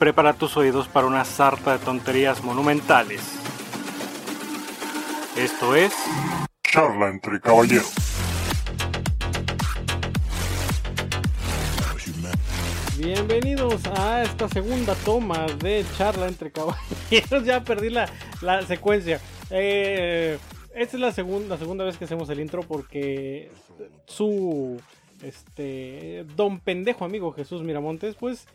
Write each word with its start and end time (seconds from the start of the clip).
prepara 0.00 0.32
tus 0.32 0.56
oídos 0.56 0.88
para 0.88 1.06
una 1.06 1.26
sarta 1.26 1.76
de 1.76 1.84
tonterías 1.84 2.42
monumentales. 2.42 3.20
Esto 5.36 5.76
es... 5.76 5.92
Charla 6.62 7.10
entre 7.10 7.38
caballeros. 7.38 7.92
Bienvenidos 12.96 13.82
a 13.94 14.22
esta 14.22 14.48
segunda 14.48 14.94
toma 15.04 15.44
de 15.62 15.84
charla 15.98 16.28
entre 16.28 16.50
caballeros. 16.50 17.44
ya 17.44 17.62
perdí 17.62 17.90
la, 17.90 18.08
la 18.40 18.62
secuencia. 18.62 19.20
Eh, 19.50 20.38
esta 20.74 20.96
es 20.96 21.00
la 21.00 21.12
segunda, 21.12 21.48
la 21.50 21.58
segunda 21.58 21.84
vez 21.84 21.98
que 21.98 22.06
hacemos 22.06 22.30
el 22.30 22.40
intro 22.40 22.62
porque 22.62 23.50
su 24.06 24.80
este 25.22 26.24
don 26.36 26.58
pendejo 26.58 27.04
amigo 27.04 27.32
Jesús 27.32 27.62
Miramontes, 27.62 28.14
pues 28.14 28.46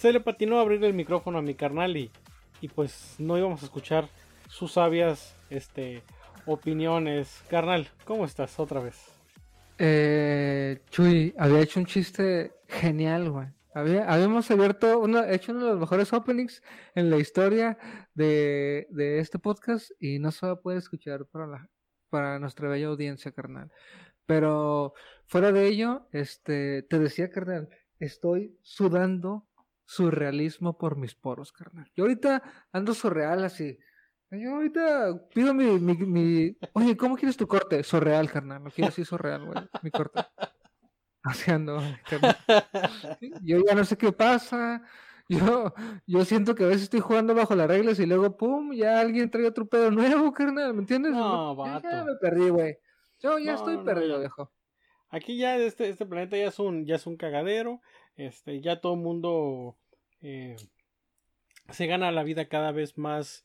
se 0.00 0.14
le 0.14 0.20
patinó 0.20 0.56
a 0.56 0.62
abrir 0.62 0.82
el 0.82 0.94
micrófono 0.94 1.36
a 1.36 1.42
mi 1.42 1.54
carnal 1.54 1.94
y, 1.94 2.10
y 2.62 2.68
pues 2.68 3.16
no 3.18 3.36
íbamos 3.36 3.60
a 3.60 3.66
escuchar 3.66 4.08
sus 4.48 4.72
sabias 4.72 5.36
este 5.50 6.02
opiniones. 6.46 7.44
Carnal, 7.50 7.86
¿cómo 8.06 8.24
estás 8.24 8.58
otra 8.58 8.80
vez? 8.80 8.96
Eh, 9.76 10.80
Chuy, 10.88 11.34
había 11.36 11.60
hecho 11.60 11.80
un 11.80 11.84
chiste 11.84 12.54
genial, 12.66 13.30
güey. 13.30 13.48
habíamos 13.74 14.50
abierto, 14.50 15.00
uno, 15.00 15.22
hecho 15.22 15.52
uno 15.52 15.66
de 15.66 15.70
los 15.72 15.80
mejores 15.80 16.14
openings 16.14 16.62
en 16.94 17.10
la 17.10 17.18
historia 17.18 17.76
de, 18.14 18.86
de 18.88 19.18
este 19.18 19.38
podcast 19.38 19.90
y 20.00 20.18
no 20.18 20.30
se 20.30 20.46
va 20.46 20.58
a 20.64 20.74
escuchar 20.78 21.26
para, 21.26 21.46
la, 21.46 21.68
para 22.08 22.38
nuestra 22.38 22.70
bella 22.70 22.86
audiencia, 22.86 23.32
carnal. 23.32 23.70
Pero 24.24 24.94
fuera 25.26 25.52
de 25.52 25.66
ello, 25.66 26.08
este, 26.10 26.84
te 26.84 26.98
decía, 26.98 27.28
carnal, 27.28 27.68
estoy 27.98 28.56
sudando 28.62 29.46
surrealismo 29.90 30.78
por 30.78 30.96
mis 30.96 31.16
poros, 31.16 31.50
carnal. 31.50 31.90
Yo 31.96 32.04
ahorita 32.04 32.40
ando 32.70 32.94
surreal 32.94 33.42
así. 33.42 33.76
Yo 34.30 34.54
ahorita 34.54 35.26
pido 35.34 35.52
mi, 35.52 35.80
mi, 35.80 35.94
mi... 35.94 36.56
Oye, 36.74 36.96
¿cómo 36.96 37.16
quieres 37.16 37.36
tu 37.36 37.48
corte? 37.48 37.82
Surreal, 37.82 38.30
carnal. 38.30 38.62
No 38.62 38.70
quiero 38.70 38.90
así 38.90 39.04
surreal, 39.04 39.46
güey. 39.46 39.58
Mi 39.82 39.90
corte. 39.90 40.20
Así 41.24 41.50
ando, 41.50 41.82
carnal. 42.08 42.36
Yo 43.42 43.58
ya 43.66 43.74
no 43.74 43.84
sé 43.84 43.98
qué 43.98 44.12
pasa. 44.12 44.80
Yo, 45.28 45.74
yo 46.06 46.24
siento 46.24 46.54
que 46.54 46.62
a 46.62 46.68
veces 46.68 46.84
estoy 46.84 47.00
jugando 47.00 47.34
bajo 47.34 47.56
las 47.56 47.66
reglas 47.66 47.98
y 47.98 48.06
luego, 48.06 48.36
pum, 48.36 48.72
ya 48.72 49.00
alguien 49.00 49.28
trae 49.28 49.46
otro 49.46 49.66
pedo 49.66 49.90
nuevo, 49.90 50.32
carnal. 50.32 50.72
¿Me 50.72 50.82
entiendes? 50.82 51.12
No, 51.12 51.56
vato. 51.56 51.88
Ya 51.90 52.04
me 52.04 52.14
perdí, 52.20 52.48
güey. 52.48 52.78
Yo 53.18 53.40
ya 53.40 53.54
estoy 53.54 53.78
perdido, 53.78 54.20
viejo. 54.20 54.52
Aquí 55.08 55.36
ya 55.36 55.56
este, 55.56 55.88
este 55.88 56.06
planeta 56.06 56.36
ya 56.36 56.46
es 56.46 56.60
un, 56.60 56.86
ya 56.86 56.94
es 56.94 57.06
un 57.08 57.16
cagadero. 57.16 57.80
Este, 58.14 58.60
ya 58.60 58.80
todo 58.80 58.94
el 58.94 59.00
mundo 59.00 59.76
eh, 60.22 60.56
se 61.70 61.86
gana 61.86 62.12
la 62.12 62.22
vida 62.22 62.48
cada 62.48 62.72
vez 62.72 62.98
más 62.98 63.44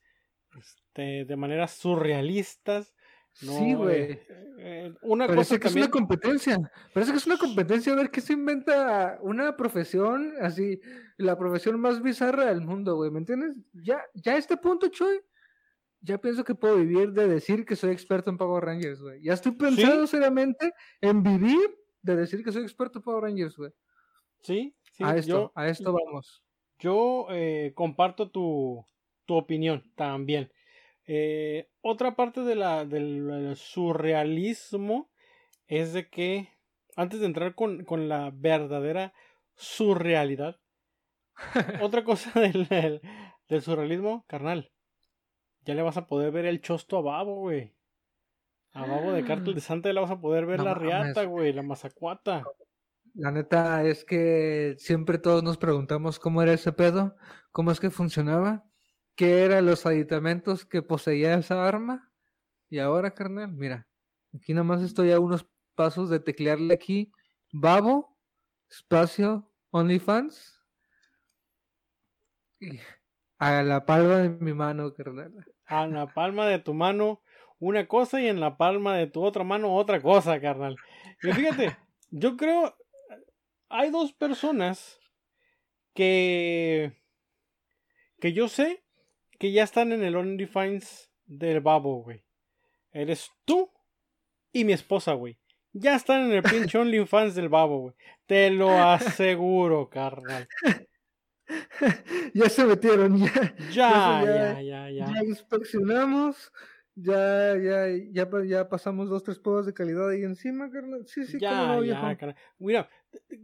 este, 0.58 1.26
de 1.26 1.36
maneras 1.36 1.72
surrealistas. 1.74 2.94
sí, 3.34 3.74
güey. 3.74 4.12
Eh, 4.12 4.28
eh, 4.60 4.94
una 5.02 5.28
Parece 5.28 5.60
cosa 5.60 5.60
que 5.60 5.68
es 5.68 5.76
una 5.76 5.92
competencia. 5.92 6.72
Parece 6.94 7.12
que 7.12 7.18
es 7.18 7.28
una 7.28 7.38
competencia 7.38 7.94
a 7.94 7.96
ver 7.96 8.10
qué 8.10 8.22
se 8.22 8.34
inventa 8.34 9.20
una 9.22 9.56
profesión 9.58 10.34
así, 10.42 10.80
la 11.18 11.38
profesión 11.38 11.80
más 11.80 12.02
bizarra 12.02 12.46
del 12.46 12.62
mundo, 12.62 12.96
güey. 12.96 13.12
¿Me 13.12 13.20
entiendes? 13.20 13.58
Ya, 13.74 14.02
ya 14.14 14.34
a 14.34 14.38
este 14.38 14.58
punto, 14.58 14.88
Choy, 14.88 15.22
ya 16.02 16.20
pienso 16.20 16.44
que 16.44 16.56
puedo 16.56 16.78
vivir 16.78 17.12
de 17.12 17.28
decir 17.28 17.66
que 17.66 17.76
soy 17.76 17.92
experto 17.92 18.30
en 18.30 18.38
Power 18.38 18.64
Rangers, 18.64 19.02
güey. 19.02 19.22
Ya 19.22 19.34
estoy 19.34 19.54
pensando 19.54 20.08
seriamente 20.08 20.74
en 21.02 21.24
vivir 21.24 21.78
de 22.02 22.16
decir 22.16 22.44
que 22.44 22.52
soy 22.52 22.64
experto 22.64 23.00
en 23.00 23.04
Power 23.04 23.24
Rangers, 23.24 23.58
güey. 23.58 23.72
Sí, 24.42 24.76
sí. 24.94 25.04
A 25.04 25.18
esto, 25.18 25.52
a 25.56 25.68
esto 25.68 25.92
vamos. 25.92 26.45
Yo 26.86 27.26
eh, 27.32 27.72
comparto 27.74 28.30
tu, 28.30 28.86
tu, 29.26 29.34
opinión 29.34 29.92
también. 29.96 30.52
Eh, 31.08 31.68
otra 31.82 32.16
parte 32.16 32.42
de 32.42 32.54
la, 32.54 32.86
del 32.86 33.56
surrealismo 33.56 35.10
es 35.66 35.94
de 35.94 36.08
que 36.08 36.50
antes 36.96 37.22
de 37.22 37.26
entrar 37.26 37.56
con, 37.56 37.86
con 37.86 38.08
la 38.08 38.32
verdadera 38.32 39.14
surrealidad, 39.56 40.60
otra 41.82 42.04
cosa 42.04 42.40
del, 42.40 42.68
del, 42.68 43.02
del 43.50 43.62
surrealismo, 43.64 44.24
carnal 44.28 44.72
ya 45.66 45.74
le 45.74 45.82
vas 45.82 45.98
a 45.98 46.06
poder 46.06 46.32
ver 46.32 46.46
el 46.46 46.62
chosto 46.62 46.98
a 46.98 47.02
Babo, 47.02 47.40
güey. 47.40 47.74
A 48.74 48.86
Babo 48.86 49.12
de 49.14 49.24
Cártel 49.24 49.56
de 49.56 49.62
Santa 49.62 49.92
le 49.92 50.00
vas 50.00 50.12
a 50.12 50.20
poder 50.20 50.46
ver 50.46 50.60
la 50.60 50.76
riata, 50.76 51.24
güey, 51.24 51.52
la 51.54 51.64
mazacuata. 51.64 52.44
La 53.16 53.32
neta 53.32 53.84
es 53.84 54.06
que 54.06 54.76
siempre 54.78 55.18
todos 55.18 55.42
nos 55.42 55.58
preguntamos 55.58 56.20
cómo 56.20 56.42
era 56.42 56.54
ese 56.54 56.74
pedo, 56.74 57.16
cómo 57.52 57.72
es 57.72 57.80
que 57.80 57.90
funcionaba, 57.90 58.66
qué 59.16 59.44
eran 59.44 59.66
los 59.66 59.86
aditamentos 59.86 60.66
que 60.66 60.82
poseía 60.82 61.34
esa 61.36 61.68
arma. 61.68 62.12
Y 62.70 62.80
ahora, 62.80 63.12
carnal, 63.12 63.54
mira, 63.54 63.88
aquí 64.34 64.54
nomás 64.54 64.82
estoy 64.82 65.12
a 65.12 65.20
unos 65.20 65.48
pasos 65.76 66.10
de 66.10 66.20
teclearle 66.20 66.74
aquí, 66.74 67.12
Babo, 67.52 68.18
espacio, 68.70 69.52
OnlyFans. 69.72 70.62
A 73.38 73.64
la 73.64 73.86
palma 73.86 74.18
de 74.18 74.30
mi 74.30 74.54
mano, 74.54 74.94
carnal 74.94 75.34
en 75.70 75.94
la 75.94 76.08
palma 76.08 76.48
de 76.48 76.60
tu 76.60 76.74
mano 76.74 77.22
una 77.60 77.88
cosa 77.88 78.22
y 78.22 78.28
en 78.28 78.40
la 78.40 78.58
palma 78.58 78.96
de 78.98 79.08
tu 79.08 79.24
otra 79.24 79.44
mano 79.44 79.74
otra 79.74 80.02
cosa, 80.02 80.40
carnal. 80.40 80.76
Y 81.24 81.32
fíjate, 81.32 81.78
yo 82.10 82.38
creo, 82.38 82.76
hay 83.70 83.92
dos 83.92 84.14
personas 84.14 85.00
que, 85.94 86.94
que 88.20 88.34
yo 88.34 88.48
sé 88.48 88.84
que 89.40 89.52
ya 89.52 89.64
están 89.64 89.92
en 89.92 90.04
el 90.04 90.16
OnlyFans 90.16 91.12
del 91.26 91.60
babo, 91.62 92.04
güey. 92.04 92.24
Eres 92.92 93.32
tú 93.46 93.72
y 94.52 94.64
mi 94.64 94.74
esposa, 94.74 95.14
güey. 95.14 95.38
Ya 95.74 95.96
están 95.96 96.26
en 96.26 96.32
el 96.34 96.44
pinche 96.44 96.78
OnlyFans 96.80 97.36
del 97.36 97.50
babo, 97.50 97.80
güey. 97.80 97.96
Te 98.26 98.50
lo 98.50 98.72
aseguro, 98.72 99.90
carnal. 99.90 100.48
ya 102.34 102.50
se 102.50 102.66
metieron, 102.66 103.18
ya. 103.20 103.56
Ya, 103.72 104.24
ya, 104.24 104.62
ya, 104.62 104.90
ya. 104.90 105.12
Ya 105.14 105.24
inspeccionamos, 105.24 106.52
ya, 106.96 107.58
ya, 107.58 107.88
ya, 108.12 108.28
ya 108.46 108.70
pasamos 108.70 109.10
dos, 109.10 109.24
tres 109.24 109.40
pruebas 109.40 109.66
de 109.66 109.74
calidad 109.74 110.10
ahí 110.10 110.24
encima, 110.24 110.70
carnal. 110.70 111.06
Sí, 111.08 111.26
sí, 111.26 111.38
ya, 111.40 111.68
no, 111.68 111.84
ya, 111.84 112.00
carnal. 112.18 112.36
Mira, 112.58 112.90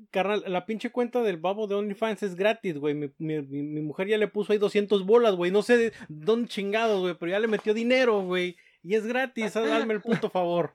carnal, 0.09 0.43
la 0.47 0.65
pinche 0.65 0.91
cuenta 0.91 1.21
del 1.21 1.37
babo 1.37 1.67
de 1.67 1.75
OnlyFans 1.75 2.23
es 2.23 2.35
gratis, 2.35 2.77
güey. 2.77 2.93
Mi, 2.93 3.11
mi, 3.17 3.41
mi, 3.41 3.81
mujer 3.81 4.07
ya 4.07 4.17
le 4.17 4.27
puso 4.27 4.53
ahí 4.53 4.59
200 4.59 5.05
bolas, 5.05 5.35
güey. 5.35 5.51
No 5.51 5.61
sé 5.61 5.93
dónde 6.07 6.47
chingados, 6.47 7.01
güey, 7.01 7.15
pero 7.19 7.31
ya 7.31 7.39
le 7.39 7.47
metió 7.47 7.73
dinero, 7.73 8.21
güey. 8.21 8.55
Y 8.83 8.95
es 8.95 9.05
gratis, 9.05 9.55
hazme 9.55 9.93
el 9.93 10.01
puto 10.01 10.29
favor. 10.29 10.73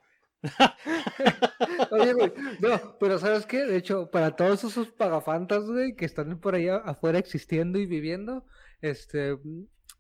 Oye, 1.91 2.13
güey, 2.13 2.33
no, 2.61 2.97
pero 2.99 3.19
¿sabes 3.19 3.47
qué? 3.47 3.65
De 3.65 3.77
hecho, 3.77 4.11
para 4.11 4.37
todos 4.37 4.65
esos 4.65 4.89
pagafantas, 4.89 5.65
güey, 5.65 5.95
que 5.95 6.05
están 6.05 6.39
por 6.39 6.55
ahí 6.55 6.69
afuera 6.69 7.19
existiendo 7.19 7.79
y 7.79 7.87
viviendo, 7.87 8.45
este, 8.81 9.39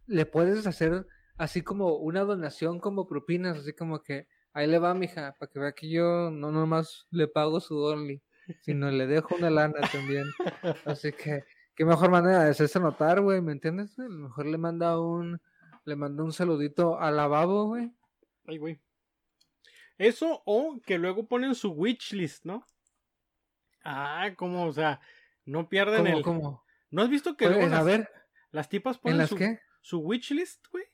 le 0.06 0.26
puedes 0.26 0.66
hacer 0.66 1.06
así 1.38 1.62
como 1.62 1.97
una 1.97 2.22
donación 2.22 2.80
como 2.80 3.06
propinas, 3.06 3.58
así 3.58 3.72
como 3.72 4.02
que 4.02 4.26
ahí 4.52 4.66
le 4.66 4.78
va, 4.78 4.94
mija, 4.94 5.34
para 5.38 5.50
que 5.50 5.58
vea 5.58 5.72
que 5.72 5.88
yo 5.88 6.30
no 6.30 6.50
nomás 6.50 7.06
le 7.10 7.28
pago 7.28 7.60
su 7.60 7.78
only, 7.78 8.22
sino 8.62 8.91
le 8.91 9.06
dejo 9.06 9.34
una 9.36 9.50
lana 9.50 9.80
también. 9.92 10.26
Así 10.84 11.12
que, 11.12 11.44
qué 11.74 11.84
mejor 11.84 12.10
manera 12.10 12.44
de 12.44 12.50
hacerse 12.50 12.80
notar, 12.80 13.20
güey, 13.20 13.41
¿me 13.41 13.52
entiendes? 13.52 13.98
A 13.98 14.02
lo 14.02 14.28
mejor 14.28 14.47
le 14.47 14.58
manda 14.58 14.98
un, 15.00 15.41
le 15.84 15.97
manda 15.97 16.24
un 16.24 16.32
saludito 16.32 16.98
al 16.98 17.16
lavabo, 17.16 17.66
güey. 17.66 17.92
Ay, 18.47 18.58
güey. 18.58 18.80
Eso 19.98 20.42
o 20.44 20.80
que 20.84 20.98
luego 20.98 21.26
ponen 21.26 21.54
su 21.54 21.72
wishlist, 21.72 22.44
¿no? 22.44 22.66
Ah, 23.84 24.30
como, 24.36 24.66
o 24.66 24.72
sea, 24.72 25.00
no 25.44 25.68
pierden 25.68 26.06
el. 26.06 26.22
¿Cómo? 26.22 26.64
¿No 26.91 27.03
has 27.03 27.08
visto 27.08 27.36
que 27.36 27.47
luego 27.47 27.66
a 27.66 27.68
las, 27.68 27.84
ver, 27.84 28.10
las 28.50 28.68
tipas 28.68 28.98
ponen 28.98 29.18
las 29.18 29.30
su, 29.30 29.36
qué? 29.36 29.60
su 29.80 30.00
wishlist, 30.00 30.66
güey? 30.71 30.84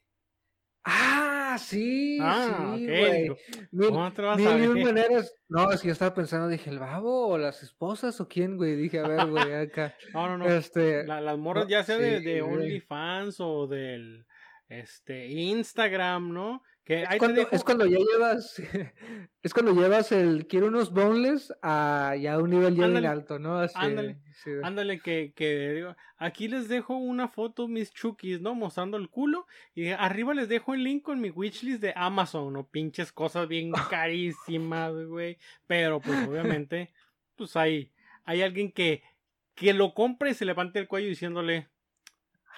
Ah, 0.85 1.57
sí, 1.61 2.19
Ah, 2.21 2.75
sí, 2.77 2.87
güey. 2.87 3.23
digo, 3.23 3.37
Mil, 3.71 3.89
¿Cómo 3.91 4.13
te 4.13 4.23
vas 4.23 4.39
mil 4.39 4.75
ver? 4.75 4.85
maneras. 4.85 5.35
No, 5.49 5.71
es 5.71 5.81
que 5.81 5.89
yo 5.89 5.93
estaba 5.93 6.15
pensando, 6.15 6.49
dije, 6.49 6.71
¿el 6.71 6.79
babo 6.79 7.29
o 7.29 7.39
las 7.39 7.63
esposas 7.63 8.21
o 8.21 8.27
quién, 8.29 8.57
güey? 8.57 8.75
Dije, 8.75 8.99
a 8.99 9.07
ver, 9.07 9.27
güey, 9.27 9.53
acá. 9.55 9.95
No, 10.15 10.29
no, 10.29 10.39
no. 10.39 10.47
Este, 10.49 11.05
La- 11.05 11.21
las 11.21 11.39
morras 11.39 11.65
no, 11.65 11.71
ya 11.71 11.85
sea 11.85 11.99
de, 11.99 12.19
sí, 12.19 12.25
de. 12.25 12.43
OnlyFans 12.43 13.37
o 13.41 13.67
del 13.67 14.27
este 14.69 15.27
Instagram, 15.29 16.33
¿no? 16.33 16.63
Que 16.85 17.05
es 17.05 17.09
cuando, 17.19 17.35
te 17.37 17.41
dejo. 17.43 17.55
es 17.55 17.63
cuando 17.63 17.87
ya 17.87 17.99
llevas, 17.99 18.57
es 19.43 19.55
cuando 19.55 19.73
llevas 19.73 20.11
el 20.11 20.49
quiero 20.49 20.67
unos 20.67 20.93
boneless 20.93 21.55
a 21.63 22.17
ya 22.21 22.39
un 22.39 22.51
nivel 22.51 22.75
ya 22.75 22.89
bien 22.89 23.07
alto, 23.07 23.39
¿no? 23.39 23.59
Así, 23.59 23.75
ándale, 23.77 24.19
sí. 24.33 24.51
Ándale, 24.65 25.01
que, 25.01 25.33
que 25.37 25.73
digo, 25.75 25.97
aquí 26.17 26.49
les 26.49 26.69
dejo 26.69 26.97
una 26.97 27.29
foto, 27.29 27.69
mis 27.69 27.93
chukis, 27.93 28.41
¿no? 28.41 28.57
Mostrando 28.57 28.97
el 28.97 29.11
culo. 29.11 29.47
Y 29.75 29.91
arriba 29.91 30.35
les 30.35 30.49
dejo 30.49 30.75
el 30.75 30.83
link 30.83 31.05
con 31.05 31.21
mi 31.21 31.31
wishlist 31.31 31.81
de 31.81 31.93
Amazon, 31.95 32.53
¿no? 32.53 32.67
Pinches 32.67 33.13
cosas 33.13 33.47
bien 33.47 33.71
carísimas, 33.91 34.93
güey. 35.07 35.39
Pero 35.69 36.01
pues 36.01 36.27
obviamente, 36.27 36.93
pues 37.37 37.55
hay, 37.55 37.93
hay 38.25 38.43
alguien 38.43 38.73
que, 38.73 39.05
que 39.55 39.73
lo 39.73 39.95
compre 39.95 40.31
y 40.31 40.35
se 40.35 40.45
levante 40.45 40.81
el 40.81 40.89
cuello 40.89 41.09
diciéndole, 41.09 41.69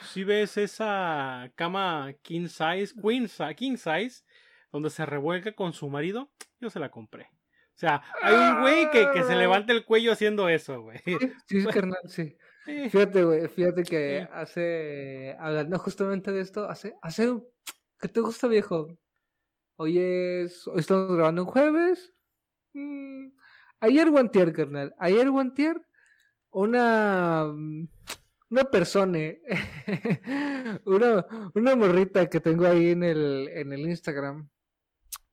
si 0.01 0.25
ves 0.25 0.57
esa 0.57 1.51
cama 1.55 2.13
king 2.23 2.49
size, 2.49 2.95
queen 3.01 3.29
size, 3.29 3.55
king 3.55 3.77
size, 3.77 4.25
donde 4.73 4.91
se 4.91 5.07
revuelca 5.07 5.53
con 5.53 5.73
su 5.73 5.89
marido, 5.89 6.31
yo 6.61 6.71
se 6.71 6.81
la 6.81 6.91
compré. 6.91 7.31
O 7.75 7.77
sea, 7.77 8.03
hay 8.23 8.35
un 8.35 8.61
güey 8.61 8.91
que, 8.91 9.09
que 9.13 9.25
se 9.25 9.35
levanta 9.35 9.73
el 9.73 9.85
cuello 9.85 10.13
haciendo 10.13 10.49
eso, 10.49 10.81
güey. 10.83 10.99
Sí, 11.47 11.61
sí, 11.61 11.67
carnal, 11.67 11.99
sí. 12.07 12.37
Fíjate, 12.65 13.25
güey, 13.25 13.49
fíjate 13.49 13.83
que 13.83 14.27
hace, 14.33 15.37
hablando 15.39 15.79
justamente 15.79 16.33
de 16.33 16.41
esto, 16.41 16.69
hace, 16.69 16.95
hace, 17.03 17.35
¿qué 18.01 18.09
te 18.09 18.21
gusta, 18.21 18.47
viejo? 18.47 18.89
Hoy 19.77 19.99
es, 19.99 20.67
hoy 20.69 20.81
estamos 20.81 21.15
grabando 21.15 21.43
un 21.43 21.49
jueves. 21.49 22.15
Mm, 22.73 23.29
ayer 23.81 24.11
guantier, 24.11 24.53
carnal, 24.53 24.95
ayer 24.99 25.31
guantier, 25.31 25.83
una, 26.51 27.53
una 28.55 28.71
persona, 28.71 29.19
una, 30.85 31.27
una 31.55 31.77
morrita 31.77 32.29
que 32.31 32.39
tengo 32.41 32.67
ahí 32.67 32.91
en 32.91 33.03
el, 33.03 33.49
en 33.53 33.73
el 33.73 33.81
Instagram. 33.81 34.49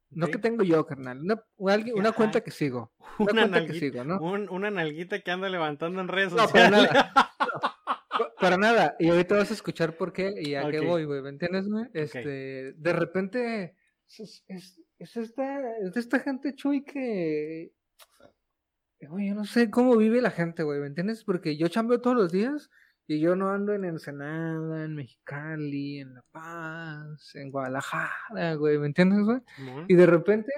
No 0.09 0.27
que 0.27 0.39
tengo 0.39 0.63
yo, 0.63 0.85
carnal. 0.85 1.21
Una, 1.21 1.43
una, 1.95 2.11
cuenta 2.13 2.41
que 2.41 2.49
sigo. 2.51 2.91
Una, 3.19 3.31
cuenta 3.31 3.47
nalguita, 3.47 3.73
que 3.73 3.79
sigo, 3.79 4.03
¿no? 4.03 4.19
un- 4.19 4.49
una 4.49 4.71
nalguita 4.71 5.19
que 5.21 5.31
anda 5.31 5.49
levantando 5.49 6.01
en 6.01 6.07
redes 6.07 6.33
No, 6.33 6.47
para 6.47 6.69
nada. 6.69 7.13
Pa- 8.09 8.33
Para 8.39 8.57
nada. 8.57 8.95
Y 8.99 9.09
ahorita 9.09 9.35
vas 9.35 9.51
a 9.51 9.53
escuchar 9.53 9.95
por 9.97 10.11
qué 10.13 10.33
y 10.35 10.55
a 10.55 10.67
qué 10.69 10.79
voy, 10.79 11.05
güey. 11.05 11.21
¿Me 11.21 11.29
entiendes, 11.29 11.67
güey? 11.69 11.85
Este, 11.93 12.73
de 12.73 12.93
repente, 12.93 13.75
es, 14.17 14.43
es, 14.47 14.81
es 14.97 15.15
esta, 15.15 15.77
es 15.77 15.95
esta 15.95 16.19
gente, 16.19 16.55
Chuy, 16.55 16.83
que. 16.83 17.71
Güey, 18.99 19.29
yo 19.29 19.35
no 19.35 19.45
sé 19.45 19.71
cómo 19.71 19.95
vive 19.95 20.21
la 20.21 20.29
gente, 20.31 20.63
güey. 20.63 20.79
¿Me 20.79 20.87
entiendes? 20.87 21.23
Porque 21.23 21.55
yo 21.55 21.67
chambeo 21.69 22.01
todos 22.01 22.17
los 22.17 22.31
días 22.31 22.69
y 23.07 23.19
yo 23.19 23.35
no 23.35 23.49
ando 23.49 23.73
en 23.73 23.85
Ensenada, 23.85 24.85
en 24.85 24.95
Mexicali, 24.95 25.99
en 25.99 26.13
La 26.15 26.23
Paz, 26.31 27.35
en 27.35 27.51
Guadalajara, 27.51 28.55
güey. 28.55 28.77
¿Me 28.77 28.87
entiendes, 28.87 29.23
güey? 29.23 29.39
Y 29.87 29.95
de 29.95 30.05
repente, 30.05 30.51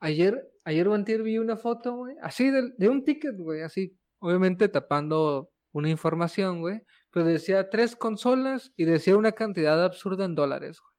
ayer, 0.00 0.50
ayer 0.64 0.88
o 0.88 0.94
antier 0.94 1.22
vi 1.22 1.38
una 1.38 1.56
foto, 1.56 1.94
güey, 1.96 2.16
así 2.22 2.50
de, 2.50 2.72
de 2.76 2.88
un 2.88 3.04
ticket, 3.04 3.36
güey, 3.36 3.62
así, 3.62 3.96
obviamente 4.18 4.68
tapando 4.68 5.50
una 5.72 5.90
información, 5.90 6.60
güey, 6.60 6.82
pero 7.10 7.26
decía 7.26 7.70
tres 7.70 7.96
consolas 7.96 8.72
y 8.76 8.84
decía 8.84 9.16
una 9.16 9.32
cantidad 9.32 9.84
absurda 9.84 10.24
en 10.24 10.34
dólares, 10.34 10.80
güey. 10.80 10.92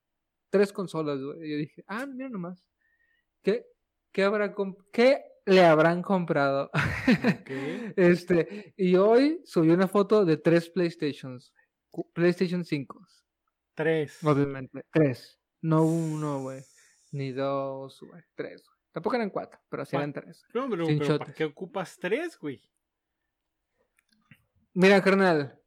Tres 0.50 0.72
consolas, 0.72 1.22
güey. 1.22 1.46
Y 1.46 1.52
yo 1.52 1.58
dije, 1.58 1.84
ah, 1.88 2.06
mira 2.06 2.30
nomás. 2.30 2.64
¿Qué, 3.42 3.66
qué 4.12 4.24
habrá 4.24 4.56
qué 4.94 5.24
le 5.46 5.64
habrán 5.64 6.02
comprado? 6.02 6.72
Ok. 6.74 7.52
Este, 7.98 8.74
y 8.76 8.96
hoy 8.96 9.42
subí 9.46 9.70
una 9.70 9.88
foto 9.88 10.26
de 10.26 10.38
tres 10.38 10.70
PlayStations. 10.70 11.54
PlayStation 12.14 12.66
5. 12.66 13.08
Tres. 13.74 14.24
Obviamente. 14.24 14.84
Tres. 14.92 15.40
No 15.62 15.84
uno, 15.84 16.42
güey. 16.42 16.62
Ni 17.12 17.32
dos, 17.32 18.02
güey. 18.02 18.22
Tres. 18.36 18.64
güey. 18.64 18.76
Tampoco 18.92 19.16
eran 19.16 19.30
cuatro, 19.30 19.60
pero 19.70 19.86
sí 19.86 19.96
eran 19.96 20.14
tres. 20.14 20.44
No, 20.54 20.70
pero, 20.70 20.86
pero 20.88 21.20
¿para 21.20 21.34
qué 21.34 21.46
ocupas 21.46 21.98
tres, 22.00 22.38
güey? 22.40 22.62
Mira, 24.74 25.02
carnal. 25.02 25.60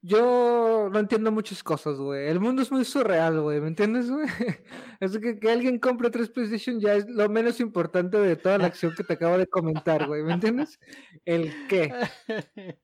Yo 0.00 0.88
no 0.92 0.98
entiendo 1.00 1.32
muchas 1.32 1.62
cosas, 1.64 1.98
güey. 1.98 2.28
El 2.28 2.38
mundo 2.38 2.62
es 2.62 2.70
muy 2.70 2.84
surreal, 2.84 3.40
güey. 3.40 3.60
¿Me 3.60 3.66
entiendes, 3.66 4.08
güey? 4.08 4.26
Así 5.00 5.20
que 5.20 5.40
que 5.40 5.50
alguien 5.50 5.80
compre 5.80 6.10
tres 6.10 6.30
PlayStation 6.30 6.78
ya 6.78 6.94
es 6.94 7.08
lo 7.08 7.28
menos 7.28 7.58
importante 7.58 8.16
de 8.18 8.36
toda 8.36 8.58
la 8.58 8.66
acción 8.66 8.94
que 8.94 9.02
te 9.02 9.14
acabo 9.14 9.36
de 9.36 9.48
comentar, 9.48 10.06
güey. 10.06 10.22
¿Me 10.22 10.34
entiendes? 10.34 10.78
El 11.24 11.52
qué. 11.68 11.92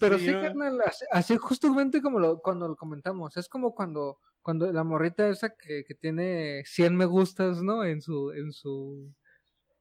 Pero 0.00 0.18
sí, 0.18 0.26
carnal, 0.26 0.78
así, 0.84 1.04
así 1.10 1.36
justamente 1.38 2.02
como 2.02 2.18
lo, 2.18 2.40
cuando 2.40 2.68
lo 2.68 2.76
comentamos, 2.76 3.36
es 3.38 3.48
como 3.48 3.74
cuando, 3.74 4.18
cuando 4.42 4.70
la 4.72 4.84
morrita 4.84 5.28
esa 5.28 5.56
que, 5.56 5.84
que 5.84 5.94
tiene 5.94 6.62
100 6.66 6.96
me 6.96 7.06
gustas, 7.06 7.62
¿no? 7.62 7.82
En 7.84 8.02
su, 8.02 8.30
en 8.32 8.52
su, 8.52 9.10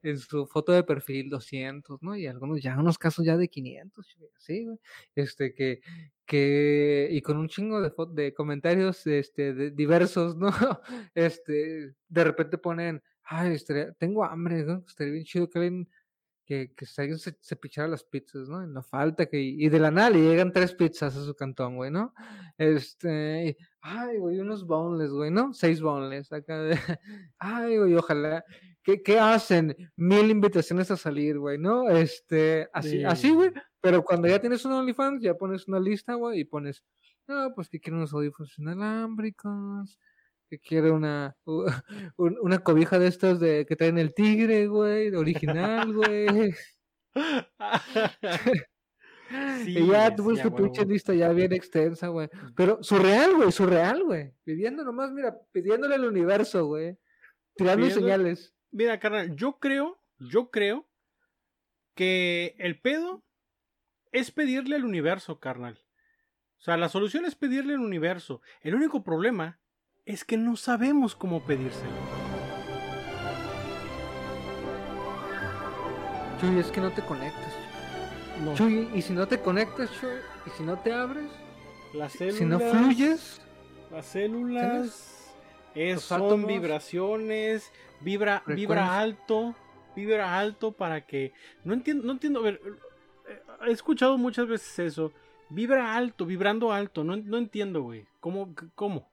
en 0.03 0.17
su 0.17 0.45
foto 0.47 0.71
de 0.71 0.83
perfil, 0.83 1.29
200, 1.29 2.01
¿no? 2.01 2.15
Y 2.15 2.27
algunos 2.27 2.61
ya, 2.61 2.77
unos 2.79 2.97
casos 2.97 3.25
ya 3.25 3.37
de 3.37 3.47
500, 3.49 4.15
güey, 4.17 4.31
así, 4.37 4.65
güey. 4.65 4.77
Este, 5.15 5.53
que, 5.53 5.81
que, 6.25 7.07
y 7.11 7.21
con 7.21 7.37
un 7.37 7.47
chingo 7.47 7.81
de, 7.81 7.91
de 8.13 8.33
comentarios, 8.33 9.05
este, 9.07 9.71
diversos, 9.71 10.35
¿no? 10.37 10.49
Este, 11.15 11.93
de 12.07 12.23
repente 12.23 12.57
ponen, 12.57 13.01
ay, 13.23 13.53
estaría- 13.53 13.93
tengo 13.93 14.23
hambre, 14.25 14.63
¿no? 14.63 14.83
Estaría 14.87 15.13
bien 15.13 15.25
chido 15.25 15.49
que 15.49 15.59
alguien 15.59 15.87
que, 16.45 16.73
que 16.75 16.85
se, 16.85 17.17
se, 17.39 17.55
pichara 17.55 17.87
las 17.87 18.03
pizzas, 18.03 18.49
¿no? 18.49 18.61
Y 18.61 18.67
no 18.67 18.83
falta 18.83 19.27
que, 19.27 19.39
y 19.39 19.69
de 19.69 19.79
la 19.79 19.89
nada 19.89 20.09
le 20.09 20.19
llegan 20.19 20.51
tres 20.51 20.73
pizzas 20.73 21.15
a 21.15 21.23
su 21.23 21.33
cantón, 21.33 21.77
güey, 21.77 21.91
¿no? 21.91 22.13
Este, 22.57 23.55
ay, 23.79 24.17
güey, 24.17 24.39
unos 24.39 24.65
boneless, 24.65 25.11
güey, 25.11 25.31
¿no? 25.31 25.53
Seis 25.53 25.81
boneless, 25.81 26.31
acá 26.33 26.59
ay, 27.39 27.77
güey, 27.77 27.95
ojalá, 27.95 28.43
¿qué, 28.83 29.01
qué 29.03 29.19
hacen? 29.19 29.75
Mil 29.95 30.29
invitaciones 30.31 30.89
a 30.91 30.97
salir, 30.97 31.37
güey, 31.39 31.57
¿no? 31.57 31.89
Este, 31.89 32.67
así, 32.73 32.89
Sí. 32.99 33.03
así, 33.03 33.29
güey, 33.31 33.51
pero 33.81 34.03
cuando 34.03 34.27
ya 34.27 34.39
tienes 34.39 34.63
un 34.65 34.73
OnlyFans, 34.73 35.21
ya 35.21 35.35
pones 35.35 35.67
una 35.67 35.79
lista, 35.79 36.13
güey, 36.15 36.41
y 36.41 36.45
pones, 36.45 36.83
no, 37.27 37.53
pues 37.55 37.69
que 37.69 37.79
quiero 37.79 37.97
unos 37.97 38.13
audífonos 38.13 38.57
inalámbricos, 38.59 39.99
que 40.49 40.59
quiere 40.59 40.91
una, 40.91 41.35
un- 42.17 42.37
una 42.41 42.59
cobija 42.59 42.99
de 42.99 43.07
estas 43.07 43.39
de 43.39 43.65
que 43.65 43.75
traen 43.75 43.97
el 43.97 44.13
tigre, 44.13 44.67
güey, 44.67 45.13
original, 45.15 45.93
güey. 45.93 46.53
Sí, 46.53 47.13
y 49.79 49.87
ya 49.87 50.07
a 50.07 50.17
su 50.17 50.53
pinche 50.55 50.85
lista 50.85 51.13
ya 51.13 51.29
bien 51.31 51.53
extensa, 51.53 52.07
güey. 52.09 52.29
Pero 52.55 52.83
surreal, 52.83 53.35
güey, 53.35 53.51
surreal, 53.51 54.03
güey. 54.03 54.33
Pidiendo 54.43 54.83
nomás, 54.83 55.11
mira, 55.11 55.37
pidiéndole 55.51 55.95
al 55.95 56.05
universo, 56.05 56.65
güey. 56.65 56.97
Tirando 57.55 57.85
Pidiendo- 57.85 58.01
señales. 58.01 58.53
Mira, 58.71 58.99
carnal, 58.99 59.35
yo 59.35 59.59
creo, 59.59 59.99
yo 60.17 60.49
creo 60.49 60.87
que 61.93 62.55
el 62.57 62.79
pedo 62.79 63.21
es 64.13 64.31
pedirle 64.31 64.77
al 64.77 64.85
universo, 64.85 65.39
carnal. 65.39 65.79
O 66.57 66.63
sea, 66.63 66.77
la 66.77 66.87
solución 66.87 67.25
es 67.25 67.35
pedirle 67.35 67.73
al 67.73 67.81
universo. 67.81 68.41
El 68.61 68.75
único 68.75 69.03
problema 69.03 69.59
es 70.05 70.23
que 70.23 70.37
no 70.37 70.55
sabemos 70.55 71.15
cómo 71.15 71.45
pedírselo. 71.45 71.91
Chuy, 76.39 76.59
es 76.59 76.71
que 76.71 76.81
no 76.81 76.91
te 76.91 77.01
conectas. 77.01 77.53
No. 78.41 78.55
Chuy, 78.55 78.89
y 78.95 79.01
si 79.01 79.11
no 79.11 79.27
te 79.27 79.39
conectas, 79.41 79.91
Chuy, 79.99 80.15
y 80.47 80.49
si 80.51 80.63
no 80.63 80.79
te 80.79 80.93
abres, 80.93 81.29
Las 81.93 82.13
células, 82.13 82.37
si 82.37 82.45
no 82.45 82.59
fluyes, 82.59 83.41
Las 83.91 84.05
células 84.05 85.20
es- 85.75 86.01
son 86.01 86.23
átomos. 86.23 86.47
vibraciones, 86.47 87.71
vibra, 88.01 88.43
vibra 88.47 88.99
alto, 88.99 89.55
vibra 89.95 90.37
alto 90.39 90.71
para 90.71 91.05
que. 91.05 91.33
No 91.63 91.73
entiendo, 91.73 92.03
no 92.05 92.13
entiendo. 92.13 92.39
A 92.39 92.43
ver, 92.43 92.61
eh, 93.27 93.41
he 93.67 93.71
escuchado 93.71 94.17
muchas 94.17 94.47
veces 94.47 94.79
eso. 94.79 95.11
Vibra 95.49 95.95
alto, 95.95 96.25
vibrando 96.25 96.71
alto. 96.71 97.03
No, 97.03 97.17
no 97.17 97.37
entiendo, 97.37 97.81
güey. 97.81 98.05
¿Cómo? 98.19 98.55
¿Cómo? 98.75 99.11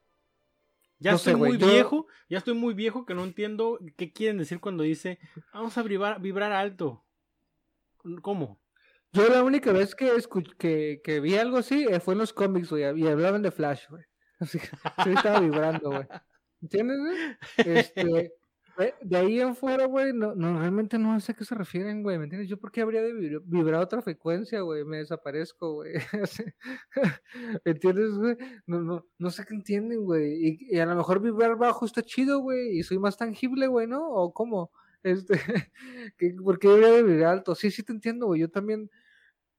Ya 1.00 1.12
No 1.12 1.16
estoy 1.16 1.34
sé, 1.34 1.36
muy 1.38 1.56
viejo, 1.56 2.06
ya 2.28 2.38
estoy 2.38 2.54
muy 2.54 2.74
viejo 2.74 3.06
que 3.06 3.14
no 3.14 3.22
entiendo 3.22 3.78
qué 3.96 4.12
quieren 4.12 4.38
decir 4.38 4.58
cuando 4.58 4.82
dice 4.82 5.20
vamos 5.52 5.78
a 5.78 5.82
vibrar, 5.84 6.20
vibrar 6.20 6.50
alto. 6.52 7.04
¿Cómo? 8.22 8.60
yo 9.12 9.28
la 9.28 9.42
única 9.42 9.72
vez 9.72 9.94
que, 9.94 10.10
que, 10.58 11.00
que 11.02 11.20
vi 11.20 11.36
algo 11.36 11.56
así 11.58 11.86
eh, 11.88 12.00
fue 12.00 12.14
en 12.14 12.18
los 12.18 12.32
cómics, 12.32 12.70
güey, 12.70 12.82
y 13.00 13.06
hablaban 13.06 13.42
de 13.42 13.50
Flash, 13.50 13.88
güey. 13.88 14.02
Así 14.40 14.58
que 14.60 14.66
sí 15.04 15.10
estaba 15.10 15.40
vibrando, 15.40 15.90
güey. 15.90 16.06
¿Entiendes, 16.62 16.98
güey? 16.98 17.36
Este, 17.98 18.32
de, 19.02 19.16
ahí 19.16 19.40
en 19.40 19.56
fuera, 19.56 19.86
güey, 19.86 20.12
no, 20.12 20.34
no, 20.36 20.58
realmente 20.60 20.98
no 20.98 21.18
sé 21.20 21.32
a 21.32 21.34
qué 21.34 21.44
se 21.44 21.54
refieren, 21.56 22.02
güey, 22.04 22.16
¿me 22.18 22.24
entiendes? 22.24 22.48
Yo 22.48 22.58
por 22.60 22.70
qué 22.70 22.80
habría 22.82 23.02
de 23.02 23.12
vibra- 23.12 23.40
vibrar 23.44 23.80
otra 23.82 24.02
frecuencia, 24.02 24.60
güey, 24.60 24.84
me 24.84 24.98
desaparezco, 24.98 25.74
güey. 25.74 25.94
¿Me 27.64 27.72
entiendes, 27.72 28.10
güey? 28.14 28.36
No, 28.66 28.80
no, 28.82 29.06
no 29.18 29.30
sé 29.30 29.44
qué 29.46 29.54
entienden, 29.54 30.04
güey. 30.04 30.32
Y, 30.70 30.76
y 30.76 30.78
a 30.78 30.86
lo 30.86 30.94
mejor 30.96 31.20
vibrar 31.20 31.56
bajo 31.56 31.86
está 31.86 32.02
chido, 32.02 32.38
güey, 32.40 32.78
y 32.78 32.82
soy 32.84 32.98
más 32.98 33.16
tangible, 33.16 33.66
güey, 33.66 33.86
¿no? 33.88 34.08
¿O 34.10 34.32
cómo? 34.32 34.70
Este, 35.02 35.34
¿qué- 36.18 36.34
¿por 36.42 36.58
qué 36.58 36.68
habría 36.68 36.88
de 36.92 37.02
vibrar 37.02 37.32
alto? 37.32 37.54
Sí, 37.56 37.70
sí 37.72 37.82
te 37.82 37.92
entiendo, 37.92 38.26
güey, 38.26 38.40
yo 38.42 38.50
también, 38.50 38.90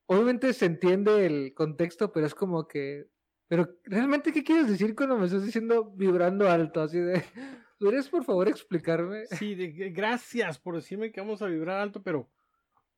obviamente 0.06 0.52
se 0.54 0.66
entiende 0.66 1.26
el 1.26 1.54
contexto, 1.54 2.12
pero 2.12 2.26
es 2.26 2.34
como 2.34 2.68
que, 2.68 3.06
pero 3.50 3.68
realmente, 3.82 4.32
¿qué 4.32 4.44
quieres 4.44 4.68
decir 4.68 4.94
cuando 4.94 5.18
me 5.18 5.26
estás 5.26 5.44
diciendo 5.44 5.90
vibrando 5.96 6.48
alto? 6.48 6.82
Así 6.82 7.00
de, 7.00 7.20
¿podrías 7.80 8.08
por 8.08 8.22
favor 8.24 8.46
explicarme? 8.48 9.26
Sí, 9.26 9.56
de- 9.56 9.90
gracias 9.90 10.56
por 10.60 10.76
decirme 10.76 11.10
que 11.10 11.20
vamos 11.20 11.42
a 11.42 11.46
vibrar 11.46 11.80
alto, 11.80 12.00
pero 12.00 12.30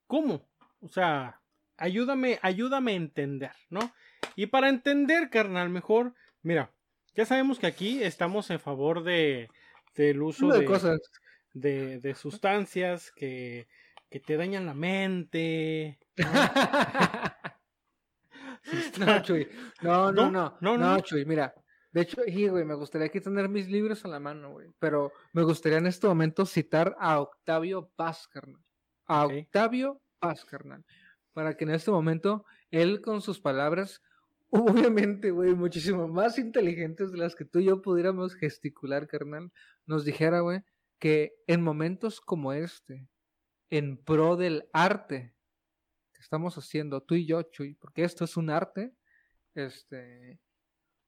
¿cómo? 0.07 0.47
O 0.83 0.89
sea, 0.89 1.41
ayúdame, 1.79 2.39
ayúdame 2.43 2.93
a 2.93 2.97
entender, 2.97 3.53
¿no? 3.71 3.81
Y 4.37 4.45
para 4.49 4.69
entender, 4.69 5.31
carnal, 5.31 5.71
mejor, 5.71 6.13
mira, 6.43 6.71
ya 7.15 7.25
sabemos 7.25 7.59
que 7.59 7.67
aquí 7.67 8.03
estamos 8.03 8.51
en 8.51 8.61
favor 8.61 9.05
de 9.05 9.49
del 9.95 10.21
uso 10.21 10.49
de 10.49 10.59
de, 10.61 10.65
cosas. 10.67 11.01
de, 11.55 11.99
de 11.99 12.15
sustancias 12.15 13.11
que, 13.11 13.69
que 14.11 14.21
te 14.21 14.37
dañan 14.37 14.67
la 14.67 14.75
mente. 14.75 15.99
¿no? 16.19 16.25
No, 18.99 19.23
Chuy. 19.23 19.49
No, 19.83 20.13
no, 20.13 20.31
¿No? 20.31 20.31
no. 20.31 20.31
No, 20.31 20.59
No, 20.61 20.79
no, 20.79 20.95
no. 20.95 21.01
Chuy, 21.01 21.25
mira. 21.25 21.55
De 21.93 22.03
hecho, 22.03 22.23
sí, 22.25 22.49
güey, 22.49 22.65
me 22.65 22.75
gustaría 22.75 23.09
aquí 23.09 23.21
tener 23.21 23.49
mis 23.51 23.69
libros 23.69 24.05
a 24.05 24.09
la 24.09 24.19
mano, 24.19 24.53
güey. 24.53 24.69
Pero 24.79 25.13
me 25.33 25.43
gustaría 25.43 25.79
en 25.79 25.87
este 25.87 26.07
momento 26.07 26.47
citar 26.47 26.97
a 26.99 27.21
Octavio 27.21 27.91
Paz, 27.97 28.29
carnal. 28.29 28.63
A. 29.07 29.27
Octavio 29.27 30.01
Paz, 30.19 30.45
carnal. 30.45 30.85
Para 31.35 31.55
que 31.55 31.65
en 31.65 31.71
este 31.71 31.91
momento 31.91 32.47
él 32.71 33.03
con 33.03 33.21
sus 33.21 33.41
palabras, 33.41 34.01
obviamente, 34.51 35.31
güey, 35.31 35.55
muchísimo 35.55 36.09
más 36.09 36.39
inteligentes 36.39 37.13
de 37.13 37.19
las 37.19 37.35
que 37.35 37.45
tú 37.45 37.59
y 37.59 37.65
yo 37.65 37.83
pudiéramos 37.83 38.35
gesticular, 38.35 39.07
carnal, 39.07 39.53
nos 39.85 40.05
dijera, 40.07 40.41
güey, 40.41 40.63
que 40.99 41.35
en 41.47 41.63
momentos 41.63 42.21
como 42.21 42.55
este, 42.55 43.07
en 43.69 43.99
pro 43.99 44.37
del 44.37 44.69
arte 44.73 45.35
estamos 46.23 46.57
haciendo 46.57 47.03
tú 47.03 47.17
y 47.17 47.27
yo, 47.27 47.43
Chuy, 47.43 47.75
porque 47.75 48.05
esto 48.05 48.25
es 48.25 48.37
un 48.37 48.49
arte, 48.49 48.95
este, 49.55 50.41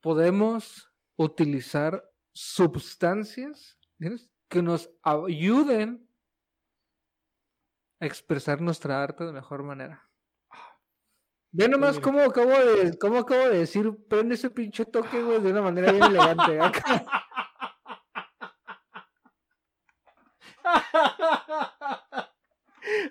podemos 0.00 0.90
utilizar 1.16 2.04
sustancias 2.32 3.78
que 4.48 4.60
nos 4.60 4.90
ayuden 5.02 6.06
a 8.00 8.06
expresar 8.06 8.60
nuestra 8.60 9.02
arte 9.02 9.24
de 9.24 9.32
mejor 9.32 9.62
manera. 9.62 10.08
Ve 11.52 11.68
nomás 11.68 12.00
cómo 12.00 12.20
acabo 12.20 12.50
de, 12.50 12.98
cómo 12.98 13.18
acabo 13.18 13.48
de 13.48 13.58
decir, 13.58 13.88
prende 14.08 14.34
ese 14.34 14.50
pinche 14.50 14.84
toque, 14.84 15.22
güey, 15.22 15.40
de 15.40 15.52
una 15.52 15.62
manera 15.62 15.92
bien 15.92 16.02
elegante. 16.02 16.60
acá. 16.60 17.04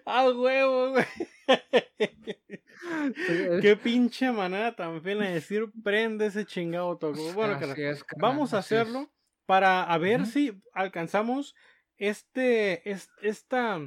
¡A 0.05 0.29
huevo, 0.29 0.91
güey! 0.91 1.05
Qué 3.61 3.75
pinche 3.81 4.31
manera 4.31 4.75
tan 4.75 5.01
fina 5.01 5.25
de 5.25 5.33
decir 5.33 5.65
prende 5.83 6.27
ese 6.27 6.45
chingado 6.45 6.97
toco. 6.97 7.33
Bueno, 7.33 7.59
es, 7.75 8.05
vamos 8.17 8.53
a 8.53 8.59
hacerlo 8.59 9.11
para 9.45 9.83
a 9.83 9.97
ver 9.97 10.25
si 10.25 10.61
alcanzamos 10.73 11.55
este, 11.97 12.89
es- 12.89 13.09
esta 13.21 13.79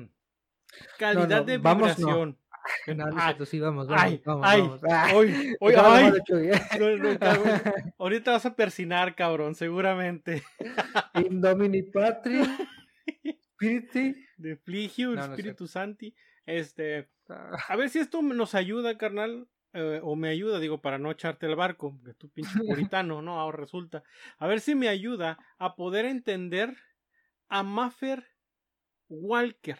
calidad 0.99 1.41
no, 1.41 1.45
de 1.45 1.59
vibración. 1.59 2.39
No, 2.89 3.07
no 3.07 3.47
sí, 3.47 3.61
vamos, 3.61 3.87
vamos, 3.87 4.03
ay, 4.03 4.21
vamos, 4.25 4.45
ay, 4.45 4.61
vamos. 4.61 4.83
Hoy, 5.13 5.55
hoy, 5.61 5.73
acabo 5.73 5.93
de 5.93 5.99
ay, 5.99 6.05
llamar 6.05 6.21
a 6.21 6.25
Chuy, 6.25 6.51
no, 6.81 6.97
no, 6.97 7.19
cabrón. 7.21 7.63
ahorita 7.97 8.33
vas 8.33 8.47
a 8.47 8.57
persinar, 8.57 9.15
cabrón, 9.15 9.55
seguramente. 9.55 10.43
In 11.15 11.41
Domini 11.41 11.83
Patri, 11.83 12.43
Spiriti. 13.53 14.17
De 14.37 14.57
Fligio, 14.57 15.15
Espíritu 15.15 15.69
Santi. 15.69 16.13
Este, 16.47 17.09
Ah, 17.29 17.57
a 17.69 17.77
ver 17.77 17.91
si 17.91 17.99
esto 17.99 18.23
nos 18.23 18.55
ayuda, 18.55 18.97
carnal. 18.99 19.49
eh, 19.73 20.01
o 20.03 20.17
me 20.17 20.29
ayuda, 20.29 20.59
digo, 20.61 20.81
para 20.81 20.99
no 20.99 21.11
echarte 21.11 21.47
el 21.47 21.57
barco, 21.57 22.01
que 22.05 22.15
tú 22.15 22.31
pinche 22.31 22.59
puritano, 22.91 23.21
¿no? 23.23 23.41
Ahora 23.41 23.59
resulta. 23.59 24.05
A 24.39 24.47
ver 24.47 24.61
si 24.61 24.75
me 24.75 24.89
ayuda 24.89 25.39
a 25.59 25.77
poder 25.77 26.05
entender 26.07 26.77
a 27.49 27.63
Maffer 27.63 28.27
Walker. 29.09 29.79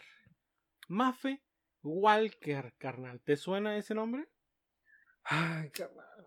Maffe 0.89 1.41
Walker, 1.83 2.73
carnal. 2.77 3.21
¿Te 3.21 3.37
suena 3.37 3.77
ese 3.77 3.95
nombre? 3.95 4.27
Ay, 5.23 5.69
carnal. 5.71 6.26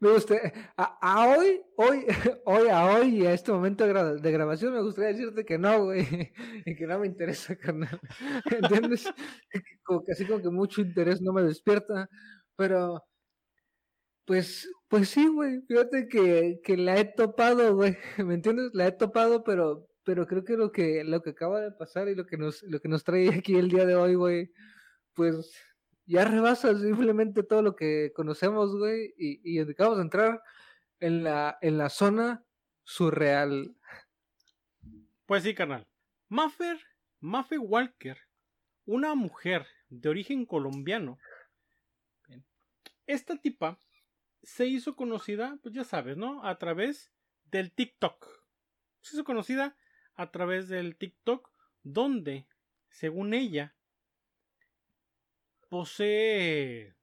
Me 0.00 0.12
gustaría, 0.12 0.52
a, 0.76 0.98
a 1.00 1.28
hoy, 1.36 1.60
hoy, 1.76 2.06
hoy, 2.46 2.68
a 2.68 2.86
hoy 2.86 3.22
y 3.22 3.26
a 3.26 3.32
este 3.32 3.50
momento 3.52 3.84
de, 3.84 3.92
gra- 3.92 4.20
de 4.20 4.32
grabación 4.32 4.72
me 4.74 4.82
gustaría 4.82 5.10
decirte 5.12 5.44
que 5.44 5.58
no, 5.58 5.84
güey, 5.84 6.06
y 6.66 6.76
que 6.76 6.86
no 6.86 6.98
me 7.00 7.06
interesa, 7.08 7.56
carnal, 7.56 8.00
¿entiendes? 8.50 9.12
Como 9.84 10.04
que 10.04 10.12
así 10.12 10.26
como 10.26 10.42
que 10.42 10.50
mucho 10.50 10.80
interés 10.82 11.20
no 11.20 11.32
me 11.32 11.42
despierta, 11.42 12.08
pero, 12.56 13.02
pues, 14.24 14.68
pues 14.88 15.08
sí, 15.10 15.26
güey, 15.28 15.62
fíjate 15.66 16.08
que, 16.08 16.60
que 16.62 16.76
la 16.76 16.98
he 16.98 17.04
topado, 17.06 17.74
güey, 17.74 17.96
¿me 18.18 18.34
entiendes? 18.34 18.70
La 18.74 18.86
he 18.88 18.92
topado, 18.92 19.42
pero, 19.44 19.88
pero 20.04 20.26
creo 20.26 20.44
que 20.44 20.56
lo 20.56 20.70
que, 20.72 21.04
lo 21.04 21.22
que 21.22 21.30
acaba 21.30 21.60
de 21.60 21.72
pasar 21.72 22.08
y 22.08 22.14
lo 22.14 22.26
que 22.26 22.36
nos, 22.36 22.62
lo 22.64 22.80
que 22.80 22.88
nos 22.88 23.04
trae 23.04 23.30
aquí 23.30 23.54
el 23.56 23.68
día 23.70 23.86
de 23.86 23.96
hoy, 23.96 24.14
güey, 24.14 24.52
pues 25.14 25.52
ya 26.08 26.24
rebasa 26.24 26.76
simplemente 26.78 27.42
todo 27.42 27.62
lo 27.62 27.76
que 27.76 28.12
conocemos, 28.14 28.74
güey, 28.76 29.14
y, 29.16 29.40
y 29.44 29.60
acabamos 29.60 29.98
de 29.98 30.04
entrar 30.04 30.42
en 31.00 31.22
la, 31.22 31.58
en 31.60 31.76
la 31.76 31.90
zona 31.90 32.44
surreal. 32.82 33.76
Pues 35.26 35.42
sí, 35.42 35.54
carnal. 35.54 35.86
Maffer, 36.28 36.80
Maffe 37.20 37.58
Walker, 37.58 38.18
una 38.86 39.14
mujer 39.14 39.66
de 39.90 40.08
origen 40.08 40.46
colombiano. 40.46 41.18
Esta 43.06 43.36
tipa 43.36 43.78
se 44.42 44.66
hizo 44.66 44.96
conocida, 44.96 45.58
pues 45.62 45.74
ya 45.74 45.84
sabes, 45.84 46.16
¿no? 46.16 46.44
A 46.44 46.58
través 46.58 47.12
del 47.50 47.72
TikTok. 47.72 48.26
Se 49.02 49.16
hizo 49.16 49.24
conocida 49.24 49.76
a 50.14 50.30
través 50.30 50.68
del 50.68 50.96
TikTok, 50.96 51.50
donde, 51.82 52.46
según 52.88 53.34
ella, 53.34 53.74
posee 55.68 56.94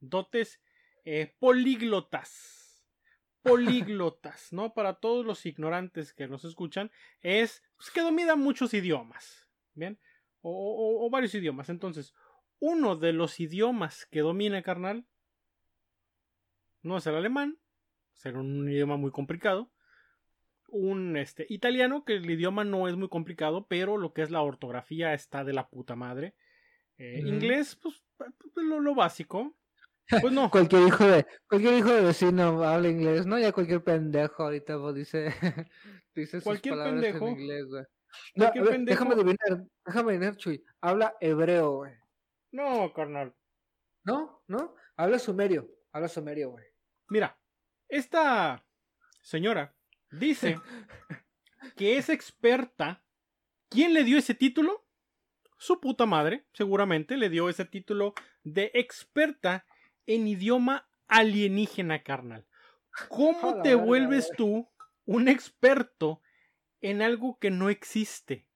dotes 0.00 0.60
eh, 1.04 1.34
políglotas. 1.38 2.84
Políglotas, 3.42 4.52
¿no? 4.52 4.74
Para 4.74 4.94
todos 4.94 5.24
los 5.24 5.46
ignorantes 5.46 6.12
que 6.12 6.26
nos 6.26 6.44
escuchan, 6.44 6.90
es 7.20 7.62
pues, 7.76 7.90
que 7.90 8.00
domina 8.00 8.34
muchos 8.34 8.74
idiomas, 8.74 9.48
¿bien? 9.74 10.00
O, 10.40 10.50
o- 10.50 11.06
o 11.06 11.10
varios 11.10 11.34
idiomas. 11.34 11.68
Entonces, 11.68 12.12
uno 12.58 12.96
de 12.96 13.12
los 13.12 13.38
idiomas 13.38 14.06
que 14.06 14.20
domina, 14.20 14.62
carnal, 14.62 15.06
no 16.82 16.96
es 16.96 17.06
el 17.06 17.14
alemán, 17.14 17.58
será 18.14 18.40
un 18.40 18.68
idioma 18.68 18.96
muy 18.96 19.10
complicado. 19.12 19.70
Un 20.68 21.16
este, 21.16 21.46
italiano, 21.48 22.04
que 22.04 22.16
el 22.16 22.28
idioma 22.28 22.64
no 22.64 22.88
es 22.88 22.96
muy 22.96 23.08
complicado, 23.08 23.66
pero 23.68 23.96
lo 23.96 24.12
que 24.12 24.22
es 24.22 24.30
la 24.30 24.42
ortografía 24.42 25.14
está 25.14 25.44
de 25.44 25.52
la 25.52 25.68
puta 25.68 25.94
madre. 25.94 26.34
Eh. 26.98 27.22
Inglés, 27.24 27.76
pues 27.76 28.02
lo, 28.54 28.80
lo 28.80 28.94
básico. 28.94 29.56
Pues 30.20 30.32
no. 30.32 30.50
Cualquier 30.50 30.82
hijo 30.86 31.04
de, 31.04 31.26
cualquier 31.48 31.74
hijo 31.74 31.92
de 31.92 32.02
vecino 32.02 32.62
habla 32.64 32.88
inglés, 32.88 33.26
¿no? 33.26 33.38
Ya 33.38 33.52
cualquier 33.52 33.82
pendejo 33.82 34.44
ahorita 34.44 34.78
pues, 34.78 34.94
dice, 34.94 35.26
dice 36.14 36.38
sus 36.38 36.44
Cualquier 36.44 36.74
palabras 36.74 37.02
pendejo. 37.02 37.26
en 37.28 37.40
inglés, 37.40 37.64
güey. 37.68 37.84
No, 38.34 38.44
a 38.46 38.52
Cualquier 38.52 38.64
ver, 38.64 38.72
pendejo. 38.72 38.94
déjame 39.04 39.14
adivinar, 39.14 39.66
déjame 39.84 40.10
adivinar, 40.12 40.36
Chuy. 40.36 40.64
Habla 40.80 41.16
hebreo, 41.20 41.72
güey. 41.76 41.92
No, 42.52 42.92
carnal. 42.92 43.34
¿No? 44.04 44.42
¿No? 44.46 44.74
Habla 44.96 45.18
sumerio, 45.18 45.68
habla 45.92 46.08
sumerio, 46.08 46.50
güey. 46.52 46.64
Mira, 47.08 47.38
esta 47.88 48.64
señora 49.20 49.74
dice 50.12 50.58
que 51.76 51.98
es 51.98 52.08
experta. 52.08 53.02
¿Quién 53.68 53.92
le 53.94 54.04
dio 54.04 54.18
ese 54.18 54.34
título? 54.34 54.85
Su 55.58 55.80
puta 55.80 56.06
madre, 56.06 56.44
seguramente, 56.52 57.16
le 57.16 57.28
dio 57.28 57.48
ese 57.48 57.64
título 57.64 58.14
de 58.44 58.70
experta 58.74 59.64
en 60.06 60.28
idioma 60.28 60.88
alienígena 61.08 62.02
carnal. 62.02 62.46
¿Cómo 63.08 63.60
te 63.62 63.74
vuelves 63.74 64.30
tú 64.36 64.68
un 65.04 65.28
experto 65.28 66.20
en 66.80 67.02
algo 67.02 67.38
que 67.38 67.50
no 67.50 67.70
existe? 67.70 68.46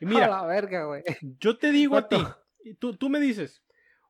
Y 0.00 0.06
mira, 0.06 0.28
la 0.28 0.46
verga, 0.46 0.84
güey. 0.84 1.02
yo 1.40 1.58
te 1.58 1.70
digo 1.70 1.96
a 1.96 2.08
ti, 2.08 2.16
tú, 2.78 2.96
tú 2.96 3.08
me 3.08 3.18
dices, 3.18 3.62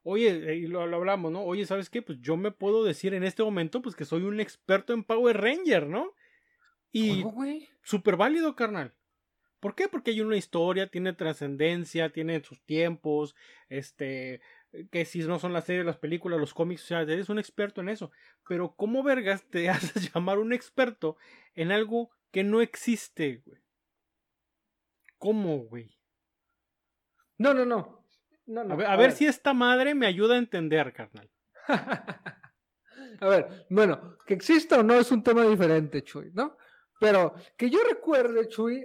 oye, 0.02 0.56
y 0.56 0.66
lo, 0.66 0.86
lo 0.86 0.96
hablamos, 0.96 1.32
¿no? 1.32 1.42
Oye, 1.42 1.66
¿sabes 1.66 1.88
qué? 1.88 2.02
Pues 2.02 2.18
yo 2.20 2.36
me 2.36 2.50
puedo 2.50 2.84
decir 2.84 3.14
en 3.14 3.24
este 3.24 3.42
momento, 3.42 3.80
pues 3.80 3.94
que 3.96 4.04
soy 4.04 4.22
un 4.22 4.40
experto 4.40 4.92
en 4.92 5.04
Power 5.04 5.40
Ranger, 5.40 5.86
¿no? 5.86 6.12
Y 6.92 7.24
súper 7.82 8.16
válido, 8.16 8.54
carnal. 8.54 8.94
¿Por 9.62 9.76
qué? 9.76 9.86
Porque 9.86 10.10
hay 10.10 10.20
una 10.20 10.36
historia, 10.36 10.88
tiene 10.88 11.12
trascendencia, 11.12 12.10
tiene 12.12 12.42
sus 12.42 12.60
tiempos, 12.64 13.36
este, 13.68 14.40
que 14.90 15.04
si 15.04 15.20
no 15.20 15.38
son 15.38 15.52
las 15.52 15.66
series, 15.66 15.86
las 15.86 15.98
películas, 15.98 16.40
los 16.40 16.52
cómics, 16.52 16.82
o 16.82 16.86
sea, 16.88 17.02
eres 17.02 17.28
un 17.28 17.38
experto 17.38 17.80
en 17.80 17.88
eso. 17.88 18.10
Pero 18.48 18.74
¿cómo 18.74 19.04
vergas 19.04 19.44
te 19.44 19.70
haces 19.70 20.12
llamar 20.12 20.40
un 20.40 20.52
experto 20.52 21.16
en 21.54 21.70
algo 21.70 22.10
que 22.32 22.42
no 22.42 22.60
existe, 22.60 23.40
güey? 23.46 23.62
¿Cómo, 25.16 25.58
güey? 25.58 25.96
No, 27.38 27.54
no, 27.54 27.64
no. 27.64 28.04
No, 28.46 28.64
no. 28.64 28.74
A 28.74 28.76
ver, 28.76 28.86
a 28.88 28.96
ver 28.96 29.12
si 29.12 29.26
esta 29.26 29.54
madre 29.54 29.94
me 29.94 30.06
ayuda 30.06 30.34
a 30.34 30.38
entender, 30.38 30.92
carnal. 30.92 31.30
A 33.20 33.28
ver, 33.28 33.66
bueno, 33.70 34.16
que 34.26 34.34
exista 34.34 34.80
o 34.80 34.82
no 34.82 34.94
es 34.94 35.12
un 35.12 35.22
tema 35.22 35.44
diferente, 35.44 36.02
Chuy, 36.02 36.32
¿no? 36.34 36.56
Pero 36.98 37.34
que 37.56 37.70
yo 37.70 37.78
recuerde, 37.88 38.48
Chuy, 38.48 38.84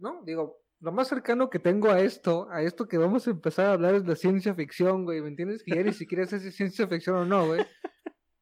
¿no? 0.00 0.22
Digo, 0.24 0.60
lo 0.80 0.92
más 0.92 1.08
cercano 1.08 1.50
que 1.50 1.58
tengo 1.58 1.90
a 1.90 2.00
esto, 2.00 2.48
a 2.50 2.62
esto 2.62 2.88
que 2.88 2.98
vamos 2.98 3.26
a 3.26 3.30
empezar 3.30 3.66
a 3.66 3.72
hablar 3.72 3.94
es 3.94 4.06
la 4.06 4.16
ciencia 4.16 4.54
ficción, 4.54 5.04
güey, 5.04 5.20
¿me 5.20 5.28
entiendes? 5.28 5.62
Que 5.62 5.74
ya 5.74 5.82
ni 5.82 5.92
siquiera 5.92 6.26
sé 6.26 6.50
ciencia 6.50 6.88
ficción 6.88 7.16
o 7.16 7.24
no, 7.24 7.46
güey. 7.46 7.66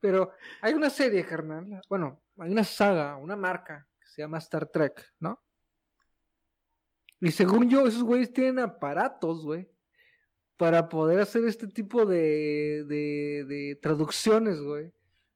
Pero 0.00 0.32
hay 0.62 0.74
una 0.74 0.90
serie, 0.90 1.24
carnal, 1.24 1.80
bueno, 1.88 2.22
hay 2.38 2.52
una 2.52 2.62
saga, 2.62 3.16
una 3.16 3.34
marca 3.34 3.88
que 4.00 4.06
se 4.06 4.22
llama 4.22 4.38
Star 4.38 4.66
Trek, 4.66 5.04
¿no? 5.18 5.42
Y 7.20 7.32
según 7.32 7.68
yo, 7.68 7.84
esos 7.86 8.04
güeyes 8.04 8.32
tienen 8.32 8.60
aparatos, 8.60 9.44
güey, 9.44 9.68
para 10.56 10.88
poder 10.88 11.18
hacer 11.18 11.44
este 11.46 11.66
tipo 11.66 12.06
de, 12.06 12.84
de, 12.86 13.44
de 13.48 13.78
traducciones, 13.82 14.60
güey. 14.60 14.92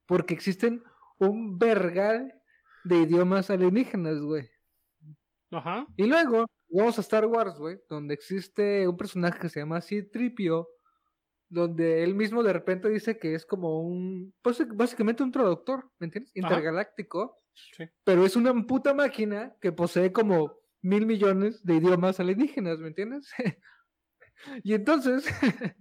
Porque 0.06 0.34
existen 0.34 0.84
un 1.18 1.58
vergal 1.58 2.40
de 2.84 2.98
idiomas 2.98 3.50
alienígenas, 3.50 4.20
güey. 4.20 4.51
Ajá. 5.52 5.86
Y 5.96 6.04
luego 6.06 6.46
vamos 6.68 6.98
a 6.98 7.02
Star 7.02 7.26
Wars, 7.26 7.58
güey, 7.58 7.78
donde 7.88 8.14
existe 8.14 8.88
un 8.88 8.96
personaje 8.96 9.38
que 9.38 9.48
se 9.48 9.60
llama 9.60 9.80
C-Tripio, 9.80 10.68
donde 11.48 12.02
él 12.02 12.14
mismo 12.14 12.42
de 12.42 12.52
repente 12.54 12.88
dice 12.88 13.18
que 13.18 13.34
es 13.34 13.44
como 13.46 13.80
un, 13.82 14.34
pues 14.42 14.66
básicamente 14.74 15.22
un 15.22 15.30
traductor, 15.32 15.90
¿me 15.98 16.06
entiendes? 16.06 16.32
Intergaláctico, 16.34 17.38
Sí. 17.76 17.84
pero 18.02 18.24
es 18.24 18.34
una 18.34 18.54
puta 18.66 18.94
máquina 18.94 19.54
que 19.60 19.72
posee 19.72 20.10
como 20.10 20.56
mil 20.80 21.04
millones 21.04 21.62
de 21.62 21.74
idiomas 21.74 22.18
alienígenas, 22.18 22.78
¿me 22.78 22.88
entiendes? 22.88 23.30
y 24.64 24.72
entonces, 24.72 25.26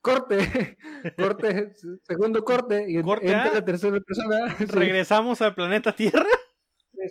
corte, 0.00 0.78
corte, 1.18 1.74
segundo 2.02 2.44
corte, 2.44 2.86
y 2.88 3.02
Corte 3.02 3.26
entra 3.26 3.50
A. 3.50 3.54
la 3.54 3.64
tercera 3.64 4.00
persona. 4.00 4.56
sí. 4.58 4.64
Regresamos 4.66 5.40
al 5.42 5.54
planeta 5.54 5.92
Tierra. 5.94 6.24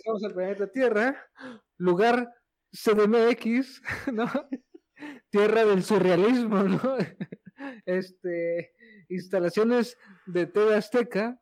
Regresamos 0.00 0.24
al 0.24 0.32
planeta 0.32 0.66
Tierra, 0.66 1.30
lugar 1.76 2.32
CDMX, 2.72 3.82
¿no? 4.12 4.30
Tierra 5.28 5.64
del 5.66 5.82
surrealismo, 5.82 6.62
¿no? 6.62 6.80
Este, 7.84 8.72
instalaciones 9.10 9.98
de 10.24 10.46
TV 10.46 10.74
Azteca, 10.74 11.38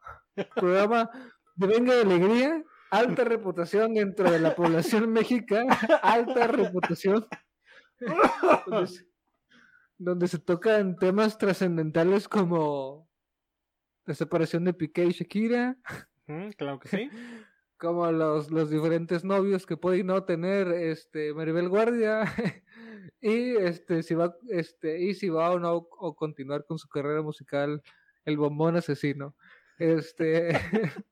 programa 0.56 1.08
de 1.54 1.66
Venga 1.68 1.94
de 1.94 2.00
Alegría, 2.00 2.64
alta 2.90 3.22
reputación 3.22 3.94
dentro 3.94 4.28
de 4.28 4.40
la 4.40 4.56
población 4.56 5.08
mexicana, 5.12 5.78
alta 6.02 6.48
reputación, 6.48 7.24
donde 8.66 8.86
se, 8.88 9.06
donde 9.96 10.26
se 10.26 10.38
tocan 10.40 10.96
temas 10.96 11.38
trascendentales 11.38 12.26
como 12.26 13.08
la 14.06 14.14
separación 14.14 14.64
de 14.64 14.74
Piqué 14.74 15.04
y 15.04 15.12
Shakira, 15.12 15.76
Ujú, 16.28 16.50
claro 16.56 16.78
que 16.78 16.88
sí. 16.88 17.10
Como 17.78 18.10
los, 18.10 18.50
los 18.50 18.70
diferentes 18.70 19.24
novios 19.24 19.64
que 19.64 19.76
puede 19.76 20.02
no 20.04 20.24
tener 20.24 20.68
este 20.68 21.32
Maribel 21.32 21.68
Guardia. 21.68 22.24
Y 23.20 23.56
este 23.56 24.04
si 24.04 24.14
va 24.14 24.36
este 24.48 25.00
y 25.00 25.12
si 25.12 25.28
va 25.28 25.50
o 25.50 25.58
no 25.58 25.74
o 25.74 26.14
continuar 26.14 26.64
con 26.64 26.78
su 26.78 26.88
carrera 26.88 27.20
musical 27.20 27.82
el 28.24 28.36
bombón 28.36 28.76
asesino. 28.76 29.34
Este 29.76 30.50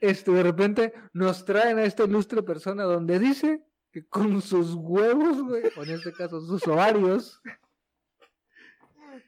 este 0.00 0.30
de 0.32 0.42
repente 0.42 0.92
nos 1.14 1.46
traen 1.46 1.78
a 1.78 1.84
esta 1.84 2.04
ilustre 2.04 2.42
persona 2.42 2.82
donde 2.82 3.18
dice 3.18 3.64
que 3.90 4.06
con 4.06 4.42
sus 4.42 4.74
huevos 4.74 5.42
güey, 5.42 5.70
o 5.78 5.84
en 5.84 5.90
este 5.92 6.12
caso 6.12 6.40
sus 6.42 6.66
ovarios 6.66 7.40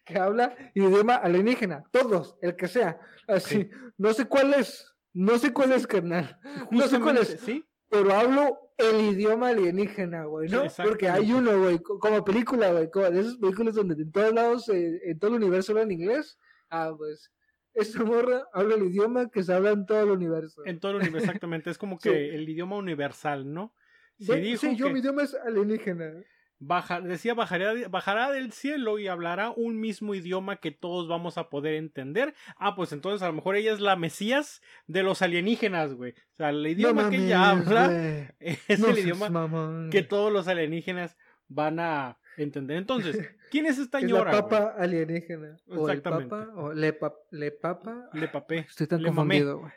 que 0.05 0.19
habla 0.19 0.55
idioma 0.75 1.15
alienígena. 1.15 1.85
Todos 1.91 2.37
el 2.43 2.57
que 2.57 2.69
sea. 2.69 3.01
Así 3.27 3.63
Sí. 3.63 3.71
no 3.97 4.13
sé 4.13 4.27
cuál 4.27 4.53
es 4.53 4.96
no 5.17 5.39
sé 5.39 5.53
cuál 5.53 5.73
es 5.73 5.87
carnal 5.87 6.39
no 6.71 6.87
sé 6.89 7.01
cuál 7.01 7.17
es 7.19 7.39
sí. 7.41 7.65
pero 7.89 8.13
hablo 8.13 8.59
el 8.79 9.01
idioma 9.15 9.49
alienígena, 9.49 10.25
güey, 10.27 10.51
¿no? 10.51 10.69
Sí, 10.69 10.83
Porque 10.85 11.09
hay 11.09 11.33
uno, 11.33 11.59
güey, 11.63 11.79
co- 11.79 11.99
como 11.99 12.23
película, 12.23 12.73
güey, 12.73 12.91
como 12.91 13.09
de 13.11 13.21
esas 13.21 13.37
películas 13.39 13.75
donde 13.75 13.95
en 14.03 14.13
todos 14.13 14.35
lados, 14.35 14.69
eh, 14.69 15.01
en 15.05 15.19
todo 15.19 15.31
el 15.35 15.43
universo 15.43 15.73
hablan 15.73 15.91
inglés. 15.93 16.39
Ah, 16.69 16.93
pues, 16.95 17.33
esta 17.73 18.05
morra 18.05 18.47
habla 18.53 18.75
el 18.75 18.83
idioma 18.83 19.31
que 19.31 19.43
se 19.43 19.55
habla 19.55 19.71
en 19.71 19.87
todo 19.87 20.03
el 20.03 20.11
universo. 20.11 20.63
En 20.67 20.79
todo 20.79 20.91
el 20.93 20.99
universo, 20.99 21.25
exactamente. 21.25 21.71
Es 21.71 21.79
como 21.79 21.97
que 21.99 22.11
Sí. 22.11 22.37
el 22.37 22.47
idioma 22.47 22.77
universal, 22.77 23.51
¿no? 23.51 23.75
Si 24.19 24.27
Sí, 24.27 24.41
dijo 24.41 24.61
sí, 24.61 24.77
yo 24.77 24.89
que 24.89 24.93
mi 24.93 24.99
idioma 25.01 25.23
es 25.23 25.35
alienígena. 25.35 26.13
Baja- 26.59 27.01
decía 27.01 27.35
bajará, 27.35 27.73
bajará 27.89 28.31
del 28.31 28.53
cielo 28.53 28.99
y 28.99 29.09
hablará 29.09 29.51
un 29.51 29.79
mismo 29.81 30.15
idioma 30.15 30.57
que 30.57 30.71
todos 30.71 31.09
vamos 31.09 31.39
a 31.39 31.49
poder 31.51 31.75
entender. 31.75 32.35
Ah, 32.57 32.75
pues 32.77 32.93
entonces 32.93 33.23
a 33.23 33.27
lo 33.29 33.35
mejor 33.35 33.57
ella 33.57 33.73
es 33.73 33.81
la 33.81 33.97
Mesías 33.97 34.63
de 34.87 35.03
los 35.03 35.23
alienígenas, 35.23 35.95
güey. 35.95 36.13
O 36.13 36.37
sea, 36.37 36.51
el 36.51 36.67
idioma 36.67 37.05
No 37.05 37.11
que 37.11 37.17
ella 37.17 37.39
mames, 37.41 37.67
habla 37.67 37.87
güey. 37.89 38.29
es 38.69 38.79
No 38.81 38.89
el 38.89 38.99
idioma 38.99 39.29
mamón. 39.31 39.91
que 39.91 40.03
todos 40.03 40.33
los 40.33 40.49
alienígenas 40.49 41.17
van 41.49 41.79
a 41.81 42.19
entender. 42.39 42.77
Entonces, 42.77 43.31
¿quién 43.51 43.67
es 43.67 43.79
esta 43.79 43.99
Es 44.01 44.05
la 44.05 44.09
ñora? 44.11 44.31
papa 44.33 44.75
alienígena. 44.79 45.57
O 45.69 45.89
el 45.89 45.97
Exactamente. 45.99 46.29
papa, 46.31 46.51
o 46.57 46.73
le, 46.73 46.99
pap- 46.99 47.15
le 47.31 47.51
papa. 47.53 48.11
Le 48.13 48.29
papé. 48.29 48.59
Estoy 48.69 48.87
tan 48.87 49.01
le 49.03 49.09
confundido, 49.09 49.61
güey. 49.61 49.73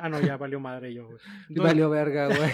Ah, 0.00 0.08
no, 0.08 0.20
ya 0.20 0.36
valió 0.36 0.58
madre 0.58 0.92
yo, 0.94 1.06
güey. 1.06 1.18
Entonces- 1.48 1.62
Valió 1.62 1.90
verga, 1.90 2.26
güey. 2.28 2.50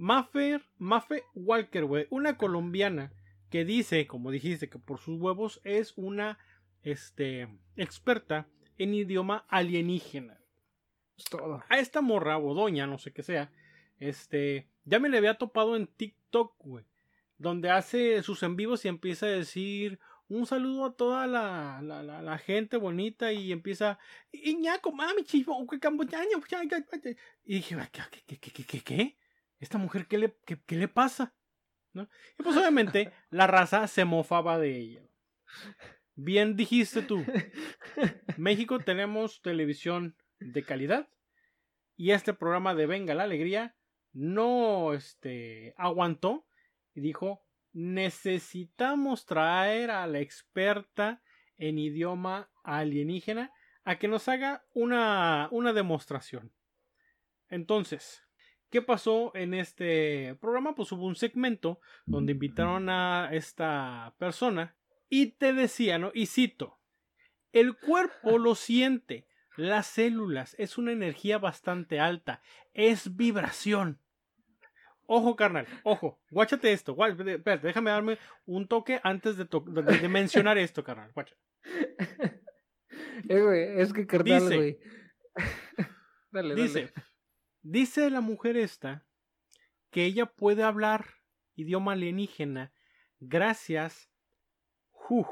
Maffer, 0.00 0.62
Mafe 0.78 1.24
Walker, 1.34 1.84
güey, 1.84 2.06
una 2.08 2.38
colombiana 2.38 3.12
que 3.50 3.66
dice, 3.66 4.06
como 4.06 4.30
dijiste, 4.30 4.70
que 4.70 4.78
por 4.78 4.98
sus 4.98 5.20
huevos 5.20 5.60
es 5.62 5.92
una 5.96 6.38
este, 6.82 7.48
experta 7.76 8.48
en 8.78 8.94
idioma 8.94 9.44
alienígena. 9.50 10.40
Es 11.18 11.24
todo. 11.24 11.62
A 11.68 11.78
esta 11.78 12.00
morra 12.00 12.38
o 12.38 12.54
doña, 12.54 12.86
no 12.86 12.96
sé 12.96 13.12
qué 13.12 13.22
sea, 13.22 13.52
este, 13.98 14.70
ya 14.86 15.00
me 15.00 15.10
le 15.10 15.18
había 15.18 15.36
topado 15.36 15.76
en 15.76 15.86
TikTok, 15.86 16.54
güey, 16.64 16.86
donde 17.36 17.68
hace 17.68 18.22
sus 18.22 18.42
en 18.42 18.56
vivos 18.56 18.86
y 18.86 18.88
empieza 18.88 19.26
a 19.26 19.30
decir 19.30 19.98
un 20.28 20.46
saludo 20.46 20.86
a 20.86 20.96
toda 20.96 21.26
la, 21.26 21.80
la, 21.82 22.02
la, 22.02 22.22
la 22.22 22.38
gente 22.38 22.78
bonita 22.78 23.34
y 23.34 23.52
empieza 23.52 23.98
"Iñaco, 24.32 24.92
mami, 24.92 25.24
chivo, 25.24 25.66
que 25.66 25.78
camboyaño, 25.78 26.40
ya, 26.48 26.64
ya, 26.64 26.78
ya". 26.78 27.10
y 27.44 27.54
dije 27.56 27.76
¿qué, 27.92 28.22
qué, 28.26 28.38
qué, 28.38 28.50
qué, 28.50 28.64
qué, 28.64 28.80
qué? 28.80 29.19
Esta 29.60 29.78
mujer 29.78 30.06
qué 30.06 30.18
le, 30.18 30.36
qué, 30.44 30.60
qué 30.66 30.76
le 30.76 30.88
pasa 30.88 31.34
¿No? 31.92 32.08
y 32.38 32.42
pues 32.42 32.56
obviamente 32.56 33.12
la 33.30 33.46
raza 33.46 33.86
se 33.86 34.04
mofaba 34.04 34.58
de 34.58 34.76
ella 34.76 35.02
bien 36.14 36.56
dijiste 36.56 37.02
tú 37.02 37.24
México 38.36 38.78
tenemos 38.78 39.42
televisión 39.42 40.16
de 40.38 40.62
calidad 40.62 41.08
y 41.96 42.12
este 42.12 42.32
programa 42.32 42.74
de 42.74 42.86
Venga 42.86 43.14
la 43.14 43.24
Alegría 43.24 43.76
no 44.12 44.94
este 44.94 45.74
aguantó 45.76 46.46
y 46.94 47.00
dijo 47.00 47.44
necesitamos 47.72 49.26
traer 49.26 49.90
a 49.90 50.06
la 50.06 50.20
experta 50.20 51.22
en 51.56 51.78
idioma 51.78 52.50
alienígena 52.64 53.52
a 53.84 53.98
que 53.98 54.08
nos 54.08 54.28
haga 54.28 54.64
una, 54.72 55.48
una 55.50 55.72
demostración. 55.72 56.52
Entonces, 57.48 58.24
¿qué 58.70 58.82
pasó 58.82 59.32
en 59.34 59.54
este 59.54 60.36
programa? 60.40 60.74
Pues 60.74 60.90
hubo 60.92 61.06
un 61.06 61.16
segmento 61.16 61.80
donde 62.06 62.32
invitaron 62.32 62.88
a 62.88 63.28
esta 63.32 64.14
persona 64.18 64.76
y 65.08 65.32
te 65.32 65.52
decía, 65.52 65.98
¿no? 65.98 66.10
Y 66.14 66.26
cito, 66.26 66.78
el 67.52 67.76
cuerpo 67.76 68.38
lo 68.38 68.54
siente, 68.54 69.26
las 69.56 69.86
células, 69.88 70.54
es 70.58 70.78
una 70.78 70.92
energía 70.92 71.38
bastante 71.38 71.98
alta, 72.00 72.42
es 72.72 73.16
vibración. 73.16 73.98
Ojo, 75.12 75.34
carnal, 75.34 75.66
ojo, 75.82 76.20
guáchate 76.30 76.72
esto, 76.72 76.96
espérate, 77.04 77.66
déjame 77.66 77.90
darme 77.90 78.18
un 78.46 78.68
toque 78.68 79.00
antes 79.02 79.36
de, 79.36 79.44
to- 79.44 79.64
de- 79.66 79.82
de 79.98 80.08
mencionar 80.08 80.56
esto, 80.58 80.84
carnal, 80.84 81.10
guacha. 81.12 81.34
Eh, 83.28 83.40
güey, 83.40 83.80
es 83.80 83.92
que 83.92 84.06
carnal, 84.06 84.40
Dice- 84.42 84.56
güey. 84.56 84.78
dale, 86.32 86.48
dale. 86.50 86.54
Dice, 86.62 86.92
dice 87.62 88.10
la 88.10 88.20
mujer 88.20 88.56
esta 88.56 89.04
que 89.90 90.04
ella 90.04 90.26
puede 90.26 90.62
hablar 90.62 91.06
idioma 91.56 91.92
alienígena 91.92 92.72
gracias... 93.18 94.08
Uf, 95.08 95.26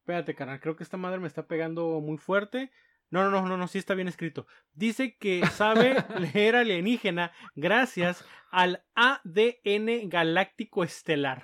espérate, 0.00 0.34
carnal, 0.34 0.60
creo 0.60 0.74
que 0.76 0.82
esta 0.82 0.96
madre 0.96 1.20
me 1.20 1.28
está 1.28 1.46
pegando 1.46 2.00
muy 2.00 2.18
fuerte. 2.18 2.72
No, 3.10 3.22
no, 3.24 3.30
no, 3.30 3.46
no, 3.46 3.56
no, 3.56 3.68
sí 3.68 3.78
está 3.78 3.94
bien 3.94 4.08
escrito. 4.08 4.46
Dice 4.72 5.16
que 5.16 5.44
sabe 5.46 5.96
leer 6.34 6.56
alienígena 6.56 7.32
gracias 7.54 8.24
al 8.50 8.84
ADN 8.94 10.08
galáctico 10.08 10.82
estelar. 10.84 11.42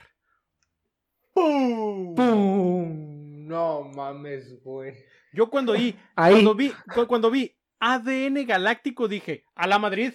¡Pum! 1.32 2.14
¡Pum! 2.14 3.46
No 3.46 3.84
mames, 3.94 4.62
güey. 4.62 4.94
Yo 5.32 5.48
cuando 5.50 5.72
vi, 5.74 5.94
Ahí. 6.16 6.32
cuando 6.34 6.54
vi, 6.54 6.70
cu- 6.94 7.06
cuando 7.06 7.30
vi 7.30 7.55
ADN 7.80 8.46
galáctico 8.46 9.08
dije, 9.08 9.44
a 9.54 9.66
la 9.66 9.78
Madrid, 9.78 10.12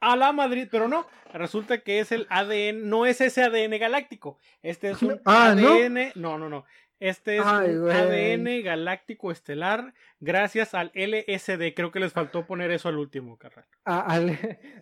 a 0.00 0.16
la 0.16 0.32
Madrid, 0.32 0.68
pero 0.70 0.88
no, 0.88 1.06
resulta 1.32 1.78
que 1.78 2.00
es 2.00 2.12
el 2.12 2.26
ADN, 2.30 2.88
no 2.88 3.06
es 3.06 3.20
ese 3.20 3.42
ADN 3.42 3.78
galáctico, 3.78 4.38
este 4.62 4.90
es 4.90 5.02
un 5.02 5.20
Ah, 5.24 5.54
¿no? 5.56 5.68
ADN, 5.68 6.12
no, 6.14 6.38
no, 6.38 6.48
no, 6.48 6.64
este 6.98 7.36
es 7.36 7.42
Ay, 7.44 7.74
un. 7.74 7.90
ADN 7.90 8.62
galáctico 8.64 9.30
estelar 9.30 9.94
gracias 10.18 10.74
al 10.74 10.90
LSD, 10.94 11.74
creo 11.74 11.92
que 11.92 12.00
les 12.00 12.12
faltó 12.12 12.46
poner 12.46 12.70
eso 12.70 12.88
al 12.88 12.98
último, 12.98 13.36
carnal. 13.36 13.66
Ah, 13.84 14.18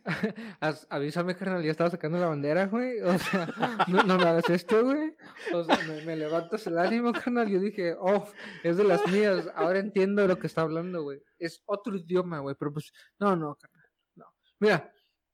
avísame, 0.91 1.37
carnal, 1.37 1.63
ya 1.63 1.73
estaba 1.73 1.91
sacando 1.91 2.19
la 2.19 2.29
bandera, 2.29 2.67
güey. 2.67 3.01
O 3.01 3.19
sea, 3.19 3.47
no, 3.89 4.03
no 4.05 4.17
me 4.17 4.25
hagas 4.25 4.49
esto, 4.51 4.85
güey. 4.85 5.17
O 5.53 5.65
sea, 5.65 5.79
me, 5.89 6.03
me 6.05 6.17
levantas 6.17 6.67
el 6.67 6.79
ánimo, 6.79 7.13
carnal. 7.13 7.49
Yo 7.49 7.59
dije, 7.59 7.95
oh, 7.99 8.29
es 8.63 8.77
de 8.77 8.85
las 8.85 9.07
mías. 9.09 9.51
Ahora 9.55 9.81
entiendo 9.81 10.27
lo 10.27 10.39
que 10.39 10.47
está 10.47 10.63
hablando, 10.63 11.03
güey. 11.03 11.21
Es 11.39 11.63
otro 11.67 11.97
idioma, 11.97 12.39
güey. 12.39 12.55
Pero 12.59 12.73
pues, 12.73 12.93
no, 13.19 13.35
no, 13.35 13.57
carnal. 13.57 13.89
No. 14.15 14.27
Mira, 14.61 14.93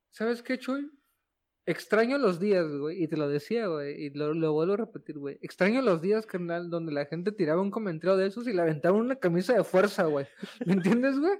¿sabes 0.08 0.42
qué, 0.42 0.58
Chuy? 0.58 0.90
Extraño 1.66 2.18
los 2.18 2.40
días, 2.40 2.66
güey, 2.68 3.02
y 3.02 3.08
te 3.08 3.16
lo 3.16 3.28
decía, 3.28 3.66
güey, 3.68 4.06
y 4.06 4.10
lo, 4.10 4.52
vuelvo 4.52 4.74
a 4.74 4.76
repetir, 4.78 5.18
güey. 5.18 5.38
Extraño 5.42 5.82
los 5.82 6.00
días, 6.02 6.26
carnal, 6.26 6.70
donde 6.70 6.92
la 6.92 7.06
gente 7.06 7.32
tiraba 7.32 7.62
un 7.62 7.70
comentario 7.70 8.16
de 8.16 8.26
esos 8.26 8.46
y 8.48 8.52
le 8.52 8.62
aventaban 8.62 9.00
una 9.00 9.16
camisa 9.16 9.54
de 9.54 9.64
fuerza, 9.64 10.04
güey. 10.04 10.26
¿Me 10.66 10.72
entiendes, 10.74 11.18
güey? 11.18 11.32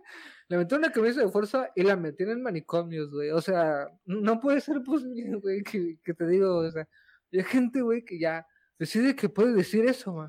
Le 0.49 0.57
aventaron 0.57 0.85
una 0.85 0.93
camisa 0.93 1.21
de 1.21 1.29
fuerza 1.29 1.71
y 1.75 1.83
la 1.83 1.97
metían 1.97 2.31
en 2.31 2.43
manicomios, 2.43 3.11
güey. 3.11 3.31
O 3.31 3.41
sea, 3.41 3.89
no 4.05 4.41
puede 4.41 4.61
ser 4.61 4.83
posible, 4.83 5.35
güey, 5.43 5.63
que, 5.63 5.99
que 6.05 6.15
te 6.15 6.27
digo, 6.27 6.57
o 6.59 6.71
sea, 6.71 6.89
hay 7.33 7.43
gente, 7.45 7.81
güey, 7.81 8.05
que 8.05 8.19
ya 8.19 8.47
decide 8.79 9.15
que 9.17 9.29
puede 9.29 9.53
decir 9.55 9.85
eso, 9.87 10.13
güey. 10.13 10.29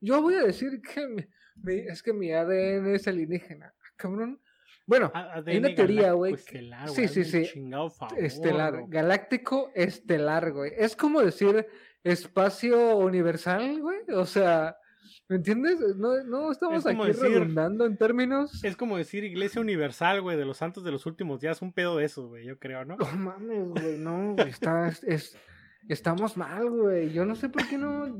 Yo 0.00 0.22
voy 0.22 0.34
a 0.34 0.42
decir 0.44 0.80
que 0.82 1.06
mi- 1.08 1.26
es 1.88 2.02
que 2.02 2.12
mi 2.12 2.32
ADN 2.32 2.94
es 2.94 3.08
alienígena. 3.08 3.74
Ah, 3.76 3.88
Cabrón. 3.96 4.40
Bueno, 4.88 5.12
A- 5.14 5.34
hay 5.46 5.58
una 5.58 5.68
ADN 5.68 5.74
teoría, 5.76 6.12
güey. 6.12 6.32
estelar, 6.34 6.88
Sí, 6.88 7.06
sí, 7.06 7.22
sí. 7.24 7.44
chingado 7.44 7.90
favor, 7.90 8.18
Estelar, 8.18 8.84
galáctico 8.88 9.70
estelar, 9.74 10.50
güey. 10.52 10.72
Es 10.76 10.96
como 10.96 11.20
decir 11.20 11.66
espacio 12.02 12.96
universal, 12.96 13.80
güey. 13.82 13.98
O 14.14 14.24
sea, 14.24 14.76
¿me 15.28 15.36
entiendes? 15.36 15.78
No, 15.96 16.24
no 16.24 16.50
estamos 16.50 16.78
Es 16.78 16.86
aquí 16.86 17.06
decir- 17.06 17.22
redundando 17.38 17.84
en 17.84 17.96
términos. 17.98 18.64
Es 18.64 18.76
como 18.76 18.96
decir 18.96 19.24
Iglesia 19.24 19.60
Universal, 19.60 20.22
güey, 20.22 20.38
de 20.38 20.46
los 20.46 20.56
santos 20.56 20.82
de 20.84 20.90
los 20.90 21.04
últimos 21.06 21.40
días. 21.40 21.60
Un 21.60 21.72
pedo 21.74 21.98
de 21.98 22.06
esos, 22.06 22.26
güey, 22.26 22.46
yo 22.46 22.58
creo, 22.58 22.84
¿no? 22.86 22.96
No 22.96 23.06
mames, 23.16 23.68
güey, 23.68 23.98
no, 23.98 24.34
güey, 24.36 24.48
está, 24.48 24.88
es, 24.88 25.04
es- 25.04 25.36
estamos 25.88 26.36
mal, 26.38 26.70
güey. 26.70 27.12
Yo 27.12 27.26
no 27.26 27.34
sé 27.34 27.50
por 27.50 27.68
qué 27.68 27.76
no 27.76 28.18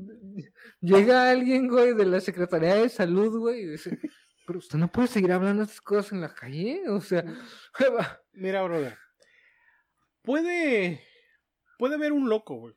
llega 0.83 1.31
alguien, 1.31 1.67
güey, 1.69 1.95
de 1.95 2.05
la 2.05 2.21
Secretaría 2.21 2.75
de 2.75 2.89
Salud, 2.91 3.39
güey, 3.39 3.63
y 3.63 3.67
dice, 3.69 3.99
pero 4.49 4.61
usted 4.61 4.79
no 4.79 4.91
puede 4.91 5.09
seguir 5.09 5.31
hablando 5.31 5.61
de 5.61 5.67
estas 5.67 5.83
cosas 5.83 6.13
en 6.13 6.23
la 6.23 6.35
calle, 6.35 6.89
o 6.89 7.03
sea, 7.03 7.23
Mira, 8.33 8.63
brother. 8.63 8.97
Puede. 10.23 11.03
Puede 11.77 11.97
haber 11.97 12.13
un 12.13 12.31
loco, 12.31 12.55
güey. 12.55 12.75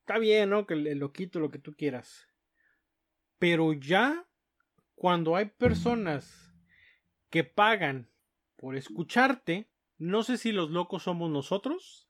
Está 0.00 0.18
bien, 0.18 0.50
¿no? 0.50 0.66
Que 0.66 0.74
el, 0.74 0.86
el 0.86 0.98
loquito, 0.98 1.40
lo 1.40 1.50
que 1.50 1.58
tú 1.58 1.74
quieras. 1.74 2.28
Pero 3.38 3.72
ya. 3.72 4.28
Cuando 4.94 5.36
hay 5.36 5.46
personas 5.46 6.52
que 7.30 7.44
pagan 7.44 8.10
por 8.56 8.76
escucharte. 8.76 9.70
No 9.96 10.22
sé 10.22 10.36
si 10.36 10.52
los 10.52 10.70
locos 10.70 11.04
somos 11.04 11.30
nosotros. 11.30 12.09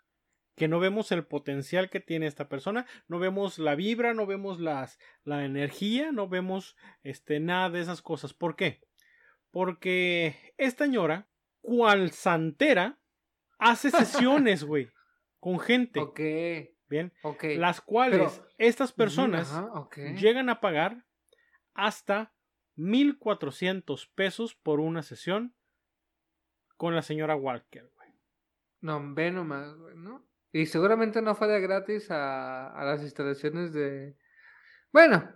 Que 0.60 0.68
no 0.68 0.78
vemos 0.78 1.10
el 1.10 1.24
potencial 1.24 1.88
que 1.88 2.00
tiene 2.00 2.26
esta 2.26 2.50
persona. 2.50 2.84
No 3.08 3.18
vemos 3.18 3.58
la 3.58 3.74
vibra, 3.74 4.12
no 4.12 4.26
vemos 4.26 4.60
las, 4.60 4.98
la 5.24 5.46
energía, 5.46 6.12
no 6.12 6.28
vemos 6.28 6.76
este, 7.02 7.40
nada 7.40 7.70
de 7.70 7.80
esas 7.80 8.02
cosas. 8.02 8.34
¿Por 8.34 8.56
qué? 8.56 8.82
Porque 9.50 10.52
esta 10.58 10.84
señora 10.84 11.30
cual 11.62 12.10
santera, 12.10 13.00
hace 13.58 13.90
sesiones, 13.90 14.64
güey, 14.64 14.90
con 15.38 15.58
gente, 15.60 15.98
ok, 16.00 16.20
¿bien? 16.90 17.14
ok. 17.22 17.44
Las 17.56 17.80
cuales 17.80 18.20
Pero- 18.38 18.48
estas 18.58 18.92
personas 18.92 19.50
Ajá, 19.50 19.88
llegan 20.18 20.50
a 20.50 20.60
pagar 20.60 21.06
hasta 21.72 22.34
1400 22.74 24.08
pesos 24.08 24.54
por 24.56 24.78
una 24.78 25.00
sesión 25.02 25.54
con 26.76 26.94
la 26.94 27.00
señora 27.00 27.34
Walker, 27.34 27.90
güey. 27.94 28.10
No, 28.82 29.14
ve 29.14 29.30
nomás, 29.30 29.74
güey, 29.74 29.96
¿no? 29.96 30.29
Y 30.52 30.66
seguramente 30.66 31.22
no 31.22 31.34
fue 31.34 31.48
de 31.48 31.60
gratis 31.60 32.10
a, 32.10 32.68
a 32.72 32.84
las 32.84 33.02
instalaciones 33.02 33.72
de... 33.72 34.16
Bueno, 34.92 35.32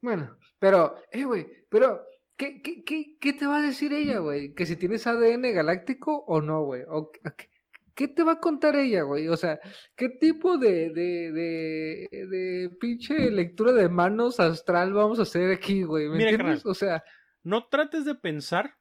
bueno, 0.00 0.38
pero, 0.58 0.96
eh, 1.10 1.24
güey, 1.24 1.46
pero, 1.68 2.02
¿qué, 2.36 2.62
qué, 2.62 2.82
qué, 2.84 3.16
qué 3.20 3.32
te 3.34 3.46
va 3.46 3.58
a 3.58 3.62
decir 3.62 3.92
ella, 3.92 4.18
güey? 4.20 4.54
¿Que 4.54 4.64
si 4.66 4.76
tienes 4.76 5.06
ADN 5.06 5.42
galáctico 5.52 6.24
o 6.26 6.40
no, 6.40 6.62
güey? 6.64 6.82
¿O 6.88 7.10
qué- 7.12 7.20
qué, 7.36 7.50
qué 7.94 8.08
te 8.08 8.22
va 8.22 8.32
a 8.32 8.40
contar 8.40 8.76
ella, 8.76 9.02
güey? 9.02 9.28
O 9.28 9.36
sea, 9.36 9.60
¿qué 9.94 10.08
tipo 10.08 10.56
de, 10.56 10.90
de, 10.90 11.32
de, 11.32 12.08
de 12.26 12.70
pinche 12.80 13.30
lectura 13.30 13.72
de 13.72 13.88
manos 13.90 14.40
astral 14.40 14.92
vamos 14.94 15.18
a 15.18 15.22
hacer 15.22 15.50
aquí, 15.52 15.82
güey? 15.82 16.08
¿Me 16.08 16.16
Mira, 16.16 16.30
entiendes? 16.30 16.62
carnal. 16.62 16.70
O 16.70 16.74
sea, 16.74 17.04
No 17.42 17.66
trates 17.68 18.04
de 18.06 18.14
pensar 18.14 18.74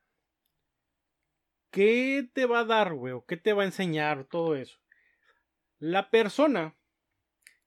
qué 1.71 2.29
te 2.33 2.45
va 2.45 2.59
a 2.59 2.65
dar, 2.65 2.93
güey, 2.93 3.13
o 3.13 3.25
qué 3.25 3.38
te 3.38 3.53
va 3.53 3.63
a 3.63 3.65
enseñar, 3.65 4.25
todo 4.25 4.55
eso. 4.55 4.77
La 5.79 6.09
persona 6.09 6.75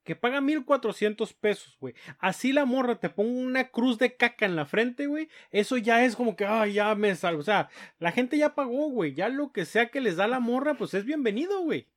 que 0.03 0.15
paga 0.15 0.41
1400 0.41 1.33
pesos, 1.33 1.77
güey. 1.79 1.93
Así 2.17 2.51
la 2.51 2.65
morra 2.65 2.99
te 2.99 3.09
ponga 3.09 3.41
una 3.41 3.69
cruz 3.69 3.99
de 3.99 4.15
caca 4.15 4.45
en 4.45 4.55
la 4.55 4.65
frente, 4.65 5.05
güey. 5.05 5.29
Eso 5.51 5.77
ya 5.77 6.03
es 6.03 6.15
como 6.15 6.35
que, 6.35 6.45
ay, 6.45 6.73
ya 6.73 6.95
me 6.95 7.15
salvo. 7.15 7.41
O 7.41 7.43
sea, 7.43 7.69
la 7.99 8.11
gente 8.11 8.37
ya 8.37 8.55
pagó, 8.55 8.89
güey. 8.89 9.13
Ya 9.13 9.29
lo 9.29 9.51
que 9.51 9.65
sea 9.65 9.89
que 9.89 10.01
les 10.01 10.15
da 10.15 10.27
la 10.27 10.39
morra, 10.39 10.75
pues 10.75 10.93
es 10.93 11.05
bienvenido, 11.05 11.61
güey. 11.61 11.87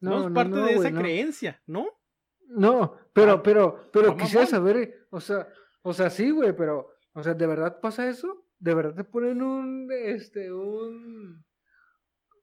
No, 0.00 0.28
es 0.28 0.34
parte 0.34 0.56
de 0.56 0.74
esa 0.74 0.90
no. 0.90 1.00
creencia, 1.00 1.62
¿no? 1.66 1.88
No, 2.48 2.96
pero, 3.12 3.32
Ah, 3.32 3.42
pero, 3.42 3.90
pero 3.92 4.12
ah, 4.12 4.16
quisiera 4.16 4.46
saber, 4.46 5.06
o 5.10 5.20
sea, 5.20 5.48
o 5.82 5.92
sea, 5.92 6.10
sí, 6.10 6.30
güey, 6.30 6.54
pero, 6.54 6.90
o 7.12 7.22
sea, 7.22 7.34
¿de 7.34 7.46
verdad 7.46 7.80
pasa 7.80 8.08
eso? 8.08 8.46
¿De 8.58 8.74
verdad 8.74 8.94
te 8.94 9.04
ponen 9.04 9.42
un, 9.42 9.90
este, 9.90 10.52
un, 10.52 11.44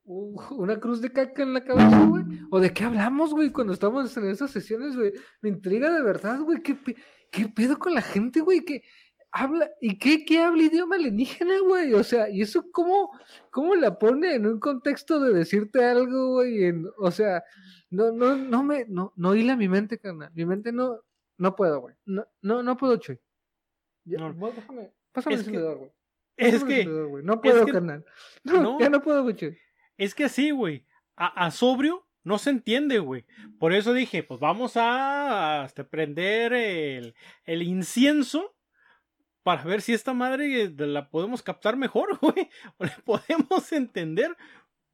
un- 0.05 0.35
una 0.51 0.79
cruz 0.79 1.01
de 1.01 1.11
caca 1.11 1.43
en 1.43 1.53
la 1.53 1.63
cabeza, 1.63 2.05
güey? 2.05 2.23
¿O 2.51 2.59
de 2.59 2.73
qué 2.73 2.83
hablamos, 2.83 3.31
güey, 3.33 3.51
cuando 3.51 3.73
estamos 3.73 4.15
en 4.17 4.25
esas 4.29 4.51
sesiones, 4.51 4.95
güey? 4.95 5.13
Me 5.41 5.49
intriga 5.49 5.91
de 5.93 6.01
verdad, 6.03 6.39
güey, 6.41 6.61
¿qué, 6.61 6.75
pe- 6.75 6.95
qué 7.31 7.47
pedo 7.47 7.77
con 7.79 7.93
la 7.93 8.01
gente, 8.01 8.41
güey? 8.41 8.65
que 8.65 8.83
habla, 9.31 9.69
y 9.81 9.97
qué, 9.97 10.25
qué 10.25 10.41
habla 10.41 10.61
idioma 10.63 10.95
alienígena, 10.95 11.55
güey? 11.61 11.93
O 11.93 12.03
sea, 12.03 12.29
¿y 12.29 12.41
eso 12.41 12.65
cómo, 12.71 13.11
cómo 13.49 13.73
la 13.75 13.97
pone 13.97 14.35
en 14.35 14.45
un 14.45 14.59
contexto 14.59 15.19
de 15.19 15.33
decirte 15.33 15.83
algo, 15.83 16.33
güey? 16.33 16.65
En- 16.65 16.85
O 16.99 17.09
sea, 17.09 17.43
no, 17.89 18.11
no, 18.11 18.35
no 18.35 18.63
me, 18.63 18.85
no, 18.87 19.11
no 19.15 19.33
hila 19.35 19.55
mi 19.55 19.67
mente, 19.69 19.97
carnal. 19.99 20.31
Mi 20.35 20.45
mente 20.45 20.71
no, 20.71 20.99
no 21.37 21.55
puedo, 21.55 21.81
güey. 21.81 21.95
No, 22.05 22.27
no, 22.41 22.61
no 22.61 22.77
puedo, 22.77 22.97
Chuy. 22.97 23.19
Ya, 24.05 24.19
No. 24.19 24.33
voy- 24.33 24.51
déjame, 24.55 24.91
pásame 25.11 25.35
Es 25.35 25.47
el 25.47 25.53
que- 25.53 25.59
güey. 25.61 25.91
Es 26.35 26.63
que. 26.63 26.85
No 27.23 27.39
puedo, 27.41 27.65
que- 27.65 27.71
carnal. 27.71 28.03
No, 28.43 28.61
no. 28.61 28.79
ya 28.79 28.89
no 28.89 29.01
puedo, 29.01 29.23
güey. 29.23 29.35
Es 30.03 30.15
que 30.15 30.25
así, 30.25 30.51
güey. 30.51 30.85
A, 31.15 31.45
a 31.45 31.51
sobrio 31.51 32.05
no 32.23 32.37
se 32.37 32.49
entiende, 32.49 32.99
güey. 32.99 33.25
Por 33.59 33.73
eso 33.73 33.93
dije, 33.93 34.23
pues 34.23 34.39
vamos 34.39 34.73
a 34.75 35.63
este, 35.65 35.83
prender 35.83 36.53
el, 36.53 37.15
el 37.45 37.61
incienso 37.63 38.55
para 39.43 39.63
ver 39.63 39.81
si 39.81 39.93
esta 39.93 40.13
madre 40.13 40.63
eh, 40.63 40.73
la 40.77 41.09
podemos 41.09 41.43
captar 41.43 41.75
mejor, 41.75 42.17
güey. 42.21 42.49
O 42.77 42.85
le 42.85 42.91
podemos 43.03 43.71
entender. 43.73 44.35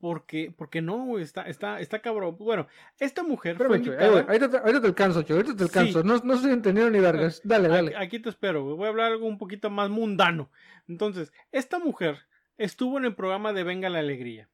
Porque, 0.02 0.54
porque 0.58 0.82
no, 0.82 1.04
güey, 1.04 1.26
está, 1.26 1.42
está, 1.44 1.82
está 1.82 2.00
cabrón. 2.00 2.38
Bueno, 2.40 2.68
esta 3.00 3.22
mujer 3.22 3.58
fue. 3.58 3.78
Eh, 3.78 3.82
güey, 3.82 4.24
ahorita, 4.24 4.50
te, 4.50 4.58
ahorita 4.58 4.82
te 4.82 4.88
alcanzo, 4.88 5.24
Chuy. 5.24 5.36
Ahorita 5.36 5.56
te 5.58 5.58
Sí. 5.58 5.64
alcanzo. 5.78 6.04
No, 6.04 6.18
no 6.24 6.34
estoy 6.36 6.52
entendiendo 6.52 6.90
ni 6.90 7.00
vergas. 7.02 7.42
Dale, 7.44 7.68
dale. 7.68 7.90
Aquí, 7.98 8.06
aquí 8.06 8.20
te 8.20 8.30
espero, 8.30 8.64
güey. 8.64 8.78
Voy 8.78 8.86
a 8.86 8.90
hablar 8.90 9.12
algo 9.12 9.28
un 9.28 9.38
poquito 9.38 9.70
más 9.70 9.90
mundano. 9.90 10.50
Entonces, 10.88 11.34
esta 11.52 11.80
mujer 11.80 12.18
estuvo 12.58 12.98
en 12.98 13.04
el 13.06 13.14
programa 13.14 13.52
de 13.52 13.64
Venga 13.64 13.90
la 13.90 14.00
Alegría. 14.00 14.48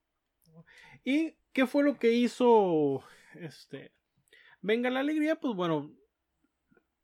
¿Y 1.06 1.38
qué 1.54 1.68
fue 1.68 1.84
lo 1.84 1.98
que 1.98 2.12
hizo 2.12 3.04
este 3.36 3.94
Venga 4.62 4.89
la 4.89 5.02
Alegría? 5.02 5.39
Pues 5.39 5.56
bueno, 5.56 5.96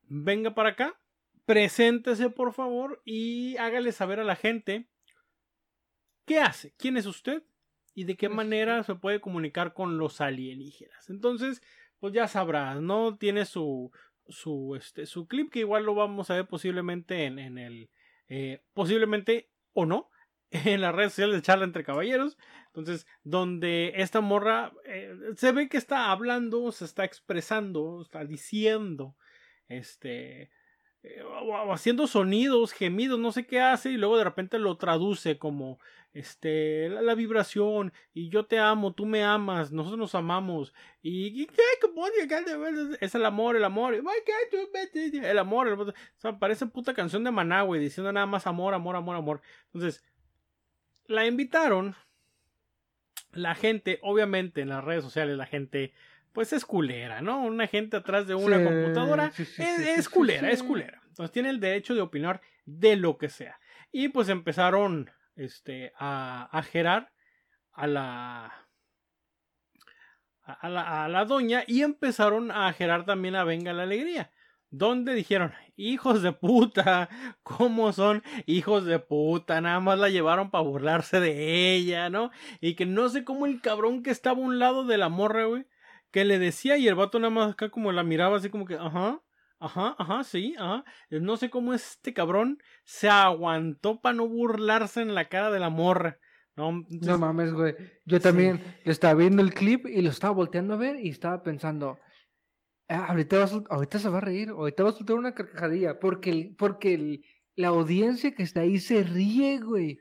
venga 0.02 0.56
para 0.56 0.70
acá, 0.70 1.00
preséntese 1.46 2.32
por 2.32 2.52
favor 2.54 3.02
y 3.06 3.56
hágale 3.58 3.92
saber 3.92 4.20
a 4.20 4.24
la 4.24 4.36
gente 4.36 4.90
qué 6.26 6.40
hace, 6.40 6.74
quién 6.78 6.98
es 6.98 7.06
usted 7.06 7.44
y 7.94 8.06
de 8.06 8.14
qué 8.14 8.26
¿Quién 8.26 8.32
es 8.32 8.36
manera 8.38 8.84
se 8.84 8.96
puede 8.96 9.22
comunicar 9.22 9.74
con 9.76 10.00
los 10.00 10.20
alienígenas. 10.20 11.10
Entonces, 11.12 11.62
pues 12.00 12.14
ya 12.14 12.28
sabrás, 12.28 12.82
¿no? 12.82 13.18
Tiene 13.18 13.46
su 13.46 13.92
su 14.28 14.76
este 14.76 15.06
su 15.06 15.28
clip 15.28 15.52
que 15.52 15.60
igual 15.60 15.84
lo 15.84 15.94
vamos 15.94 16.30
a 16.32 16.36
ver 16.36 16.48
posiblemente 16.48 17.26
en, 17.26 17.38
en 17.38 17.58
el 17.58 17.90
eh, 18.28 18.64
posiblemente 18.74 19.52
o 19.74 19.86
no 19.86 20.10
en 20.52 20.82
las 20.82 20.94
redes 20.94 21.14
sociales 21.14 21.36
de 21.36 21.42
charla 21.42 21.66
entre 21.66 21.84
caballeros 21.84 22.38
entonces 22.68 23.08
donde 23.24 23.94
esta 23.96 24.22
morra 24.22 24.74
eh, 24.86 25.16
se 25.36 25.52
ve 25.52 25.70
que 25.70 25.78
está 25.78 26.12
hablando 26.12 26.72
se 26.72 26.86
está 26.86 27.06
expresando 27.06 28.02
está 28.02 28.26
diciendo 28.26 29.16
este 29.68 30.52
eh, 31.04 31.24
haciendo 31.72 32.06
sonidos 32.06 32.74
gemidos 32.74 33.20
no 33.20 33.32
sé 33.32 33.48
qué 33.48 33.60
hace 33.60 33.92
y 33.92 33.98
luego 33.98 34.18
de 34.18 34.24
repente 34.26 34.60
lo 34.60 34.78
traduce 34.78 35.38
como 35.40 35.80
este 36.14 36.90
la, 36.90 37.02
la 37.02 37.16
vibración 37.16 37.94
y 38.14 38.30
yo 38.30 38.46
te 38.46 38.60
amo 38.60 38.94
tú 38.94 39.06
me 39.06 39.24
amas 39.24 39.72
nosotros 39.72 40.00
nos 40.00 40.16
amamos 40.16 40.74
y, 41.02 41.48
¿qué? 41.48 41.64
Es 43.00 43.16
el 43.16 43.26
amor 43.26 43.56
el 43.56 43.64
amor 43.64 43.94
el 43.94 44.02
amor, 45.40 45.68
el 45.68 45.74
amor. 45.74 45.90
O 45.90 45.94
sea, 46.18 46.38
parece 46.38 46.66
puta 46.66 46.94
canción 46.94 47.24
de 47.24 47.32
Maná, 47.32 47.66
diciendo 47.66 48.12
nada 48.12 48.26
más 48.26 48.48
amor, 48.48 48.74
amor, 48.74 48.96
amor, 48.96 49.16
amor. 49.16 49.42
Entonces, 49.66 50.04
la 51.12 51.26
invitaron. 51.26 51.95
La 53.34 53.56
gente, 53.56 54.00
obviamente, 54.02 54.62
en 54.62 54.69
las 54.69 54.84
redes 54.84 55.04
sociales, 55.04 55.38
la 55.38 55.45
gente, 55.45 55.93
pues 56.34 56.52
es 56.52 56.65
culera, 56.65 57.21
¿no? 57.21 57.41
Una 57.43 57.67
gente 57.67 57.97
atrás 57.97 58.28
de 58.28 58.36
una 58.36 58.58
Sí, 58.58 58.63
computadora 58.63 59.32
sí, 59.32 59.45
sí, 59.45 59.63
es, 59.63 60.10
culera, 60.10 60.50
es 60.52 60.63
culera. 60.63 61.02
Entonces 61.08 61.32
tiene 61.32 61.50
el 61.50 61.60
derecho 61.60 61.95
de 61.95 62.02
opinar 62.02 62.41
de 62.65 62.95
lo 62.97 63.17
que 63.17 63.30
sea. 63.30 63.60
Y 63.91 64.10
pues 64.10 64.28
empezaron 64.30 65.12
este, 65.36 65.93
a, 65.97 66.50
a 66.52 66.63
gerar 66.63 67.12
a 67.71 67.88
la, 67.88 68.67
a 70.43 70.69
la, 70.69 71.06
a 71.06 71.08
la 71.08 71.26
doña 71.26 71.63
y 71.67 71.84
empezaron 71.84 72.52
a 72.52 72.71
gerar 72.74 73.06
también 73.06 73.36
a 73.36 73.43
Venga 73.43 73.71
la 73.74 73.84
Alegría. 73.84 74.32
Donde 74.74 75.14
dijeron, 75.14 75.52
hijos 75.76 76.22
de 76.22 76.32
puta, 76.32 77.10
¿cómo 77.44 77.92
son 77.92 78.24
hijos 78.46 78.86
de 78.86 79.00
puta? 79.00 79.60
Nada 79.60 79.82
más 79.82 80.00
la 80.00 80.08
llevaron 80.10 80.50
para 80.50 80.64
burlarse 80.64 81.20
de 81.20 81.76
ella, 81.76 82.10
¿no? 82.10 82.32
Y 82.62 82.76
que 82.76 82.86
no 82.86 83.10
sé 83.10 83.26
cómo 83.26 83.46
el 83.46 83.62
cabrón 83.62 84.02
que 84.02 84.12
estaba 84.12 84.38
a 84.42 84.46
un 84.46 84.60
lado 84.60 84.86
de 84.86 84.98
la 84.98 85.10
morra, 85.10 85.44
güey, 85.46 85.66
que 86.12 86.24
le 86.24 86.40
decía 86.40 86.78
y 86.78 86.88
el 86.88 86.96
vato 86.96 87.20
nada 87.20 87.32
más 87.32 87.52
acá 87.52 87.70
como 87.70 87.92
la 87.92 88.04
miraba 88.04 88.38
así 88.38 88.50
como 88.50 88.66
que, 88.66 88.76
ajá, 88.76 89.22
ajá, 89.60 89.96
ajá, 90.00 90.24
sí, 90.24 90.56
ajá. 90.58 90.86
No 91.10 91.36
sé 91.36 91.50
cómo 91.50 91.74
este 91.74 92.14
cabrón 92.14 92.58
se 92.86 93.10
aguantó 93.10 94.00
para 94.02 94.16
no 94.16 94.28
burlarse 94.28 95.02
en 95.02 95.14
la 95.16 95.26
cara 95.28 95.52
de 95.52 95.60
la 95.60 95.70
morra. 95.70 96.18
No, 96.56 96.70
entonces- 96.70 97.08
No 97.08 97.18
mames, 97.18 97.54
güey. 97.54 97.76
Yo 98.06 98.20
también 98.22 98.62
estaba 98.86 99.14
viendo 99.16 99.42
el 99.42 99.54
clip 99.54 99.86
y 99.88 100.02
lo 100.02 100.10
estaba 100.10 100.34
volteando 100.34 100.74
a 100.74 100.78
ver 100.78 100.98
y 100.98 101.10
estaba 101.10 101.44
pensando, 101.44 101.98
"Ah, 102.02 102.11
ahorita, 102.95 103.38
va 103.39 103.43
a 103.45 103.75
ahorita 103.75 103.99
se 103.99 104.10
va 104.10 104.17
a 104.19 104.21
reír, 104.21 104.49
ahorita 104.49 104.84
va 104.84 104.89
a 104.89 104.93
soltar 104.93 105.15
una 105.15 105.34
carcajadilla, 105.34 105.99
porque, 105.99 106.30
el- 106.30 106.56
porque 106.56 106.93
el- 106.93 107.25
la 107.56 107.69
audiencia 107.69 108.34
que 108.34 108.43
está 108.43 108.62
ahí 108.62 108.80
se 108.80 109.04
ríe, 109.04 109.60
güey. 109.60 109.99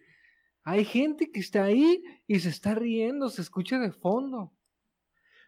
Hay 0.63 0.85
gente 0.85 1.31
que 1.33 1.41
está 1.41 1.65
ahí 1.65 2.03
y 2.27 2.39
se 2.41 2.49
está 2.51 2.75
riendo, 2.75 3.29
se 3.29 3.43
escucha 3.43 3.79
de 3.79 3.93
fondo. 3.93 4.53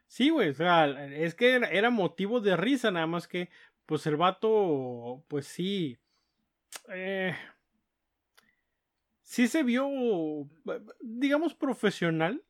Sí, 0.06 0.30
güey, 0.30 0.50
o 0.50 0.54
sea, 0.54 0.86
es 1.10 1.34
que 1.34 1.52
era, 1.54 1.68
era 1.70 1.90
motivo 1.90 2.40
de 2.40 2.56
risa, 2.56 2.90
nada 2.90 3.06
más 3.06 3.26
que, 3.28 3.48
pues 3.86 4.06
el 4.06 4.16
vato, 4.16 5.24
pues 5.28 5.46
sí, 5.46 5.98
eh, 6.88 7.34
sí 9.22 9.48
se 9.48 9.62
vio, 9.62 9.88
digamos, 11.00 11.54
profesional, 11.54 12.44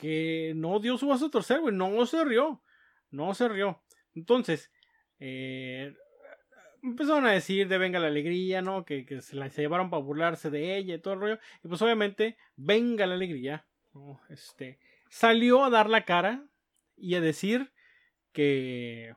porque 0.00 0.54
no 0.56 0.80
dio 0.80 0.96
su 0.96 1.08
vaso 1.08 1.26
a 1.26 1.30
torcer, 1.30 1.60
güey, 1.60 1.74
no 1.74 2.06
se 2.06 2.24
rió, 2.24 2.62
no 3.10 3.34
se 3.34 3.48
rió. 3.48 3.82
Entonces, 4.14 4.72
eh, 5.18 5.94
empezaron 6.82 7.26
a 7.26 7.32
decir 7.32 7.68
de 7.68 7.76
venga 7.76 7.98
la 7.98 8.06
alegría, 8.06 8.62
¿no? 8.62 8.86
Que, 8.86 9.04
que 9.04 9.20
se 9.20 9.36
la 9.36 9.50
se 9.50 9.60
llevaron 9.60 9.90
para 9.90 10.02
burlarse 10.02 10.48
de 10.48 10.78
ella 10.78 10.94
y 10.94 10.98
todo 11.00 11.14
el 11.14 11.20
rollo. 11.20 11.38
Y 11.62 11.68
pues 11.68 11.82
obviamente, 11.82 12.38
venga 12.56 13.06
la 13.06 13.14
alegría, 13.14 13.66
¿no? 13.92 14.20
Este, 14.30 14.78
salió 15.10 15.64
a 15.64 15.70
dar 15.70 15.90
la 15.90 16.06
cara 16.06 16.46
y 16.96 17.14
a 17.16 17.20
decir 17.20 17.70
que 18.32 19.14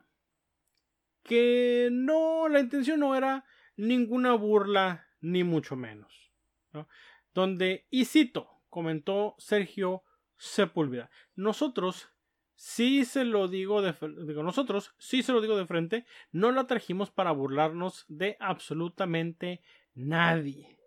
que 1.24 1.88
no 1.94 2.50
la 2.50 2.60
intención 2.60 3.00
no 3.00 3.16
era 3.16 3.46
ninguna 3.78 4.34
burla 4.34 5.08
ni 5.22 5.46
mucho 5.46 5.78
menos 5.78 6.34
¿no? 6.74 6.90
donde 7.34 7.88
y 7.90 8.04
cito 8.04 8.62
comentó 8.70 9.36
Sergio 9.38 10.04
Sepúlveda 10.44 11.10
nosotros 11.36 12.10
sí 12.56 13.06
se 13.06 13.26
lo 13.26 13.48
digo 13.48 13.82
de 13.82 13.96
nosotros 14.44 14.94
sí 14.98 15.24
se 15.24 15.32
lo 15.32 15.42
digo 15.42 15.58
de 15.58 15.66
frente 15.66 16.06
no 16.32 16.52
la 16.52 16.68
trajimos 16.68 17.12
para 17.12 17.32
burlarnos 17.32 18.06
de 18.08 18.38
absolutamente 18.40 19.62
nadie 19.94 20.78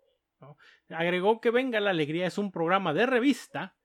agregó 0.89 1.41
que 1.41 1.51
venga 1.51 1.79
la 1.79 1.91
alegría 1.91 2.27
es 2.27 2.37
un 2.37 2.51
programa 2.51 2.93
de 2.93 3.05
revista 3.05 3.75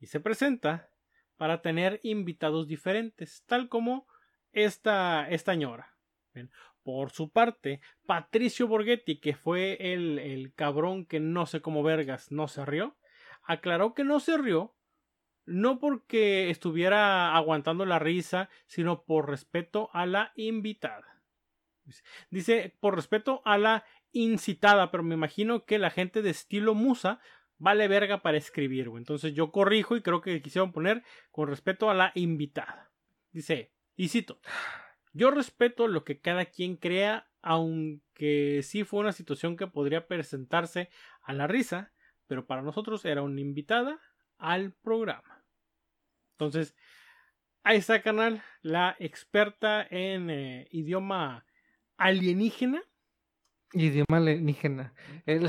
y 0.00 0.06
se 0.06 0.20
presenta 0.20 0.90
para 1.36 1.60
tener 1.60 2.00
invitados 2.02 2.68
diferentes, 2.68 3.42
tal 3.46 3.68
como 3.68 4.06
esta, 4.52 5.28
esta 5.28 5.54
ñora. 5.54 5.96
Bien. 6.34 6.50
Por 6.82 7.10
su 7.10 7.30
parte, 7.30 7.80
Patricio 8.06 8.66
Borghetti, 8.66 9.20
que 9.20 9.34
fue 9.34 9.76
el, 9.92 10.18
el 10.18 10.54
cabrón 10.54 11.06
que 11.06 11.20
no 11.20 11.46
sé 11.46 11.60
cómo 11.60 11.82
vergas 11.82 12.32
no 12.32 12.48
se 12.48 12.64
rió, 12.64 12.96
aclaró 13.42 13.94
que 13.94 14.04
no 14.04 14.20
se 14.20 14.36
rió 14.38 14.74
no 15.44 15.78
porque 15.78 16.50
estuviera 16.50 17.34
aguantando 17.36 17.84
la 17.84 17.98
risa, 17.98 18.48
sino 18.66 19.04
por 19.04 19.28
respeto 19.28 19.90
a 19.92 20.06
la 20.06 20.32
invitada. 20.36 21.22
Dice, 22.30 22.76
por 22.80 22.94
respeto 22.94 23.42
a 23.44 23.58
la 23.58 23.84
incitada, 24.12 24.90
pero 24.90 25.02
me 25.02 25.14
imagino 25.14 25.64
que 25.64 25.78
la 25.78 25.90
gente 25.90 26.22
de 26.22 26.30
estilo 26.30 26.74
musa 26.74 27.20
vale 27.58 27.88
verga 27.88 28.22
para 28.22 28.38
escribir. 28.38 28.90
Entonces 28.96 29.34
yo 29.34 29.50
corrijo 29.50 29.96
y 29.96 30.02
creo 30.02 30.20
que 30.20 30.42
quisieron 30.42 30.72
poner 30.72 31.02
con 31.30 31.48
respeto 31.48 31.90
a 31.90 31.94
la 31.94 32.12
invitada. 32.14 32.90
Dice, 33.32 33.72
y 33.96 34.08
cito, 34.08 34.40
yo 35.12 35.30
respeto 35.30 35.88
lo 35.88 36.04
que 36.04 36.20
cada 36.20 36.46
quien 36.46 36.76
crea, 36.76 37.28
aunque 37.40 38.60
sí 38.62 38.84
fue 38.84 39.00
una 39.00 39.12
situación 39.12 39.56
que 39.56 39.66
podría 39.66 40.06
presentarse 40.06 40.90
a 41.22 41.32
la 41.32 41.46
risa, 41.46 41.92
pero 42.26 42.46
para 42.46 42.62
nosotros 42.62 43.04
era 43.04 43.22
una 43.22 43.40
invitada 43.40 44.00
al 44.42 44.72
programa. 44.72 45.44
Entonces, 46.32 46.74
ahí 47.62 47.78
está, 47.78 48.02
canal, 48.02 48.42
la 48.60 48.96
experta 48.98 49.86
en 49.88 50.28
eh, 50.30 50.68
idioma 50.72 51.46
alienígena. 51.96 52.82
Idioma 53.72 54.16
alienígena. 54.16 54.92
El- 55.26 55.48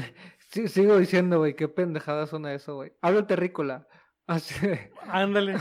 sí, 0.51 0.67
sigo 0.67 0.97
diciendo, 0.97 1.39
güey, 1.39 1.55
qué 1.55 1.67
pendejada 1.67 2.27
suena 2.27 2.53
eso, 2.53 2.75
güey. 2.75 2.93
Hablo 3.01 3.25
terrícola. 3.25 3.87
Así, 4.27 4.55
Ándale. 5.07 5.53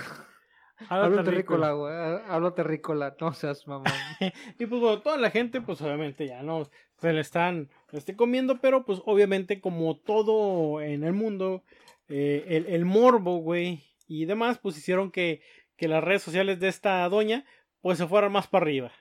hablo 0.88 1.04
Habla 1.06 1.24
terrícola, 1.24 1.72
güey. 1.72 1.94
Hablo 2.28 2.52
terrícola. 2.52 3.16
No 3.18 3.32
seas 3.32 3.66
mamón. 3.66 3.86
Y 4.58 4.66
pues 4.66 4.80
bueno, 4.80 5.00
toda 5.00 5.16
la 5.16 5.30
gente, 5.30 5.60
pues 5.62 5.80
obviamente 5.80 6.26
ya 6.26 6.42
no 6.42 6.68
se 6.98 7.12
le 7.12 7.20
están 7.22 7.70
le 7.90 7.98
esté 7.98 8.14
comiendo, 8.14 8.60
pero 8.60 8.84
pues 8.84 9.00
obviamente 9.06 9.60
como 9.60 9.96
todo 9.98 10.80
en 10.80 11.02
el 11.02 11.12
mundo, 11.14 11.64
eh, 12.12 12.64
el, 12.68 12.84
morbo, 12.84 13.38
güey, 13.38 13.82
y 14.06 14.24
demás, 14.26 14.58
pues 14.58 14.76
hicieron 14.76 15.10
que, 15.10 15.42
que 15.76 15.88
las 15.88 16.04
redes 16.04 16.22
sociales 16.22 16.60
de 16.60 16.68
esta 16.68 17.08
doña, 17.08 17.44
pues 17.80 17.98
se 17.98 18.06
fueran 18.06 18.32
más 18.32 18.46
para 18.46 18.64
arriba, 18.64 18.92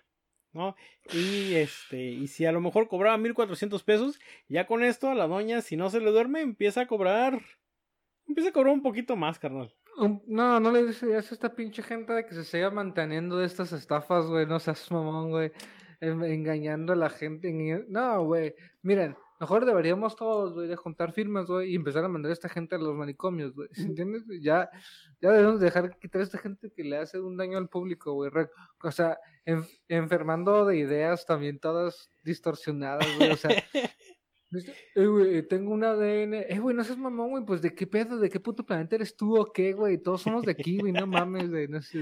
¿no? 0.54 0.76
Y 1.14 1.56
este, 1.56 2.02
y 2.02 2.28
si 2.28 2.46
a 2.46 2.52
lo 2.52 2.62
mejor 2.62 2.88
cobraba 2.88 3.18
1400 3.18 3.84
pesos, 3.84 4.20
ya 4.48 4.66
con 4.66 4.84
esto 4.84 5.10
a 5.10 5.16
la 5.16 5.28
doña, 5.28 5.62
si 5.62 5.76
no 5.76 5.90
se 5.90 6.00
le 6.00 6.12
duerme, 6.12 6.42
empieza 6.42 6.82
a 6.82 6.88
cobrar, 6.88 7.42
empieza 8.28 8.50
a 8.50 8.54
cobrar 8.54 8.74
un 8.74 8.82
poquito 8.82 9.16
más, 9.16 9.38
carnal. 9.40 9.74
Um, 9.98 10.22
No, 10.26 10.60
no 10.60 10.72
le 10.72 10.86
dices 10.86 11.04
a 11.04 11.34
esta 11.34 11.54
pinche 11.54 11.84
gente 11.84 12.14
de 12.14 12.26
que 12.26 12.34
se 12.34 12.46
siga 12.46 12.72
manteniendo 12.72 13.38
de 13.38 13.46
estas 13.46 13.74
estafas, 13.74 14.26
güey. 14.28 14.46
No 14.46 14.58
seas 14.60 14.90
mamón, 14.90 15.32
güey. 15.32 15.52
En- 16.00 16.24
engañando 16.24 16.94
a 16.94 16.96
la 16.96 17.10
gente. 17.10 17.52
No, 17.90 18.24
güey. 18.24 18.56
Miren, 18.82 19.18
mejor 19.42 19.66
deberíamos 19.66 20.16
todos, 20.16 20.54
güey, 20.54 20.68
de 20.70 20.76
juntar 20.78 21.12
firmas, 21.12 21.48
güey, 21.48 21.72
y 21.72 21.76
empezar 21.76 22.06
a 22.06 22.08
mandar 22.08 22.30
a 22.30 22.34
esta 22.34 22.48
gente 22.48 22.76
a 22.76 22.78
los 22.78 22.96
manicomios, 22.96 23.54
güey. 23.54 23.68
¿Entiendes? 23.76 24.24
Ya, 24.42 24.70
ya 25.20 25.32
debemos 25.32 25.60
dejar 25.60 25.98
quitar 26.00 26.22
a 26.22 26.24
esta 26.24 26.38
gente 26.38 26.72
que 26.72 26.84
le 26.84 26.98
hace 26.98 27.20
un 27.20 27.36
daño 27.36 27.58
al 27.58 27.68
público, 27.68 28.14
güey. 28.14 28.32
O 28.84 28.92
sea, 28.92 29.18
en- 29.46 29.66
enfermando 29.90 30.66
de 30.66 30.78
ideas 30.78 31.26
también 31.26 31.60
todas 31.60 32.10
distorsionadas, 32.24 33.06
güey. 33.18 33.32
O 33.32 33.36
sea, 33.38 33.50
Eh, 34.96 35.06
güey, 35.06 35.48
tengo 35.48 35.72
un 35.72 35.82
ADN. 35.86 36.34
Eh, 36.50 36.60
güey, 36.60 36.76
no 36.76 36.84
seas 36.84 36.98
mamón, 36.98 37.30
güey. 37.30 37.46
Pues 37.46 37.62
de 37.62 37.74
qué 37.74 37.88
pedo, 37.88 38.18
de 38.20 38.30
qué 38.30 38.42
puto 38.42 38.66
planeta 38.66 38.98
eres 38.98 39.16
tú 39.16 39.40
o 39.40 39.46
qué, 39.54 39.72
güey. 39.72 39.98
Todos 39.98 40.24
somos 40.24 40.44
de 40.44 40.52
aquí, 40.52 40.78
güey. 40.80 40.92
No 40.92 41.08
mames, 41.08 41.50
güey. 41.50 41.70
No 41.70 41.82
sé. 41.82 41.98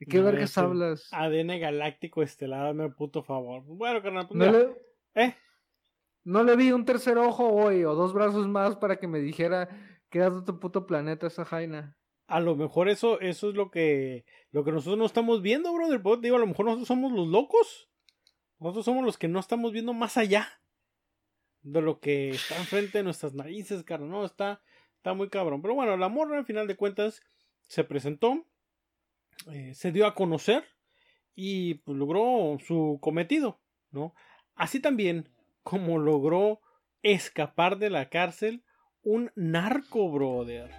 ¿De 0.00 0.06
qué 0.08 0.16
No, 0.16 0.24
vergas 0.24 0.56
hablas? 0.56 1.08
ADN 1.12 1.58
galáctico 1.60 2.22
estelar, 2.22 2.64
dame 2.74 2.88
puto 2.88 3.22
favor. 3.22 3.62
Bueno, 3.66 4.00
carnal, 4.02 4.26
pues 4.26 4.38
No 4.38 4.50
le, 4.50 4.68
eh, 5.14 5.34
no 6.24 6.42
le 6.42 6.56
vi 6.56 6.72
un 6.72 6.84
tercer 6.84 7.18
ojo, 7.18 7.48
güey, 7.50 7.84
o 7.84 7.94
dos 7.94 8.12
brazos 8.12 8.48
más 8.48 8.76
para 8.76 8.96
que 8.96 9.06
me 9.06 9.20
dijera 9.20 9.68
que 10.10 10.18
era 10.18 10.30
de 10.30 10.38
otro 10.38 10.58
puto 10.58 10.86
planeta 10.86 11.26
esa 11.26 11.44
Jaina. 11.44 11.96
a 12.26 12.40
lo 12.40 12.56
mejor 12.56 12.88
eso, 12.88 13.20
eso 13.20 13.50
es 13.50 13.54
lo 13.54 13.70
que, 13.70 14.24
lo 14.50 14.64
que 14.64 14.72
nosotros 14.72 14.98
no 14.98 15.04
estamos 15.04 15.42
viendo, 15.42 15.72
brother. 15.74 16.02
Pues, 16.02 16.20
digo, 16.22 16.36
a 16.36 16.40
lo 16.40 16.46
mejor 16.46 16.64
nosotros 16.64 16.88
somos 16.88 17.12
los 17.12 17.28
locos. 17.28 17.90
Nosotros 18.58 18.86
somos 18.86 19.04
los 19.04 19.18
que 19.18 19.28
no 19.28 19.40
estamos 19.40 19.72
viendo 19.72 19.92
más 19.92 20.16
allá 20.16 20.48
de 21.62 21.82
lo 21.82 22.00
que 22.00 22.30
está 22.30 22.56
enfrente 22.56 22.98
de 22.98 23.04
nuestras 23.04 23.34
narices, 23.34 23.84
carnal. 23.84 24.10
No, 24.10 24.24
está, 24.24 24.62
está 24.96 25.12
muy 25.12 25.28
cabrón. 25.28 25.60
Pero 25.60 25.74
bueno, 25.74 25.96
la 25.96 26.08
morra, 26.08 26.38
al 26.38 26.46
final 26.46 26.66
de 26.66 26.76
cuentas, 26.76 27.20
se 27.68 27.84
presentó, 27.84 28.46
eh, 29.50 29.74
se 29.74 29.92
dio 29.92 30.06
a 30.06 30.14
conocer 30.14 30.64
y 31.34 31.74
pues, 31.74 31.98
logró 31.98 32.56
su 32.64 32.98
cometido, 33.02 33.60
¿no? 33.90 34.14
Así 34.54 34.80
también 34.80 35.28
como 35.64 35.98
logró 35.98 36.60
escapar 37.02 37.78
de 37.78 37.90
la 37.90 38.08
cárcel 38.08 38.62
un 39.02 39.32
narco, 39.34 40.10
brother. 40.10 40.70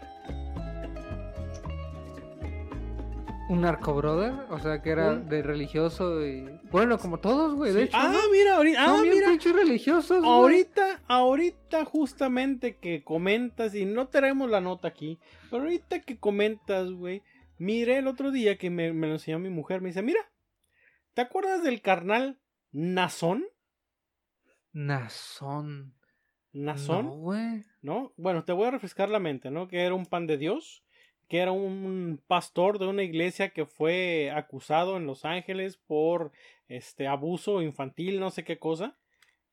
Un 3.47 3.61
narco 3.61 3.93
brother, 3.93 4.33
o 4.49 4.57
sea 4.57 4.81
que 4.81 4.89
era 4.89 5.11
Un- 5.11 5.29
de 5.29 5.43
religioso 5.43 6.25
y. 6.25 6.49
Bueno, 6.71 6.97
como 6.97 7.19
todos, 7.19 7.53
güey, 7.53 7.73
de 7.73 7.83
hecho. 7.83 7.95
ah, 7.95 8.11
¿no? 8.11 8.31
mira, 8.31 8.55
ahorita, 8.57 8.83
ah, 8.83 9.01
mira, 9.03 9.27
religiosos, 9.53 10.17
güey. 10.19 10.31
ahorita, 10.31 11.01
ahorita 11.07 11.85
justamente 11.85 12.77
que 12.77 13.03
comentas, 13.03 13.75
y 13.75 13.85
no 13.85 14.07
traemos 14.07 14.49
la 14.49 14.61
nota 14.61 14.87
aquí, 14.87 15.19
pero 15.51 15.63
ahorita 15.63 15.99
que 16.01 16.17
comentas, 16.17 16.89
güey, 16.91 17.21
miré 17.59 17.97
el 17.99 18.07
otro 18.07 18.31
día 18.31 18.57
que 18.57 18.71
me, 18.71 18.91
me 18.93 19.05
lo 19.05 19.13
enseñó 19.13 19.37
mi 19.37 19.49
mujer, 19.49 19.79
me 19.79 19.89
dice, 19.89 20.01
mira, 20.01 20.21
¿te 21.13 21.21
acuerdas 21.21 21.61
del 21.61 21.81
carnal 21.83 22.39
Nazón? 22.71 23.45
Nazón. 24.75 25.93
Nazón, 26.51 27.05
No, 27.05 27.11
güey. 27.15 27.63
¿no? 27.81 28.11
Bueno, 28.17 28.43
te 28.43 28.51
voy 28.51 28.67
a 28.67 28.71
refrescar 28.71 29.09
la 29.09 29.19
mente, 29.19 29.49
¿no? 29.49 29.69
Que 29.69 29.81
era 29.83 29.95
un 29.95 30.05
pan 30.05 30.27
de 30.27 30.37
Dios, 30.37 30.83
que 31.29 31.39
era 31.39 31.53
un 31.53 32.21
pastor 32.27 32.77
de 32.77 32.85
una 32.85 33.03
iglesia 33.03 33.49
que 33.49 33.65
fue 33.65 34.31
acusado 34.35 34.97
en 34.97 35.05
Los 35.05 35.23
Ángeles 35.23 35.77
por 35.77 36.33
este 36.67 37.07
abuso 37.07 37.61
infantil, 37.61 38.19
no 38.19 38.31
sé 38.31 38.43
qué 38.43 38.59
cosa, 38.59 38.97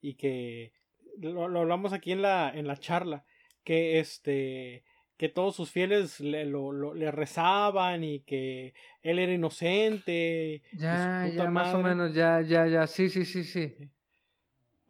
y 0.01 0.15
que 0.15 0.73
lo, 1.19 1.45
hablamos 1.45 1.93
aquí 1.93 2.11
en 2.11 2.23
la, 2.23 2.51
en 2.53 2.67
la 2.67 2.77
charla, 2.77 3.25
que 3.63 4.01
este 4.01 4.85
que 5.17 5.29
todos 5.29 5.55
sus 5.55 5.71
fieles 5.71 6.19
le, 6.19 6.45
lo, 6.47 6.95
le 6.95 7.13
rezaban 7.13 8.03
y 8.03 8.21
que 8.21 8.75
él 9.03 9.21
era 9.21 9.33
inocente. 9.33 10.63
Ya, 10.73 11.29
ya, 11.33 11.49
más 11.49 11.73
o 11.75 11.79
menos, 11.79 12.13
ya, 12.13 12.41
ya, 12.41 12.67
ya, 12.67 12.89
sí, 12.89 13.09
sí, 13.09 13.25
sí, 13.25 13.45
sí. 13.45 13.73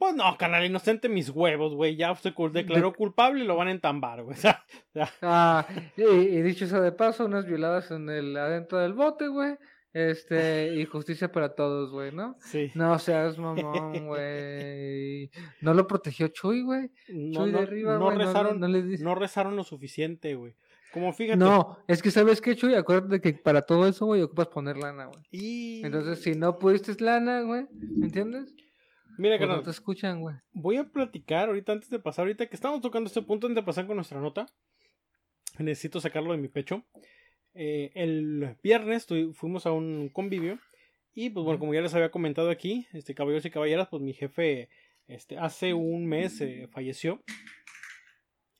Pues 0.03 0.17
no, 0.17 0.37
canal 0.37 0.65
inocente, 0.65 1.09
mis 1.09 1.31
huevos, 1.31 1.77
güey. 1.77 1.95
Ya 1.95 2.13
se 2.17 2.35
declaró 2.53 2.93
culpable 2.93 3.45
y 3.45 3.47
lo 3.47 3.55
van 3.55 3.69
a 3.69 3.71
entambar, 3.71 4.25
güey. 4.25 4.37
Ah, 5.23 5.65
y, 5.97 6.43
dicho 6.43 6.65
eso 6.65 6.81
de 6.81 6.91
paso, 6.91 7.25
unas 7.25 7.47
violadas 7.47 7.93
en 7.93 8.11
el 8.11 8.37
adentro 8.37 8.81
del 8.81 8.95
bote, 8.95 9.29
güey. 9.29 9.55
Este, 9.93 10.75
y 10.75 10.87
justicia 10.87 11.31
para 11.31 11.55
todos, 11.55 11.93
güey, 11.93 12.11
¿no? 12.11 12.37
Sí. 12.41 12.73
No 12.75 12.99
seas 12.99 13.39
mamón, 13.39 13.93
güey. 14.09 15.31
No 15.61 15.73
lo 15.73 15.87
protegió 15.87 16.27
Chuy, 16.27 16.63
güey. 16.63 16.91
No, 17.07 17.45
Chuy 17.45 17.53
de 17.53 17.59
arriba, 17.61 17.97
no, 17.97 18.11
rezaron, 18.11 18.59
no, 18.59 19.15
rezaron 19.15 19.55
lo 19.55 19.63
suficiente, 19.63 20.35
güey. 20.35 20.57
Como 20.93 21.13
fíjate. 21.13 21.37
No, 21.37 21.79
es 21.87 22.03
que 22.03 22.11
sabes 22.11 22.41
que 22.41 22.57
Chuy, 22.57 22.75
acuérdate 22.75 23.21
que 23.21 23.35
para 23.35 23.63
todo 23.63 23.87
eso, 23.87 24.07
güey, 24.07 24.23
ocupas 24.23 24.49
poner 24.49 24.79
lana, 24.79 25.05
güey. 25.05 25.23
Y... 25.31 25.87
Entonces, 25.87 26.21
si 26.21 26.35
no 26.35 26.59
pudiste 26.59 26.93
lana, 27.05 27.43
güey, 27.43 27.69
¿me 27.71 28.07
entiendes? 28.07 28.53
Mira, 29.23 29.39
que 29.39 29.47
pues 29.47 29.57
no 29.57 29.63
te 29.63 29.71
escuchan, 29.71 30.21
güey. 30.21 30.35
Voy 30.53 30.79
a 30.79 30.85
platicar 30.85 31.49
ahorita 31.49 31.71
antes 31.71 31.89
de 31.91 32.01
pasar, 32.01 32.25
ahorita 32.25 32.47
que 32.47 32.57
estamos 32.57 32.81
tocando 32.81 33.07
este 33.07 33.23
punto 33.23 33.47
antes 33.47 33.63
de 33.63 33.65
pasar 33.65 33.87
con 33.87 33.95
nuestra 33.95 34.21
nota. 34.21 34.47
Necesito 35.61 36.01
sacarlo 36.01 36.33
de 36.33 36.39
mi 36.39 36.49
pecho. 36.49 36.83
Eh, 37.55 37.93
el 37.95 38.57
viernes 38.65 39.07
fuimos 39.35 39.65
a 39.67 39.71
un 39.71 40.09
convivio 40.09 40.59
y 41.15 41.31
pues 41.31 41.45
bueno, 41.45 41.61
como 41.61 41.73
ya 41.73 41.83
les 41.83 41.95
había 41.95 42.11
comentado 42.11 42.51
aquí, 42.51 42.89
este 42.93 43.15
caballeros 43.15 43.45
y 43.45 43.51
caballeras, 43.51 43.87
pues 43.89 44.03
mi 44.03 44.13
jefe 44.13 44.69
este 45.07 45.39
hace 45.39 45.73
un 45.73 46.05
mes 46.07 46.41
eh, 46.41 46.67
falleció. 46.73 47.23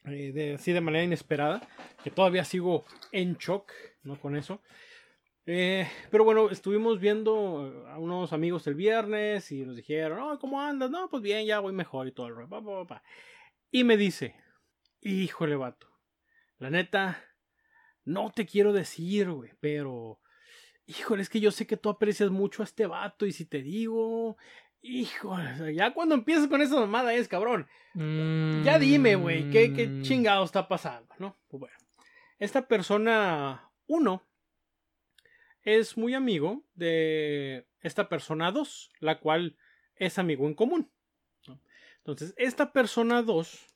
Eh, 0.05 0.31
de, 0.33 0.55
así 0.55 0.71
de 0.71 0.81
manera 0.81 1.03
inesperada, 1.03 1.69
que 2.05 2.13
todavía 2.13 2.45
sigo 2.45 2.85
en 3.11 3.35
shock, 3.35 3.73
¿no? 4.05 4.21
Con 4.21 4.37
eso. 4.37 4.63
Eh, 5.45 5.89
pero 6.11 6.25
bueno, 6.25 6.51
estuvimos 6.51 7.01
viendo 7.01 7.87
a 7.89 7.99
unos 7.99 8.33
amigos 8.33 8.67
el 8.67 8.75
viernes 8.75 9.51
y 9.51 9.65
nos 9.65 9.77
dijeron, 9.77 10.21
oh, 10.21 10.39
¿cómo 10.39 10.61
andas? 10.61 10.91
No, 10.91 11.09
pues 11.09 11.23
bien, 11.23 11.47
ya 11.47 11.59
voy 11.59 11.73
mejor 11.73 12.07
y 12.07 12.13
todo 12.13 12.29
el 12.29 12.35
rollo. 12.37 12.87
Y 13.71 13.85
me 13.85 13.97
dice, 13.97 14.37
híjole, 15.01 15.57
vato, 15.57 15.89
la 16.59 16.71
neta, 16.71 17.25
no 18.05 18.31
te 18.31 18.47
quiero 18.47 18.73
decir, 18.73 19.31
güey, 19.31 19.51
pero, 19.59 20.21
híjole, 20.87 21.23
es 21.23 21.29
que 21.29 21.41
yo 21.41 21.51
sé 21.51 21.67
que 21.67 21.77
tú 21.77 21.89
aprecias 21.89 22.31
mucho 22.31 22.63
a 22.63 22.65
este 22.65 22.87
vato 22.87 23.27
y 23.27 23.33
si 23.33 23.45
te 23.45 23.63
digo, 23.63 24.37
híjole, 24.81 25.75
ya 25.75 25.93
cuando 25.93 26.15
empiezas 26.15 26.47
con 26.47 26.63
esa 26.63 26.77
mamada 26.79 27.15
es 27.15 27.27
cabrón. 27.27 27.67
Ya 27.95 28.79
dime, 28.79 29.17
güey, 29.17 29.51
¿qué, 29.51 29.73
¿qué 29.73 29.89
mm. 29.89 30.03
chingado 30.03 30.45
está 30.45 30.69
pasando, 30.69 31.13
¿no? 31.19 31.37
Pues 31.49 31.61
bueno, 31.61 31.77
esta 32.39 32.69
persona, 32.69 33.73
uno, 33.89 34.23
es 35.63 35.97
muy 35.97 36.15
amigo 36.15 36.65
de 36.75 37.67
esta 37.81 38.09
persona 38.09 38.51
2, 38.51 38.91
la 39.01 39.21
cual 39.21 39.57
es 39.97 40.19
amigo 40.19 40.47
en 40.47 40.55
común. 40.55 40.91
Entonces, 41.99 42.35
esta 42.37 42.73
persona 42.73 43.23
2, 43.23 43.67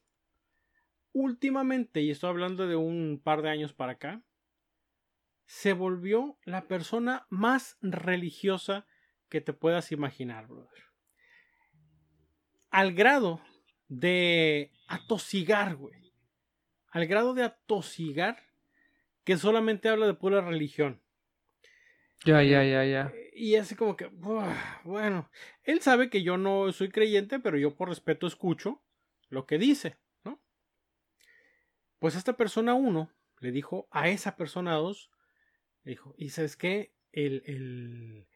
últimamente, 1.13 2.03
y 2.03 2.11
estoy 2.11 2.31
hablando 2.31 2.67
de 2.67 2.75
un 2.75 3.21
par 3.23 3.43
de 3.43 3.51
años 3.51 3.73
para 3.73 3.93
acá, 3.93 4.23
se 5.47 5.73
volvió 5.73 6.37
la 6.45 6.67
persona 6.67 7.27
más 7.31 7.79
religiosa 7.81 8.85
que 9.29 9.41
te 9.41 9.53
puedas 9.53 9.93
imaginar, 9.93 10.49
brother. 10.49 10.85
Al 12.71 12.95
grado 12.95 13.41
de 13.89 14.73
atosigar, 14.89 15.77
güey. 15.77 16.13
Al 16.91 17.07
grado 17.07 17.33
de 17.33 17.45
atosigar 17.45 18.43
que 19.25 19.37
solamente 19.37 19.89
habla 19.89 20.07
de 20.07 20.15
pura 20.15 20.41
religión. 20.41 21.01
Ya, 22.25 22.43
ya, 22.43 22.65
ya, 22.65 22.85
ya. 22.85 23.13
Eh, 23.15 23.31
y 23.35 23.57
así 23.57 23.75
como 23.75 23.97
que, 23.97 24.07
bueno, 24.85 25.31
él 25.63 25.81
sabe 25.81 26.11
que 26.11 26.23
yo 26.23 26.39
no 26.39 26.73
soy 26.73 26.89
creyente, 26.89 27.39
pero 27.39 27.59
yo 27.59 27.77
por 27.77 27.89
respeto 27.89 28.27
escucho 28.27 28.83
lo 29.29 29.47
que 29.47 29.59
dice, 29.59 29.97
¿no? 30.25 30.41
Pues 31.99 32.15
esta 32.17 32.37
persona 32.37 32.75
uno 32.75 33.11
le 33.41 33.53
dijo 33.53 33.87
a 33.91 34.09
esa 34.09 34.37
persona 34.37 34.75
dos, 34.75 35.11
le 35.85 35.91
dijo, 35.93 36.15
¿y 36.17 36.31
sabes 36.31 36.57
qué? 36.57 36.95
El, 37.13 37.43
el, 37.47 38.27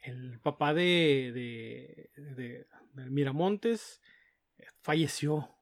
el 0.00 0.40
papá 0.40 0.72
de, 0.72 1.32
de, 1.34 2.10
de, 2.34 2.66
de 2.92 3.10
Miramontes 3.10 4.00
falleció. 4.82 5.52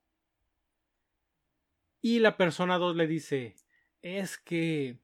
Y 2.00 2.18
la 2.20 2.36
persona 2.36 2.76
dos 2.76 2.94
le 2.94 3.06
dice, 3.06 3.56
es 4.02 4.36
que 4.36 4.98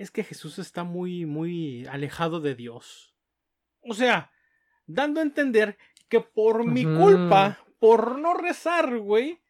es 0.00 0.10
que 0.10 0.24
Jesús 0.24 0.58
está 0.58 0.82
muy, 0.82 1.26
muy 1.26 1.86
alejado 1.86 2.40
de 2.40 2.54
Dios. 2.54 3.14
O 3.82 3.92
sea, 3.92 4.32
dando 4.86 5.20
a 5.20 5.22
entender 5.22 5.76
que 6.08 6.20
por 6.20 6.66
mi 6.66 6.84
culpa, 6.84 7.58
por 7.78 8.18
no 8.18 8.32
rezar, 8.32 8.96
güey, 8.96 9.42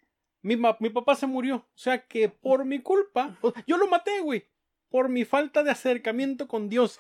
mi, 0.43 0.57
mi, 0.57 0.91
papá 0.91 1.15
se 1.15 1.29
murió. 1.29 1.57
O 1.57 1.79
sea 1.79 2.05
que 2.05 2.29
por 2.29 2.65
mi 2.65 2.81
culpa, 2.81 3.39
yo 3.65 3.77
lo 3.77 3.87
maté, 3.87 4.21
güey. 4.23 4.49
Por 4.89 5.09
mi 5.09 5.25
falta 5.25 5.63
de 5.63 5.71
acercamiento 5.71 6.49
con 6.49 6.69
Dios. 6.69 6.99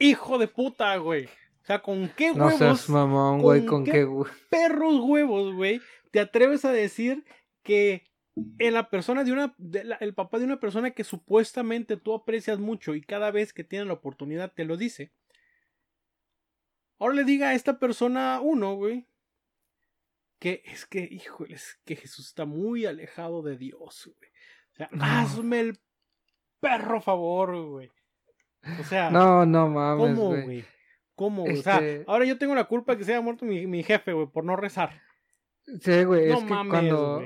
Hijo 0.00 0.36
de 0.38 0.48
puta, 0.48 0.96
güey. 0.96 1.26
O 1.26 1.66
sea, 1.66 1.80
¿con 1.80 2.08
qué 2.16 2.32
huevos? 2.32 2.54
No 2.54 2.58
seas 2.58 2.88
mamón, 2.88 3.40
güey, 3.40 3.64
¿con, 3.64 3.84
qué 3.84 4.08
perros 4.50 4.96
huevos, 5.04 5.54
güey? 5.54 5.80
¿Te 6.10 6.18
atreves 6.18 6.64
a 6.64 6.72
decir 6.72 7.24
que 7.62 8.02
en 8.58 8.74
la 8.74 8.90
persona 8.90 9.24
de 9.24 9.32
una, 9.32 9.54
el 10.00 10.14
papá 10.14 10.38
de 10.38 10.44
una 10.44 10.60
persona 10.60 10.90
que 10.90 11.04
supuestamente 11.04 11.96
tú 11.96 12.14
aprecias 12.14 12.58
mucho 12.58 12.94
y 12.94 13.02
cada 13.02 13.30
vez 13.30 13.52
que 13.52 13.64
tiene 13.64 13.84
la 13.84 13.94
oportunidad 13.94 14.52
te 14.52 14.64
lo 14.64 14.76
dice. 14.76 15.12
Ahora 16.98 17.14
le 17.14 17.24
diga 17.24 17.50
a 17.50 17.54
esta 17.54 17.78
persona 17.78 18.40
uno, 18.42 18.74
güey, 18.74 19.06
que 20.38 20.62
es 20.64 20.86
que, 20.86 21.08
híjole, 21.10 21.54
es 21.54 21.80
que 21.84 21.96
Jesús 21.96 22.26
está 22.26 22.44
muy 22.44 22.86
alejado 22.86 23.42
de 23.42 23.56
Dios, 23.56 24.10
güey. 24.18 24.30
O 24.72 24.76
sea, 24.76 24.90
hazme 25.00 25.60
el 25.60 25.78
perro 26.60 27.00
favor, 27.00 27.56
güey. 27.66 27.90
O 28.80 28.84
sea, 28.84 29.10
no, 29.10 29.46
no 29.46 29.68
mames, 29.68 30.16
¿cómo, 30.16 30.42
güey? 30.42 30.64
¿Cómo, 31.14 31.44
O 31.44 31.56
sea, 31.56 31.76
este 31.78 32.04
ahora 32.06 32.24
yo 32.24 32.38
tengo 32.38 32.54
la 32.54 32.64
culpa 32.64 32.92
de 32.92 32.98
que 32.98 33.04
se 33.04 33.12
haya 33.12 33.20
muerto 33.20 33.44
mi, 33.44 33.66
mi 33.66 33.82
jefe, 33.82 34.12
güey, 34.12 34.26
por 34.26 34.44
no 34.44 34.56
rezar. 34.56 35.00
Sí, 35.80 36.04
güey, 36.04 36.30
es 36.30 36.38
que 36.38 36.46
cuando, 36.46 37.22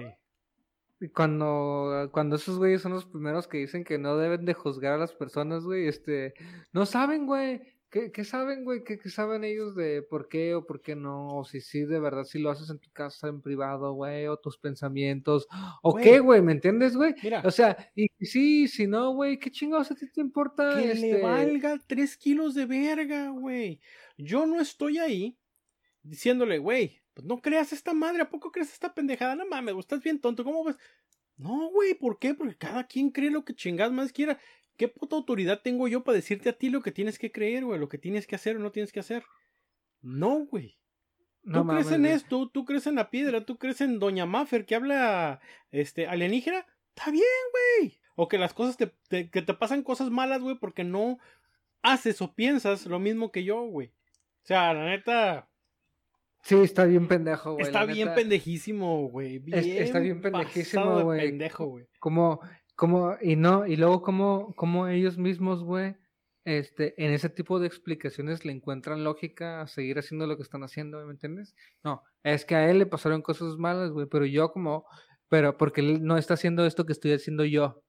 cuando, 1.10 2.08
cuando 2.12 2.36
esos 2.36 2.58
güeyes 2.58 2.82
son 2.82 2.92
los 2.92 3.06
primeros 3.06 3.48
que 3.48 3.58
dicen 3.58 3.84
que 3.84 3.98
no 3.98 4.16
deben 4.16 4.44
de 4.44 4.54
juzgar 4.54 4.94
a 4.94 4.98
las 4.98 5.12
personas, 5.12 5.64
güey, 5.64 5.88
este, 5.88 6.34
no 6.72 6.86
saben, 6.86 7.26
güey, 7.26 7.62
¿Qué, 7.92 8.10
¿Qué, 8.10 8.24
saben, 8.24 8.64
güey? 8.64 8.84
¿Qué, 8.84 8.98
¿Qué, 8.98 9.10
saben 9.10 9.44
ellos 9.44 9.76
de 9.76 10.00
por 10.00 10.26
qué 10.26 10.54
o 10.54 10.66
por 10.66 10.80
qué 10.80 10.96
no? 10.96 11.36
O 11.36 11.44
si 11.44 11.60
sí, 11.60 11.84
de 11.84 12.00
verdad, 12.00 12.24
si 12.24 12.38
lo 12.38 12.48
haces 12.48 12.70
en 12.70 12.78
tu 12.78 12.90
casa, 12.90 13.28
en 13.28 13.42
privado, 13.42 13.92
güey, 13.92 14.28
o 14.28 14.38
tus 14.38 14.56
pensamientos. 14.56 15.46
¿O 15.82 15.94
qué, 15.94 16.18
güey? 16.18 16.40
¿Me 16.40 16.52
entiendes, 16.52 16.96
güey? 16.96 17.14
O 17.44 17.50
sea, 17.50 17.76
y 17.94 18.08
sí, 18.18 18.66
si 18.66 18.86
no, 18.86 19.12
güey, 19.12 19.38
¿qué 19.38 19.50
chingados 19.50 19.90
a 19.90 19.94
ti 19.94 20.10
te 20.10 20.22
importa? 20.22 20.74
Que 20.80 20.94
le 20.94 21.10
este 21.10 21.22
valga 21.22 21.78
tres 21.86 22.16
kilos 22.16 22.54
de 22.54 22.64
verga, 22.64 23.28
güey. 23.28 23.78
Yo 24.16 24.46
no 24.46 24.58
estoy 24.58 24.96
ahí 24.96 25.38
diciéndole, 26.02 26.56
güey, 26.56 27.01
pues 27.14 27.26
no 27.26 27.40
creas 27.40 27.72
esta 27.72 27.92
madre, 27.92 28.22
¿a 28.22 28.30
poco 28.30 28.50
crees 28.50 28.72
esta 28.72 28.94
pendejada? 28.94 29.34
No 29.34 29.46
mames, 29.46 29.74
estás 29.76 30.02
bien 30.02 30.20
tonto, 30.20 30.44
¿cómo 30.44 30.64
ves? 30.64 30.76
No, 31.36 31.70
güey, 31.70 31.94
¿por 31.94 32.18
qué? 32.18 32.34
Porque 32.34 32.56
cada 32.56 32.86
quien 32.86 33.10
cree 33.10 33.30
lo 33.30 33.44
que 33.44 33.54
chingas 33.54 33.90
más 33.92 34.12
quiera. 34.12 34.38
¿Qué 34.76 34.88
puta 34.88 35.16
autoridad 35.16 35.60
tengo 35.62 35.88
yo 35.88 36.02
para 36.04 36.16
decirte 36.16 36.48
a 36.48 36.52
ti 36.56 36.70
lo 36.70 36.82
que 36.82 36.92
tienes 36.92 37.18
que 37.18 37.32
creer, 37.32 37.64
güey? 37.64 37.78
Lo 37.78 37.88
que 37.88 37.98
tienes 37.98 38.26
que 38.26 38.36
hacer 38.36 38.56
o 38.56 38.60
no 38.60 38.72
tienes 38.72 38.92
que 38.92 39.00
hacer. 39.00 39.24
No, 40.00 40.46
güey. 40.46 40.78
Tú 41.44 41.66
crees 41.66 41.90
en 41.90 42.06
esto, 42.06 42.48
tú 42.48 42.64
crees 42.64 42.86
en 42.86 42.94
la 42.94 43.10
piedra, 43.10 43.44
tú 43.44 43.58
crees 43.58 43.80
en 43.80 43.98
Doña 43.98 44.26
Maffer 44.26 44.64
que 44.64 44.76
habla 44.76 45.40
este 45.72 46.06
alienígena. 46.06 46.64
Está 46.94 47.10
bien, 47.10 47.24
güey. 47.80 48.00
O 48.14 48.28
que 48.28 48.38
las 48.38 48.54
cosas 48.54 48.76
te, 48.76 49.30
que 49.30 49.42
te 49.42 49.54
pasan 49.54 49.82
cosas 49.82 50.10
malas, 50.10 50.40
güey, 50.40 50.56
porque 50.58 50.84
no 50.84 51.18
haces 51.82 52.22
o 52.22 52.34
piensas 52.34 52.86
lo 52.86 53.00
mismo 53.00 53.32
que 53.32 53.42
yo, 53.42 53.62
güey. 53.62 53.88
O 53.88 54.46
sea, 54.46 54.72
la 54.72 54.84
neta, 54.84 55.48
Sí, 56.42 56.56
está 56.56 56.84
bien 56.84 57.06
pendejo, 57.06 57.52
güey. 57.52 57.64
Está 57.64 57.84
bien 57.84 58.14
pendejísimo, 58.14 59.08
güey. 59.08 59.42
está 59.46 60.00
bien 60.00 60.20
pendejísimo, 60.20 61.02
güey. 61.02 61.30
Pendejo, 61.30 61.66
güey. 61.66 61.86
Como, 62.00 62.40
como, 62.74 63.16
y 63.20 63.36
no, 63.36 63.66
y 63.66 63.76
luego 63.76 64.02
como, 64.02 64.52
como 64.54 64.88
ellos 64.88 65.18
mismos, 65.18 65.62
güey, 65.62 65.94
este, 66.44 66.94
en 67.02 67.12
ese 67.12 67.28
tipo 67.28 67.60
de 67.60 67.68
explicaciones 67.68 68.44
le 68.44 68.50
encuentran 68.50 69.04
lógica 69.04 69.62
a 69.62 69.68
seguir 69.68 70.00
haciendo 70.00 70.26
lo 70.26 70.36
que 70.36 70.42
están 70.42 70.64
haciendo, 70.64 71.04
¿me 71.06 71.12
entiendes? 71.12 71.54
No, 71.84 72.02
es 72.24 72.44
que 72.44 72.56
a 72.56 72.68
él 72.68 72.80
le 72.80 72.86
pasaron 72.86 73.22
cosas 73.22 73.56
malas, 73.56 73.92
güey, 73.92 74.06
pero 74.06 74.26
yo 74.26 74.50
como, 74.50 74.84
pero 75.28 75.56
porque 75.56 75.80
él 75.80 76.02
no 76.02 76.18
está 76.18 76.34
haciendo 76.34 76.66
esto 76.66 76.84
que 76.84 76.92
estoy 76.92 77.12
haciendo 77.12 77.44
yo. 77.44 77.84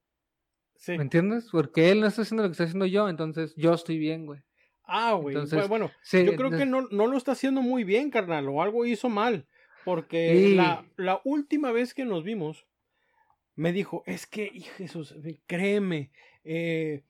Sí. 0.76 0.96
¿Me 0.96 1.04
entiendes? 1.04 1.50
Porque 1.52 1.90
él 1.90 2.02
no 2.02 2.08
está 2.08 2.22
haciendo 2.22 2.44
lo 2.44 2.50
que 2.50 2.54
está 2.54 2.66
haciendo 2.66 2.86
yo, 2.86 3.10
entonces 3.10 3.56
yo 3.56 3.74
estoy 3.74 3.98
bien, 3.98 4.28
güey. 4.28 4.42
Ah, 4.86 5.14
güey. 5.14 5.36
Entonces, 5.36 5.68
Bueno, 5.68 5.92
Sí, 6.02 6.26
yo 6.26 6.36
creo 6.36 6.52
que 6.52 6.66
no, 6.66 6.82
no 6.92 7.08
lo 7.08 7.18
está 7.18 7.32
haciendo 7.34 7.62
muy 7.62 7.84
bien, 7.84 8.10
carnal, 8.10 8.48
o 8.50 8.62
algo 8.62 8.86
hizo 8.86 9.10
mal. 9.10 9.48
Porque 9.86 10.48
Sí. 10.50 10.56
la, 10.56 10.86
la 10.96 11.22
última 11.26 11.72
vez 11.72 11.94
que 11.94 12.06
nos 12.06 12.24
vimos, 12.24 12.66
me 13.56 13.72
dijo, 13.72 14.04
es 14.06 14.26
que, 14.26 14.50
hijo 14.54 14.72
Jesús, 14.78 15.16
créeme, 15.46 16.12
eh, 16.44 17.04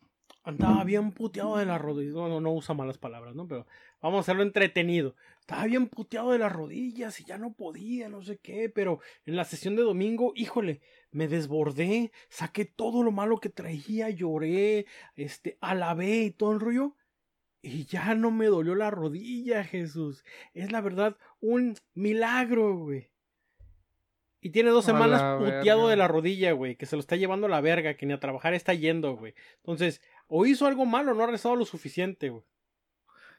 andaba 0.44 0.84
bien 0.84 1.12
puteado 1.12 1.58
de 1.58 1.66
la 1.66 1.78
rodilla. 1.78 2.12
No, 2.14 2.28
no, 2.28 2.42
no 2.42 2.52
usa 2.54 2.76
malas 2.76 2.98
palabras, 2.98 3.36
¿no? 3.36 3.48
Pero 3.48 3.66
vamos 4.02 4.18
a 4.18 4.22
hacerlo 4.22 4.44
entretenido. 4.44 5.16
Estaba 5.40 5.66
bien 5.66 5.88
puteado 5.88 6.32
de 6.32 6.40
las 6.40 6.52
rodillas 6.52 7.20
y 7.20 7.26
ya 7.26 7.38
no 7.38 7.54
podía, 7.54 8.10
no 8.10 8.24
sé 8.24 8.38
qué, 8.38 8.70
pero 8.70 9.00
en 9.26 9.36
la 9.36 9.44
sesión 9.46 9.76
de 9.76 9.84
domingo, 9.84 10.34
híjole, 10.36 10.82
me 11.12 11.28
desbordé, 11.28 12.12
saqué 12.30 12.66
todo 12.66 13.04
lo 13.04 13.12
malo 13.12 13.40
que 13.40 13.50
traía, 13.50 14.10
lloré, 14.10 14.86
este, 15.16 15.58
alabé 15.62 16.24
y 16.24 16.32
todo 16.32 16.54
el 16.54 16.60
rollo. 16.60 16.96
Y 17.66 17.86
ya 17.86 18.14
no 18.14 18.30
me 18.30 18.48
dolió 18.48 18.76
la 18.76 18.92
rodilla, 18.92 19.64
Jesús. 19.64 20.24
Es 20.54 20.72
la 20.74 20.82
verdad 20.82 21.16
un 21.40 21.76
milagro, 21.94 22.76
güey. 22.78 23.10
Y 24.42 24.50
tiene 24.50 24.70
dos 24.72 24.84
semanas 24.84 25.22
puteado 25.40 25.80
verga. 25.84 25.90
de 25.92 25.96
la 25.96 26.08
rodilla, 26.10 26.52
güey. 26.52 26.76
Que 26.76 26.86
se 26.86 26.98
lo 26.98 27.00
está 27.00 27.16
llevando 27.16 27.48
a 27.48 27.50
la 27.50 27.62
verga, 27.62 27.96
que 27.96 28.06
ni 28.06 28.12
a 28.12 28.20
trabajar 28.20 28.54
está 28.54 28.74
yendo, 28.74 29.16
güey. 29.16 29.34
Entonces, 29.60 30.02
o 30.28 30.46
hizo 30.46 30.68
algo 30.68 30.86
malo, 30.86 31.14
no 31.14 31.24
ha 31.24 31.28
rezado 31.28 31.56
lo 31.56 31.64
suficiente, 31.64 32.28
güey. 32.30 32.44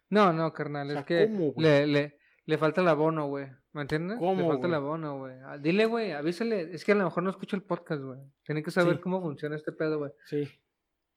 No, 0.09 0.33
no, 0.33 0.53
carnal, 0.55 0.89
O 0.89 0.93
sea, 0.93 1.01
es 1.01 1.07
que 1.07 1.27
¿cómo, 1.27 1.53
le, 1.59 1.87
le, 1.87 2.18
le 2.47 2.59
falta 2.59 2.81
el 2.81 2.89
abono, 2.89 3.27
güey. 3.27 3.47
¿Me 3.72 3.83
entiendes? 3.83 4.18
¿Cómo, 4.18 4.41
Le 4.41 4.49
falta 4.49 4.66
el 4.66 4.72
güey? 4.72 4.75
abono, 4.77 5.18
güey. 5.18 5.35
Ah, 5.45 5.59
Dile, 5.59 5.85
güey, 5.85 6.12
avísale. 6.12 6.75
Es 6.75 6.83
que 6.85 6.93
a 6.93 6.95
lo 6.95 7.05
mejor 7.05 7.22
no 7.22 7.29
escucha 7.31 7.57
el 7.57 7.62
podcast, 7.62 8.01
güey. 8.03 8.20
Tiene 8.43 8.62
que 8.62 8.70
saber 8.70 8.95
Sí. 8.97 9.01
cómo 9.03 9.20
funciona 9.20 9.57
este 9.57 9.72
pedo, 9.72 9.99
güey. 9.99 10.12
Sí. 10.25 10.49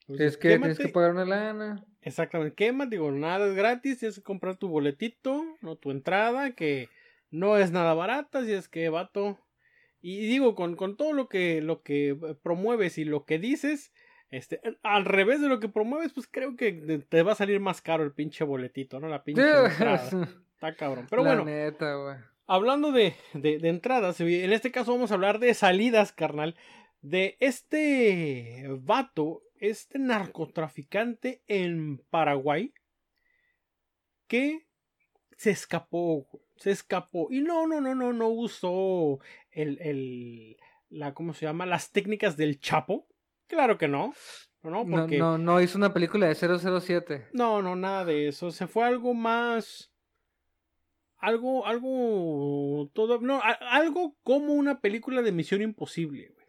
Entonces, 0.08 0.34
Es 0.34 0.38
que 0.38 0.58
tienes 0.58 0.78
que 0.78 0.88
pagar 0.89 1.12
una 1.12 1.26
lana. 1.26 1.84
Exactamente. 2.01 2.55
Quema, 2.55 2.86
digo, 2.86 3.12
nada 3.12 3.47
es 3.47 3.55
gratis. 3.55 3.99
Tienes 3.99 4.16
que 4.16 4.24
comprar 4.24 4.58
tu 4.58 4.70
boletito, 4.70 5.43
no 5.62 5.76
tu 5.76 5.91
entrada, 5.91 6.51
que 6.51 6.89
no 7.30 7.58
es 7.58 7.72
nada 7.72 7.93
barata. 7.93 8.43
Si 8.45 8.51
es 8.53 8.70
que, 8.70 8.88
vato. 8.89 9.38
Y 10.01 10.28
digo, 10.28 10.55
con, 10.55 10.76
con 10.76 10.95
todo 10.95 11.12
lo 11.12 11.28
que, 11.28 11.62
lo 11.62 11.82
que 11.82 12.10
eh, 12.12 12.36
promueves 12.41 12.97
y 12.97 13.03
lo 13.03 13.26
que 13.26 13.39
dices, 13.39 13.91
este, 14.30 14.62
al 14.84 15.05
revés 15.05 15.41
de 15.41 15.49
lo 15.49 15.60
que 15.60 15.68
promueves, 15.70 16.14
pues 16.14 16.28
creo 16.32 16.55
que 16.55 17.03
te- 17.10 17.24
va 17.24 17.32
a 17.34 17.36
salir 17.36 17.60
más 17.60 17.82
caro 17.82 18.03
el 18.03 18.14
pinche 18.14 18.43
boletito, 18.43 18.99
¿no? 18.99 19.08
La 19.10 19.24
pinche 19.24 19.41
entrada. 19.66 20.30
Está 20.53 20.76
cabrón. 20.76 21.08
Pero 21.10 21.24
La 21.24 21.30
bueno, 21.30 21.45
neta, 21.45 22.32
hablando 22.45 22.91
de, 22.93 23.14
de, 23.34 23.58
de 23.60 23.70
entradas, 23.70 24.22
en 24.22 24.53
este 24.53 24.72
caso 24.72 24.93
vamos 24.93 25.12
a 25.12 25.16
hablar 25.16 25.39
de 25.39 25.53
salidas, 25.53 26.14
carnal. 26.14 26.55
De 27.01 27.36
este 27.39 28.66
vato, 28.82 29.41
este 29.60 29.99
narcotraficante 29.99 31.43
en 31.47 31.99
Paraguay, 32.10 32.74
que 34.28 34.68
se 35.38 35.51
escapó, 35.51 36.28
se 36.58 36.72
escapó. 36.72 37.28
Y 37.32 37.41
no, 37.41 37.68
no, 37.68 37.80
no, 37.80 37.95
no, 37.95 38.14
no 38.14 38.28
usó 38.30 39.20
el, 39.51 39.80
el, 39.82 40.58
la, 40.89 41.14
¿cómo 41.14 41.34
se 41.34 41.45
llama? 41.45 41.66
Las 41.66 41.91
técnicas 41.91 42.38
del 42.38 42.60
Chapo. 42.60 43.08
Claro 43.47 43.78
que 43.78 43.88
no. 43.88 44.14
No, 44.64 44.70
no, 44.70 44.84
No, 44.84 44.97
porque... 45.01 45.18
no, 45.18 45.38
no 45.38 45.62
hizo 45.62 45.78
una 45.78 45.93
película 45.93 46.28
de 46.28 46.36
007. 46.36 47.28
No, 47.34 47.62
no, 47.62 47.76
nada 47.76 48.05
de 48.05 48.28
eso. 48.28 48.51
Se 48.51 48.68
fue 48.68 48.84
algo 48.86 49.14
más. 49.14 49.91
Algo, 51.18 51.66
algo. 51.66 52.89
Todo. 52.93 53.20
No, 53.22 53.41
algo 53.43 54.18
como 54.24 54.53
una 54.53 54.82
película 54.82 55.22
de 55.22 55.32
Misión 55.32 55.62
Imposible, 55.62 56.30
güey. 56.34 56.47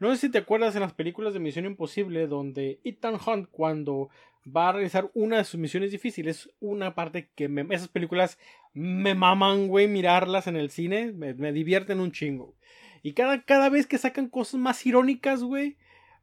No 0.00 0.10
sé 0.10 0.16
si 0.22 0.28
te 0.30 0.38
acuerdas 0.38 0.74
en 0.74 0.80
las 0.80 0.92
películas 0.94 1.32
de 1.34 1.40
Misión 1.40 1.66
Imposible 1.66 2.26
donde 2.26 2.80
Ethan 2.84 3.16
Hunt, 3.24 3.48
cuando 3.50 4.08
va 4.44 4.70
a 4.70 4.72
realizar 4.72 5.10
una 5.14 5.36
de 5.36 5.44
sus 5.44 5.60
misiones 5.60 5.90
difíciles, 5.92 6.50
una 6.60 6.94
parte 6.94 7.28
que 7.36 7.48
me- 7.48 7.66
esas 7.74 7.88
películas 7.88 8.38
me 8.72 9.14
maman, 9.14 9.68
güey, 9.68 9.86
mirarlas 9.86 10.46
en 10.46 10.56
el 10.56 10.70
cine, 10.70 11.12
me, 11.12 11.34
me 11.34 11.52
divierten 11.52 12.00
un 12.00 12.12
chingo. 12.12 12.54
Y 13.02 13.12
cada, 13.12 13.42
cada 13.44 13.68
vez 13.68 13.86
que 13.86 13.98
sacan 13.98 14.28
cosas 14.28 14.58
más 14.58 14.84
irónicas, 14.86 15.42
güey, 15.42 15.76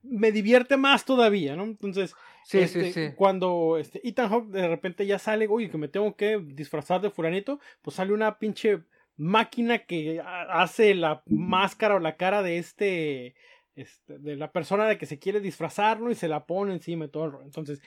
me 0.03 0.32
divierte 0.32 0.78
más 0.78 1.05
todavía, 1.05 1.55
¿no? 1.55 1.63
Entonces, 1.63 2.13
Sí, 2.43 2.59
este, 2.59 2.86
sí, 2.86 3.07
sí. 3.09 3.13
Cuando 3.17 3.78
este, 3.78 4.07
Ethan 4.07 4.30
Hawke 4.30 4.49
de 4.51 4.67
repente 4.69 5.05
ya 5.05 5.19
sale, 5.19 5.47
oye, 5.49 5.69
que 5.69 5.78
me 5.78 5.89
tengo 5.89 6.15
que 6.15 6.39
disfrazar 6.39 7.01
de 7.01 7.09
fulanito, 7.11 7.59
pues 7.82 7.97
sale 7.97 8.13
una 8.13 8.39
pinche 8.39 8.84
máquina 9.17 9.80
que 9.80 10.21
ha- 10.21 10.61
hace 10.61 10.95
la 10.95 11.23
máscara 11.28 11.95
o 11.95 11.99
la 11.99 12.15
cara 12.15 12.41
de 12.43 12.57
este, 12.57 13.36
este, 13.78 14.17
de 14.19 14.36
la 14.36 14.51
persona 14.51 14.86
de 14.88 14.97
que 14.97 15.05
se 15.05 15.19
quiere 15.19 15.39
disfrazar, 15.39 15.99
¿no? 16.01 16.11
Y 16.11 16.15
se 16.15 16.28
la 16.28 16.45
pone 16.45 16.73
encima 16.73 17.05
y 17.05 17.09
todo 17.09 17.25
el 17.25 17.32
rollo. 17.32 17.45
Entonces, 17.45 17.82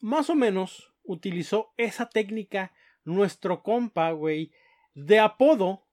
más 0.00 0.28
o 0.28 0.34
menos 0.34 0.92
utilizó 1.04 1.72
esa 1.76 2.08
técnica 2.10 2.72
nuestro 3.04 3.62
compa, 3.62 4.10
güey, 4.12 4.52
de 4.94 5.18
apodo, 5.18 5.86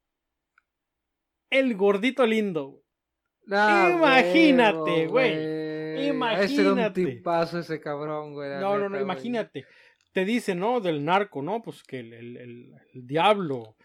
el 1.50 1.76
gordito 1.76 2.26
lindo. 2.26 2.84
Ah, 3.52 3.90
Imagínate, 3.96 5.08
güey. 5.08 5.32
Ese 5.32 6.00
era 6.00 6.12
un 6.12 6.16
Imagínate. 6.16 7.06
tipazo 7.06 7.60
ese 7.60 7.80
cabrón, 7.82 8.34
güey. 8.34 8.60
No, 8.60 8.78
no, 8.78 8.90
no, 8.90 9.00
imagínate. 9.00 9.66
Te 10.12 10.26
dice, 10.26 10.56
¿no? 10.56 10.80
Del 10.80 11.04
narco, 11.04 11.42
¿no? 11.42 11.62
Pues 11.62 11.84
que 11.84 12.00
el, 12.00 12.14
el, 12.14 12.38
el- 12.38 12.74
el 12.94 13.08
diablo, 13.08 13.76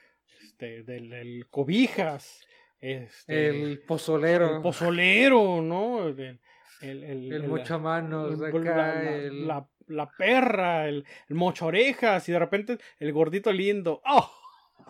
este, 0.42 0.82
del 0.84 1.12
el 1.12 1.46
cobijas, 1.48 2.46
este, 2.92 3.48
El 3.48 3.80
pozolero. 3.80 4.56
el 4.56 4.62
pozolero, 4.62 5.60
¿no? 5.62 6.06
El, 6.08 6.20
el, 6.20 6.38
el, 6.82 7.04
El 7.04 7.32
el- 7.32 7.48
mochamanos 7.48 8.38
la, 8.38 8.48
acá, 8.48 8.58
la- 8.58 8.74
la- 8.76 9.16
el- 9.16 9.46
la- 9.48 9.68
la 9.88 10.10
perra, 10.10 10.88
el, 10.88 11.04
el 11.28 11.36
mocho 11.36 11.66
orejas, 11.66 12.28
y 12.28 12.32
de 12.32 12.38
repente 12.38 12.78
el 12.98 13.12
gordito 13.12 13.52
lindo. 13.52 14.00
¡Oh! 14.06 14.30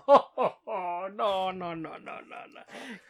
No, 1.15 1.53
no, 1.53 1.53
no, 1.53 1.77
no, 1.77 1.99
no, 1.99 2.21
no. 2.23 2.61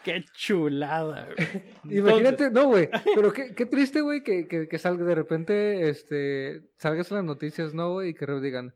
Qué 0.03 0.25
chulada, 0.35 1.27
güey. 1.27 1.63
Imagínate, 1.99 2.51
no, 2.51 2.67
güey, 2.67 2.89
pero 3.15 3.33
qué, 3.33 3.55
qué 3.57 3.67
triste, 3.67 4.01
güey, 4.01 4.23
que, 4.23 4.49
que, 4.49 4.67
que 4.69 4.79
salga 4.79 5.05
de 5.05 5.15
repente, 5.15 5.89
este, 5.89 6.61
salgas 6.77 7.11
en 7.13 7.19
las 7.19 7.25
noticias, 7.25 7.73
¿no, 7.73 7.93
güey? 7.93 8.11
Y 8.11 8.15
que 8.15 8.27
digan, 8.41 8.75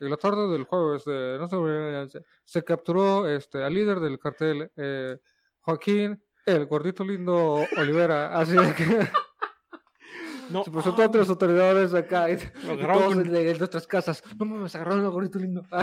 en 0.00 0.10
la 0.10 0.16
tarde 0.16 0.48
del 0.50 0.64
jueves, 0.64 1.04
de, 1.04 1.38
no 1.38 1.48
sé, 1.48 2.10
se, 2.10 2.24
se 2.44 2.64
capturó, 2.64 3.28
este, 3.28 3.62
al 3.62 3.72
líder 3.72 4.00
del 4.00 4.18
cartel, 4.18 4.70
eh, 4.76 5.16
Joaquín, 5.66 6.22
el 6.46 6.66
gordito 6.66 7.04
lindo 7.04 7.66
Olivera, 7.76 8.38
así 8.38 8.52
de 8.52 8.72
que 8.74 8.84
No, 10.50 10.62
se 10.62 10.70
presentó 10.70 11.02
ante 11.02 11.18
las 11.18 11.28
autoridades 11.28 11.92
acá, 11.92 12.30
y, 12.30 12.36
todos 12.36 13.14
con- 13.14 13.26
en, 13.26 13.34
en 13.48 13.58
nuestras 13.58 13.84
casas, 13.88 14.22
no 14.38 14.44
mames, 14.46 14.72
agarraron 14.76 15.04
al 15.04 15.10
gordito 15.10 15.38
lindo. 15.40 15.64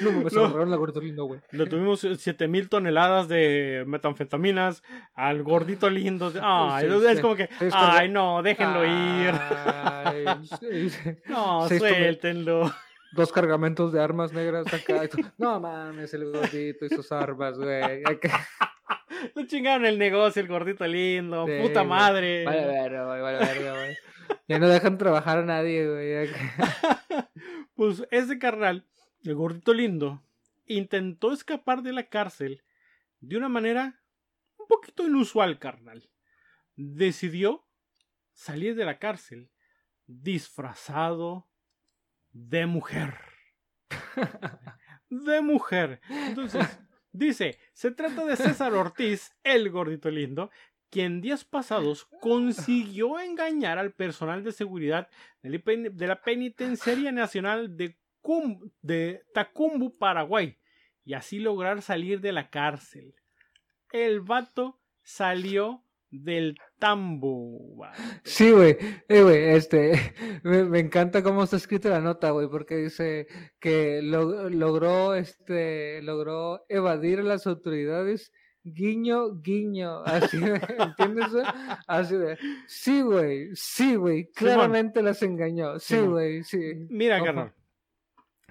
No 0.00 0.12
mames, 0.12 0.32
No. 0.32 0.44
agarraron 0.44 0.72
al 0.72 0.78
gordito 0.78 1.00
lindo, 1.00 1.24
güey. 1.24 1.40
Le 1.50 1.66
tuvimos 1.66 1.98
7000 1.98 2.68
toneladas 2.68 3.26
de 3.26 3.82
metanfetaminas 3.88 4.84
al 5.14 5.42
gordito 5.42 5.90
lindo. 5.90 6.32
Ay, 6.40 6.86
Sí, 6.88 7.06
es 7.08 7.16
sí. 7.16 7.22
como 7.22 7.34
que, 7.34 7.48
ay, 7.72 8.08
no, 8.08 8.40
déjenlo 8.44 8.84
ir. 8.84 9.34
Ay, 9.34 10.24
sí, 10.60 10.90
sí. 10.90 11.10
No, 11.26 11.66
suéltenlo. 11.68 12.72
Dos 13.12 13.32
cargamentos 13.32 13.92
de 13.92 14.00
armas 14.00 14.32
negras 14.32 14.72
acá. 14.72 15.04
y 15.04 15.08
tú, 15.08 15.18
no 15.38 15.60
mames, 15.60 16.12
el 16.14 16.30
gordito 16.30 16.86
y 16.86 16.88
sus 16.88 17.10
armas, 17.12 17.58
güey. 17.58 18.02
Le 19.34 19.46
chingaron 19.46 19.86
el 19.86 19.98
negocio, 19.98 20.42
el 20.42 20.48
gordito 20.48 20.86
lindo. 20.86 21.46
Sí, 21.46 21.52
puta 21.62 21.80
güey. 21.80 21.88
madre. 21.88 22.44
Vale, 22.44 22.66
verga, 22.66 23.06
güey, 23.06 23.20
vale, 23.20 23.38
verga, 23.38 23.72
güey. 23.72 23.96
Ya 24.48 24.58
no 24.58 24.68
dejan 24.68 24.98
trabajar 24.98 25.38
a 25.38 25.44
nadie, 25.44 25.88
güey. 25.88 26.30
Pues 27.74 28.06
ese 28.10 28.38
carnal, 28.38 28.86
el 29.22 29.34
gordito 29.34 29.74
lindo, 29.74 30.22
intentó 30.64 31.32
escapar 31.32 31.82
de 31.82 31.92
la 31.92 32.04
cárcel 32.08 32.62
de 33.20 33.36
una 33.36 33.50
manera 33.50 34.00
un 34.58 34.66
poquito 34.66 35.06
inusual, 35.06 35.58
carnal. 35.58 36.08
Decidió 36.74 37.66
salir 38.32 38.74
de 38.76 38.86
la 38.86 38.98
cárcel 38.98 39.50
disfrazado 40.06 41.46
de 42.36 42.66
mujer. 42.66 43.14
De 45.08 45.40
mujer. 45.40 46.00
Entonces, 46.08 46.66
dice, 47.12 47.58
se 47.72 47.92
trata 47.92 48.24
de 48.24 48.36
César 48.36 48.74
Ortiz, 48.74 49.34
el 49.44 49.70
gordito 49.70 50.10
lindo, 50.10 50.50
quien 50.90 51.20
días 51.20 51.44
pasados 51.44 52.06
consiguió 52.20 53.20
engañar 53.20 53.78
al 53.78 53.92
personal 53.92 54.42
de 54.42 54.50
seguridad 54.52 55.08
de 55.42 56.06
la 56.08 56.20
Penitenciaría 56.22 57.12
Nacional 57.12 57.76
de, 57.76 57.96
Cum- 58.20 58.70
de 58.82 59.22
Tacumbu, 59.32 59.96
Paraguay, 59.96 60.58
y 61.04 61.14
así 61.14 61.38
lograr 61.38 61.82
salir 61.82 62.20
de 62.20 62.32
la 62.32 62.50
cárcel. 62.50 63.14
El 63.92 64.20
vato 64.20 64.80
salió 65.04 65.84
del 66.10 66.56
tambo. 66.78 67.84
Sí, 68.24 68.50
güey. 68.52 68.76
Eh, 69.08 69.22
güey, 69.22 69.44
este. 69.56 69.92
Me, 70.42 70.64
me 70.64 70.78
encanta 70.80 71.22
cómo 71.22 71.44
está 71.44 71.56
escrita 71.56 71.88
la 71.90 72.00
nota, 72.00 72.30
güey, 72.30 72.48
porque 72.48 72.76
dice 72.76 73.26
que 73.58 74.00
lo- 74.02 74.48
logró, 74.50 75.14
este, 75.14 76.00
logró 76.02 76.64
evadir 76.68 77.20
a 77.20 77.24
las 77.24 77.46
autoridades 77.46 78.32
guiño, 78.62 79.40
guiño. 79.40 80.02
Así, 80.04 80.38
¿entiendes? 80.78 81.30
güey? 81.30 81.44
Así 81.86 82.16
de, 82.16 82.36
sí, 82.66 83.00
güey, 83.02 83.50
sí, 83.54 83.94
güey, 83.96 84.30
claramente 84.32 85.02
las 85.02 85.22
engañó. 85.22 85.78
Sí, 85.78 85.98
güey, 85.98 86.42
sí. 86.42 86.58
Mira, 86.88 87.22
carnal. 87.22 87.52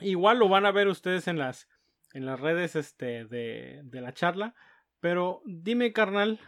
Igual 0.02 0.40
lo 0.40 0.50
van 0.50 0.66
a 0.66 0.72
ver 0.72 0.88
ustedes 0.88 1.28
en 1.28 1.38
las, 1.38 1.68
en 2.14 2.26
las 2.26 2.40
redes 2.40 2.76
este, 2.76 3.26
de, 3.26 3.82
de 3.84 4.02
la 4.02 4.14
charla. 4.14 4.54
Pero 5.00 5.42
dime, 5.46 5.94
carnal, 5.94 6.40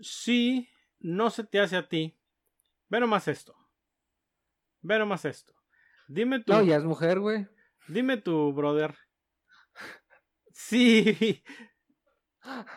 si 0.00 0.68
no 1.00 1.30
se 1.30 1.44
te 1.44 1.60
hace 1.60 1.76
a 1.76 1.88
ti. 1.88 2.18
Ve 2.88 3.00
nomás 3.00 3.28
esto. 3.28 3.54
Ve 4.80 4.98
nomás 4.98 5.24
esto. 5.24 5.52
Dime 6.08 6.40
tú. 6.40 6.52
No, 6.52 6.62
ya 6.62 6.76
es 6.76 6.84
mujer, 6.84 7.20
güey. 7.20 7.46
Dime 7.88 8.16
tú, 8.16 8.52
brother. 8.52 8.94
Si. 10.52 11.42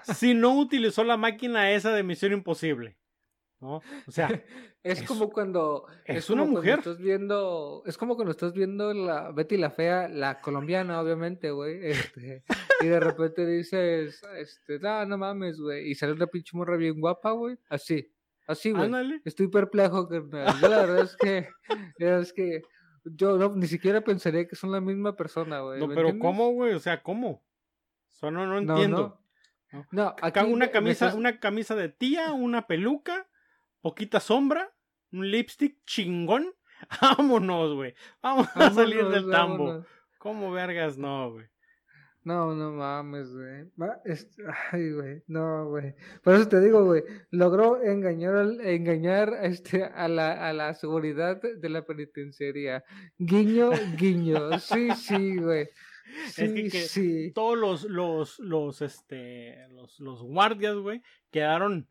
Si 0.03 0.33
no 0.33 0.57
utilizó 0.59 1.03
la 1.03 1.17
máquina 1.17 1.71
esa 1.71 1.93
de 1.93 2.03
Misión 2.03 2.33
Imposible. 2.33 2.97
¿No? 3.59 3.81
O 4.07 4.11
sea, 4.11 4.27
Es, 4.83 5.01
Es- 5.01 5.07
como 5.07 5.29
cuando 5.29 5.85
es 6.05 6.25
como 6.25 6.41
una 6.43 6.51
mujer. 6.51 6.79
estás 6.79 6.97
viendo, 6.97 7.83
es 7.85 7.95
como 7.97 8.15
cuando 8.15 8.31
estás 8.31 8.51
viendo 8.53 8.91
la 8.95 9.29
Betty 9.31 9.55
la 9.57 9.69
fea, 9.69 10.07
la 10.09 10.41
colombiana, 10.41 10.99
obviamente, 10.99 11.51
güey. 11.51 11.85
Este, 11.85 12.43
y 12.83 12.87
de 12.87 12.99
repente 12.99 13.45
dices, 13.45 14.21
este, 14.37 14.79
no, 14.79 15.05
no 15.05 15.17
mames, 15.17 15.59
güey. 15.59 15.89
Y 15.89 15.95
sale 15.95 16.13
una 16.13 16.27
pinche 16.27 16.55
morra 16.57 16.77
bien 16.77 16.99
guapa, 16.99 17.31
güey. 17.31 17.57
Así, 17.69 18.11
así, 18.47 18.71
güey. 18.71 18.85
ándale. 18.85 19.21
Estoy 19.25 19.47
perplejo, 19.47 20.07
carnal. 20.07 20.53
Yo 20.61 20.67
la 20.67 20.77
verdad 20.77 20.99
es 21.01 21.15
que, 21.17 21.47
es 21.97 22.33
que 22.33 22.61
yo 23.03 23.37
no, 23.37 23.55
ni 23.55 23.67
siquiera 23.67 24.01
pensaría 24.01 24.47
que 24.47 24.55
son 24.55 24.71
la 24.71 24.81
misma 24.81 25.15
persona, 25.15 25.59
güey. 25.61 25.79
No, 25.79 25.87
¿me 25.87 25.95
pero 25.95 26.09
entiendes? 26.09 26.27
¿cómo, 26.37 26.51
güey? 26.51 26.73
O 26.73 26.79
sea, 26.79 27.01
¿cómo? 27.01 27.29
O 27.29 27.43
sea, 28.13 28.31
no, 28.31 28.45
no 28.45 28.57
entiendo. 28.57 29.19
No, 29.71 29.87
no 29.91 30.15
aquí 30.21 30.39
una 30.41 30.69
camisa, 30.69 31.05
estás- 31.07 31.15
una 31.17 31.39
camisa 31.39 31.75
de 31.75 31.89
tía, 31.89 32.33
una 32.33 32.67
peluca, 32.67 33.27
poquita 33.81 34.19
sombra, 34.19 34.73
un 35.11 35.31
lipstick 35.31 35.77
chingón. 35.85 36.53
Vámonos, 37.01 37.75
güey. 37.75 37.93
Vamos 38.21 38.47
a 38.55 38.69
salir 38.71 38.97
Vámonos, 39.03 39.13
del 39.23 39.31
tambo. 39.31 39.65
vámonos. 39.65 39.87
¿Cómo 40.19 40.51
vergas 40.51 40.97
no, 40.97 41.31
güey? 41.31 41.47
No, 42.23 42.53
no 42.53 42.71
mames, 42.71 43.33
güey. 43.33 43.65
Es- 44.05 44.27
Ay, 44.71 44.91
güey. 44.93 45.23
No, 45.27 45.69
güey. 45.69 45.95
Por 46.23 46.35
eso 46.35 46.47
te 46.47 46.59
digo, 46.61 46.85
güey. 46.85 47.03
Logró 47.31 47.81
engañar, 47.81 48.35
al- 48.35 48.61
engañar 48.61 49.33
este, 49.41 49.83
a, 49.85 50.07
la, 50.07 50.47
a 50.47 50.53
la 50.53 50.73
seguridad 50.75 51.41
de 51.41 51.69
la 51.69 51.83
penitenciaría. 51.83 52.83
Guiño, 53.17 53.71
guiño. 53.97 54.59
Sí, 54.59 54.89
sí, 54.95 55.37
güey. 55.37 55.67
Sí, 56.27 56.53
que- 56.53 56.69
que 56.69 56.81
sí. 56.81 57.31
Todos 57.33 57.57
los, 57.57 57.83
los, 57.85 58.37
los, 58.39 58.81
este, 58.83 59.67
los, 59.69 59.99
los 59.99 60.21
guardias, 60.21 60.75
güey, 60.75 61.01
quedaron 61.31 61.87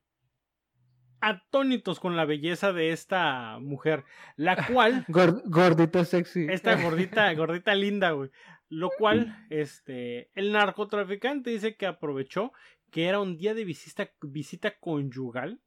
atónitos 1.21 2.01
con 2.01 2.17
la 2.17 2.25
belleza 2.25 2.73
de 2.73 2.93
esta 2.93 3.59
mujer, 3.61 4.05
la 4.37 4.67
cual 4.67 5.05
Gor- 5.09 5.43
gordita 5.45 6.05
sexy. 6.05 6.47
Esta 6.49 6.81
gordita, 6.83 7.33
gordita 7.35 7.75
linda, 7.75 8.13
güey. 8.13 8.31
Lo 8.71 8.89
cual, 8.97 9.47
este, 9.51 10.31
el 10.35 10.53
narcotraficante 10.53 11.51
dice 11.51 11.75
que 11.75 11.87
aprovechó 11.87 12.53
que 12.91 13.07
era 13.07 13.21
un 13.21 13.37
día 13.37 13.53
de 13.53 13.65
visita, 13.65 14.11
visita 14.23 14.79
conyugal, 14.79 15.61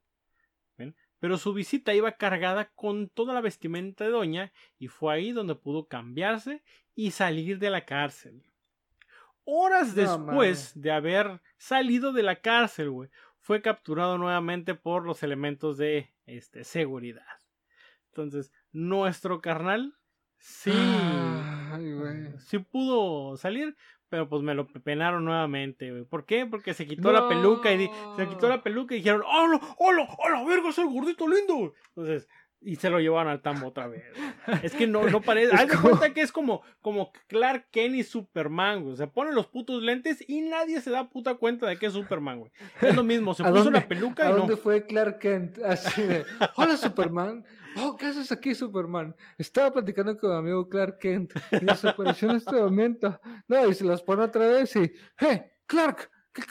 ¿ven? 0.78 0.95
pero 1.20 1.38
su 1.38 1.54
visita 1.54 1.93
iba 1.93 2.14
cargada 2.14 2.72
con 2.76 3.10
toda 3.10 3.34
la 3.34 3.41
vestimenta 3.41 4.06
de 4.06 4.12
doña 4.12 4.54
y 4.80 4.88
fue 4.88 5.14
ahí 5.14 5.32
donde 5.34 5.56
pudo 5.56 5.88
cambiarse 5.88 6.64
y 6.95 7.12
salir 7.12 7.60
de 7.60 7.70
la 7.70 7.86
cárcel. 7.86 8.41
Horas 9.45 9.95
después 9.95 10.72
de 10.80 10.91
haber 10.91 11.41
salido 11.58 12.14
de 12.14 12.24
la 12.24 12.38
cárcel, 12.38 12.89
güey, 12.89 13.10
fue 13.39 13.62
capturado 13.62 14.18
nuevamente 14.18 14.76
por 14.76 15.06
los 15.06 15.22
elementos 15.24 15.78
de 15.78 16.14
este, 16.26 16.64
seguridad. 16.64 17.26
Entonces, 18.08 18.54
nuestro 18.72 19.41
carnal 19.41 19.97
sí, 20.38 20.72
Ay, 21.76 21.91
güey. 21.93 22.38
sí 22.39 22.59
pudo 22.59 23.36
salir, 23.38 23.76
pero 24.09 24.30
pues 24.30 24.41
me 24.43 24.53
lo 24.53 24.67
penaron 24.67 25.26
nuevamente, 25.26 25.89
güey. 25.91 26.03
¿Por 26.05 26.26
qué? 26.26 26.45
Porque 26.45 26.74
se 26.74 26.86
quitó 26.86 27.11
la 27.11 27.28
peluca 27.28 27.71
y 27.71 27.78
di- 27.78 27.89
se 28.17 28.28
quitó 28.28 28.47
la 28.49 28.61
peluca 28.61 28.93
y 28.95 28.99
dijeron, 28.99 29.24
¡Hola! 29.26 29.59
¡Hola! 29.78 30.07
¡Hola! 30.24 30.43
¡Verga! 30.47 30.71
¡Soy 30.71 30.88
el 30.88 30.93
gordito 30.93 31.28
lindo! 31.28 31.55
güey". 31.55 31.71
Entonces, 31.89 32.28
y 32.65 32.78
se 32.78 32.89
lo 32.89 32.97
llevaron 33.01 33.30
al 33.30 33.41
tambo 33.41 33.67
otra 33.67 33.88
vez. 33.88 34.03
güey. 34.15 34.59
Es 34.63 34.74
que 34.74 34.88
no, 34.88 35.03
no 35.09 35.19
parece. 35.21 35.51
Haz 35.55 35.67
de 35.67 35.78
cuenta 35.78 36.13
que 36.13 36.21
es 36.21 36.32
como, 36.32 36.61
como 36.82 37.11
Clark 37.28 37.67
Kent 37.71 37.95
y 37.95 38.03
Superman, 38.03 38.84
güey. 38.84 38.95
Se 38.95 39.07
ponen 39.07 39.36
los 39.36 39.47
putos 39.47 39.82
lentes 39.84 40.24
y 40.30 40.41
nadie 40.41 40.80
se 40.80 40.89
da 40.89 41.09
puta 41.09 41.36
cuenta 41.36 41.65
de 41.67 41.78
que 41.78 41.88
es 41.88 41.93
Superman, 41.93 42.39
güey. 42.39 42.51
Es 42.82 42.95
lo 42.95 43.03
mismo, 43.03 43.34
se 43.34 43.43
¿A 43.45 43.49
puso 43.49 43.65
dónde- 43.65 43.80
la 43.82 43.88
peluca 43.88 44.28
¿A 44.28 44.30
y 44.30 44.34
no. 44.34 44.38
dónde 44.39 44.55
fue 44.57 44.86
Clark 44.86 45.19
Kent? 45.19 45.57
Así 45.59 46.03
de, 46.03 46.24
hola 46.55 46.78
Superman. 46.78 47.43
Oh, 47.78 47.95
¿qué 47.95 48.07
haces 48.07 48.32
aquí, 48.32 48.53
Superman? 48.53 49.15
Estaba 49.38 49.71
platicando 49.71 50.17
con 50.17 50.30
mi 50.32 50.38
amigo 50.38 50.67
Clark 50.69 50.99
Kent 50.99 51.34
y 51.51 51.65
desapareció 51.65 52.30
en 52.30 52.38
este 52.38 52.53
momento. 52.55 53.19
No, 53.47 53.67
y 53.67 53.74
se 53.74 53.84
los 53.84 54.03
pone 54.03 54.24
otra 54.24 54.47
vez 54.47 54.76
y, 54.76 54.91
¡Hey, 55.17 55.43
Clark! 55.65 56.09
¿qué 56.34 56.41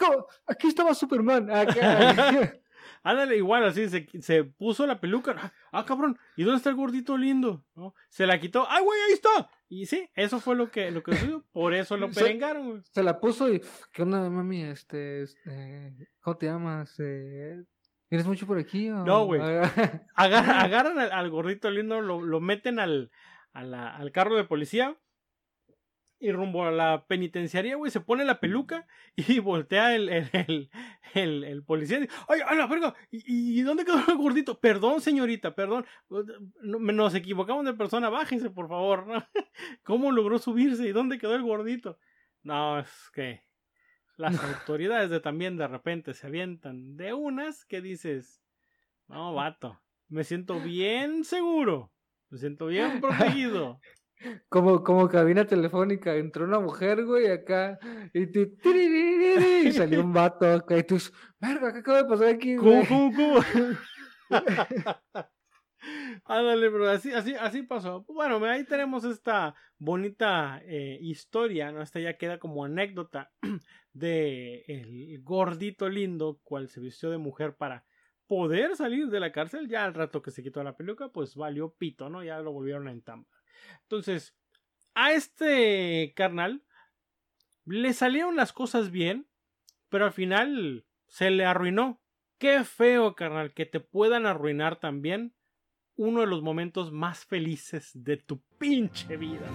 aquí 0.46 0.68
estaba 0.68 0.94
Superman. 0.94 1.50
Acá. 1.50 2.52
Ándale, 3.04 3.36
igual 3.36 3.64
así, 3.64 3.88
se, 3.88 4.06
se 4.20 4.44
puso 4.44 4.86
la 4.86 5.00
peluca. 5.00 5.34
Ah, 5.36 5.52
Ah, 5.72 5.84
cabrón, 5.84 6.16
¿y 6.36 6.44
dónde 6.44 6.58
está 6.58 6.70
el 6.70 6.76
gordito 6.76 7.16
lindo? 7.16 7.64
¿No? 7.74 7.94
Se 8.08 8.26
la 8.26 8.38
quitó. 8.38 8.66
¡Ay, 8.68 8.84
güey, 8.84 9.00
ahí 9.08 9.12
está! 9.14 9.50
Y 9.68 9.86
sí, 9.86 10.08
eso 10.14 10.38
fue 10.38 10.54
lo 10.54 10.70
que, 10.70 10.90
lo 10.90 11.02
que 11.02 11.12
sucedió. 11.12 11.44
Por 11.50 11.74
eso 11.74 11.96
lo 11.96 12.10
perengaron, 12.10 12.68
güey. 12.70 12.82
se 12.92 13.02
la 13.02 13.18
puso 13.18 13.52
y, 13.52 13.60
¿qué 13.92 14.02
onda, 14.02 14.28
mami? 14.30 14.62
Este, 14.62 15.22
este, 15.22 16.08
¿cómo 16.20 16.36
te 16.36 16.46
llamas? 16.46 16.94
Eh, 16.98 17.64
¿Vienes 18.12 18.26
mucho 18.26 18.46
por 18.46 18.58
aquí? 18.58 18.90
o- 18.90 19.04
No, 19.06 19.24
güey. 19.24 19.40
Ah, 19.42 19.62
Agar- 20.14 20.50
agarran 20.50 20.98
al, 20.98 21.10
al 21.12 21.30
gordito 21.30 21.70
lindo, 21.70 22.02
lo, 22.02 22.20
lo 22.20 22.40
meten 22.40 22.78
al, 22.78 23.10
a 23.54 23.62
la- 23.64 23.96
al 23.96 24.12
carro 24.12 24.36
de 24.36 24.44
policía 24.44 24.98
y 26.20 26.30
rumbo 26.30 26.66
a 26.66 26.70
la 26.70 27.06
penitenciaría, 27.06 27.76
güey, 27.76 27.90
se 27.90 28.00
pone 28.00 28.26
la 28.26 28.38
peluca 28.38 28.86
y 29.16 29.38
voltea 29.40 29.94
el, 29.94 30.10
el, 31.14 31.44
el, 31.44 31.64
policía 31.64 31.96
y 31.96 32.00
dice, 32.02 32.12
¡ay, 32.28 32.40
a 32.46 32.54
la 32.54 32.66
verga! 32.66 32.94
¿Y, 33.10 33.58
y 33.58 33.62
dónde 33.62 33.86
quedó 33.86 33.96
el 34.06 34.18
gordito? 34.18 34.60
Perdón, 34.60 35.00
señorita, 35.00 35.54
perdón. 35.54 35.86
No- 36.10 36.78
Nos 36.80 37.14
equivocamos 37.14 37.64
de 37.64 37.72
persona, 37.72 38.10
bájense, 38.10 38.50
por 38.50 38.68
favor. 38.68 39.06
¿Cómo 39.84 40.12
logró 40.12 40.38
subirse? 40.38 40.86
¿Y 40.86 40.92
dónde 40.92 41.16
quedó 41.18 41.34
el 41.34 41.42
gordito? 41.44 41.98
No, 42.42 42.78
es 42.78 43.10
que 43.14 43.42
las 44.22 44.42
autoridades 44.60 45.10
de 45.10 45.20
también 45.20 45.56
de 45.56 45.68
repente 45.68 46.14
se 46.14 46.26
avientan 46.26 46.96
de 46.96 47.12
unas 47.12 47.64
que 47.64 47.82
dices, 47.82 48.40
no, 49.08 49.34
vato, 49.34 49.82
me 50.08 50.24
siento 50.24 50.60
bien 50.60 51.24
seguro, 51.24 51.92
me 52.30 52.38
siento 52.38 52.66
bien 52.66 53.00
protegido. 53.00 53.80
Como, 54.48 54.84
como 54.84 55.08
cabina 55.08 55.44
telefónica, 55.44 56.14
entró 56.14 56.44
una 56.44 56.60
mujer, 56.60 57.04
güey, 57.04 57.26
acá, 57.26 57.76
y, 58.14 58.26
tiririri, 58.28 59.68
y 59.68 59.72
salió 59.72 60.00
un 60.00 60.12
vato 60.12 60.46
acá, 60.46 60.78
y 60.78 60.84
tú, 60.84 60.96
verga, 61.40 61.72
¿qué 61.72 61.80
acaba 61.80 62.02
de 62.02 62.08
pasar 62.08 62.28
aquí, 62.28 62.54
¿Cómo, 62.54 62.70
güey? 62.70 62.86
cómo, 62.86 63.12
cómo? 63.12 63.40
Ándale, 66.24 66.68
bro, 66.68 66.88
así, 66.88 67.12
así, 67.12 67.34
así 67.34 67.62
pasó. 67.62 68.04
Bueno, 68.08 68.44
ahí 68.44 68.64
tenemos 68.64 69.04
esta 69.04 69.54
bonita 69.78 70.60
eh, 70.64 70.98
historia, 71.00 71.72
¿no? 71.72 71.82
Esta 71.82 71.98
ya 71.98 72.16
queda 72.16 72.38
como 72.38 72.64
anécdota 72.64 73.32
de 73.92 74.64
el 74.68 75.22
gordito 75.22 75.88
lindo, 75.88 76.40
cual 76.42 76.68
se 76.68 76.80
vistió 76.80 77.10
de 77.10 77.18
mujer 77.18 77.56
para 77.56 77.84
poder 78.26 78.76
salir 78.76 79.08
de 79.08 79.20
la 79.20 79.32
cárcel. 79.32 79.68
Ya 79.68 79.84
al 79.84 79.94
rato 79.94 80.22
que 80.22 80.30
se 80.30 80.42
quitó 80.42 80.62
la 80.62 80.76
peluca, 80.76 81.08
pues 81.08 81.36
valió 81.36 81.74
pito, 81.74 82.08
¿no? 82.08 82.22
Ya 82.22 82.38
lo 82.40 82.52
volvieron 82.52 82.88
a 82.88 82.92
entambar. 82.92 83.40
Entonces, 83.82 84.34
a 84.94 85.12
este 85.12 86.12
carnal 86.16 86.62
le 87.64 87.92
salieron 87.92 88.36
las 88.36 88.52
cosas 88.52 88.90
bien, 88.90 89.28
pero 89.88 90.06
al 90.06 90.12
final 90.12 90.86
se 91.06 91.30
le 91.30 91.44
arruinó. 91.44 92.00
Qué 92.38 92.64
feo, 92.64 93.14
carnal, 93.14 93.54
que 93.54 93.66
te 93.66 93.80
puedan 93.80 94.26
arruinar 94.26 94.80
también 94.80 95.34
uno 95.96 96.20
de 96.20 96.26
los 96.26 96.42
momentos 96.42 96.90
más 96.90 97.24
felices 97.24 97.90
de 97.94 98.16
tu 98.16 98.42
pinche 98.58 99.16
vida. 99.16 99.46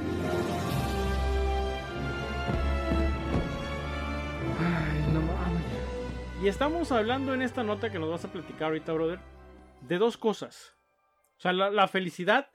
Y 6.48 6.50
estamos 6.50 6.93
hablando 6.93 7.34
en 7.34 7.41
esta 7.41 7.62
nota 7.62 7.91
que 7.91 8.00
nos 8.00 8.10
vas 8.10 8.24
a 8.24 8.32
platicar 8.32 8.68
ahorita, 8.70 8.93
brother, 8.93 9.20
de 9.82 9.98
dos 9.98 10.16
cosas. 10.16 10.78
O 11.38 11.41
sea, 11.41 11.52
la, 11.52 11.70
la 11.70 11.89
felicidad 11.89 12.50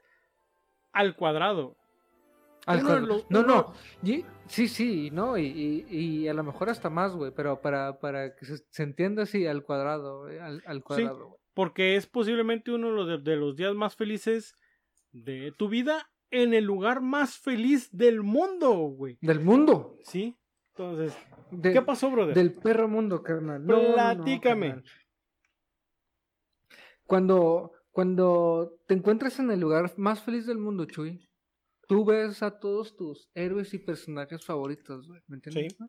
al 0.93 1.15
cuadrado. 1.15 1.77
Al 2.65 2.79
Uno 2.79 2.99
no, 3.01 3.21
uno- 3.29 3.43
no, 3.43 3.73
y- 4.01 4.25
sí, 4.47 4.67
sí, 4.67 5.11
no, 5.11 5.37
y, 5.37 5.45
y, 5.45 5.85
y 5.95 6.27
a 6.27 6.33
lo 6.33 6.43
mejor 6.43 6.71
hasta 6.71 6.89
más, 6.89 7.13
güey, 7.15 7.31
pero 7.35 7.61
para, 7.61 7.99
para 7.99 8.35
que 8.35 8.45
se, 8.47 8.57
se 8.71 8.81
entienda 8.81 9.21
así, 9.23 9.45
al 9.45 9.61
cuadrado, 9.61 10.21
güey, 10.21 10.39
al, 10.39 10.63
al 10.65 10.83
cuadrado, 10.83 11.27
güey. 11.27 11.39
Porque 11.53 11.95
es 11.95 12.07
posiblemente 12.07 12.71
uno 12.71 13.05
de- 13.05 13.19
de 13.19 13.35
los 13.35 13.55
días 13.55 13.75
más 13.75 13.95
felices 13.95 14.55
de 15.11 15.53
tu 15.55 15.69
vida 15.69 16.09
en 16.31 16.55
el 16.55 16.63
lugar 16.63 16.99
más 17.01 17.37
feliz 17.37 17.95
del 17.95 18.23
mundo, 18.23 18.71
güey. 18.73 19.19
Del 19.21 19.39
mundo. 19.39 19.99
Sí. 20.03 20.35
Entonces, 20.75 21.15
De- 21.51 21.71
¿qué 21.71 21.81
pasó, 21.81 22.09
brother? 22.09 22.33
Del 22.33 22.51
perro 22.53 22.87
mundo, 22.87 23.21
carnal. 23.21 23.65
No, 23.65 23.93
Platícame. 23.93 24.67
carnal. 24.69 24.83
Cuando, 27.05 27.73
cuando 27.91 28.79
te 28.87 28.93
encuentras 28.95 29.37
en 29.39 29.51
el 29.51 29.59
lugar 29.59 29.91
más 29.97 30.21
feliz 30.23 30.47
del 30.47 30.57
mundo, 30.57 30.85
Chuy, 30.85 31.29
tú 31.87 32.05
ves 32.05 32.41
a 32.41 32.59
todos 32.59 32.95
tus 32.95 33.29
héroes 33.35 33.73
y 33.73 33.79
personajes 33.79 34.43
favoritos. 34.45 35.07
¿Me 35.27 35.35
entiendes? 35.35 35.75
Sí. 35.77 35.85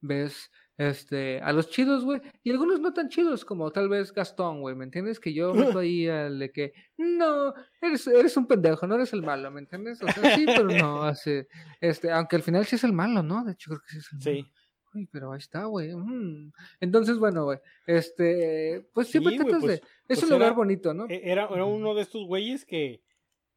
Ves 0.00 0.50
este, 0.78 1.40
a 1.42 1.52
los 1.52 1.68
chidos, 1.68 2.04
güey, 2.04 2.22
y 2.42 2.50
algunos 2.50 2.80
no 2.80 2.94
tan 2.94 3.08
chidos, 3.10 3.44
como 3.44 3.70
tal 3.72 3.88
vez 3.88 4.12
Gastón, 4.12 4.60
güey, 4.62 4.74
¿me 4.76 4.84
entiendes? 4.84 5.20
Que 5.20 5.34
yo 5.34 5.52
meto 5.52 5.78
ahí 5.80 6.08
al 6.08 6.38
de 6.38 6.50
que, 6.52 6.72
no, 6.96 7.52
eres, 7.82 8.06
eres 8.06 8.36
un 8.36 8.46
pendejo, 8.46 8.86
no 8.86 8.94
eres 8.94 9.12
el 9.12 9.22
malo, 9.22 9.50
¿me 9.50 9.60
entiendes? 9.60 10.00
O 10.02 10.08
sea, 10.08 10.34
sí, 10.36 10.46
pero 10.46 10.64
no, 10.64 11.02
así, 11.02 11.42
este, 11.80 12.10
aunque 12.10 12.36
al 12.36 12.42
final 12.42 12.64
sí 12.64 12.76
es 12.76 12.84
el 12.84 12.92
malo, 12.94 13.22
¿no? 13.22 13.44
De 13.44 13.52
hecho, 13.52 13.68
creo 13.70 13.80
que 13.80 13.90
sí 13.92 13.98
es 13.98 14.08
el 14.12 14.18
malo. 14.18 14.46
Sí. 14.46 14.52
Uy, 14.94 15.06
pero 15.12 15.32
ahí 15.32 15.38
está, 15.38 15.64
güey. 15.66 15.94
mm. 15.94 16.50
Entonces, 16.80 17.18
bueno, 17.18 17.44
güey. 17.44 17.58
Este, 17.86 18.88
pues 18.94 19.08
siempre 19.08 19.32
Sí, 19.32 19.38
tratas 19.38 19.60
pues- 19.60 19.66
de. 19.66 19.74
Es 19.76 19.82
pues 20.06 20.22
un 20.22 20.30
lugar 20.30 20.46
era- 20.48 20.56
bonito, 20.56 20.94
¿no? 20.94 21.04
E- 21.10 21.20
Era, 21.30 21.46
era 21.52 21.66
uno 21.66 21.94
de 21.94 22.00
estos 22.02 22.24
güeyes 22.26 22.64
que, 22.64 23.02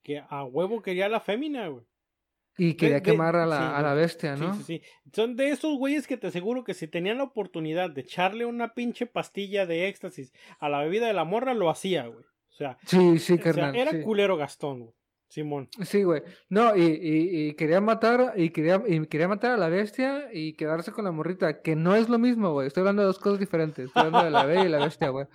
que 0.03 0.21
a 0.27 0.43
huevo 0.43 0.81
quería 0.81 1.07
la 1.07 1.21
fémina, 1.21 1.67
güey. 1.69 1.85
Y 2.69 2.73
quería 2.75 2.95
de- 2.97 3.01
quemar 3.03 3.35
a 3.35 3.45
la, 3.45 3.57
sí, 3.57 3.63
a 3.75 3.81
la 3.81 3.93
bestia, 3.93 4.35
Sí, 4.37 4.41
¿no? 4.43 4.53
sí, 4.55 4.63
sí. 4.63 4.81
Son 5.13 5.35
de 5.35 5.49
esos 5.49 5.77
güeyes 5.77 6.07
que 6.07 6.17
te 6.17 6.27
aseguro 6.27 6.63
que 6.63 6.73
si 6.73 6.87
tenían 6.87 7.17
la 7.17 7.23
oportunidad 7.23 7.89
de 7.89 8.01
echarle 8.01 8.45
una 8.45 8.73
pinche 8.73 9.05
pastilla 9.05 9.65
de 9.65 9.87
éxtasis 9.87 10.31
a 10.59 10.69
la 10.69 10.79
bebida 10.81 11.07
de 11.07 11.13
la 11.13 11.23
morra, 11.25 11.53
lo 11.53 11.69
hacía, 11.69 12.05
güey. 12.07 12.23
O 12.49 12.53
sea, 12.53 12.77
Sí, 12.85 13.17
sí, 13.19 13.33
o 13.33 13.35
sea, 13.37 13.43
carnal. 13.43 13.75
era 13.75 13.91
sí. 13.91 14.01
culero 14.03 14.37
Gastón, 14.37 14.79
güey. 14.81 14.93
Simón. 15.27 15.69
Sí, 15.83 16.03
güey. 16.03 16.23
No, 16.49 16.75
y, 16.75 16.81
y, 16.83 17.47
y 17.47 17.53
quería 17.53 17.79
matar, 17.79 18.33
y 18.35 18.49
quería, 18.49 18.83
y 18.85 19.05
quería 19.07 19.29
matar 19.29 19.51
a 19.51 19.57
la 19.57 19.69
bestia 19.69 20.27
y 20.33 20.53
quedarse 20.53 20.91
con 20.91 21.05
la 21.05 21.11
morrita, 21.11 21.61
que 21.61 21.73
no 21.77 21.95
es 21.95 22.09
lo 22.09 22.19
mismo, 22.19 22.51
güey. 22.51 22.67
Estoy 22.67 22.81
hablando 22.81 23.01
de 23.03 23.05
dos 23.07 23.17
cosas 23.19 23.39
diferentes. 23.39 23.85
Estoy 23.87 24.03
hablando 24.07 24.25
de 24.25 24.31
la 24.31 24.45
bella 24.45 24.65
y 24.65 24.69
la 24.69 24.79
bestia, 24.83 25.07
güey. 25.07 25.27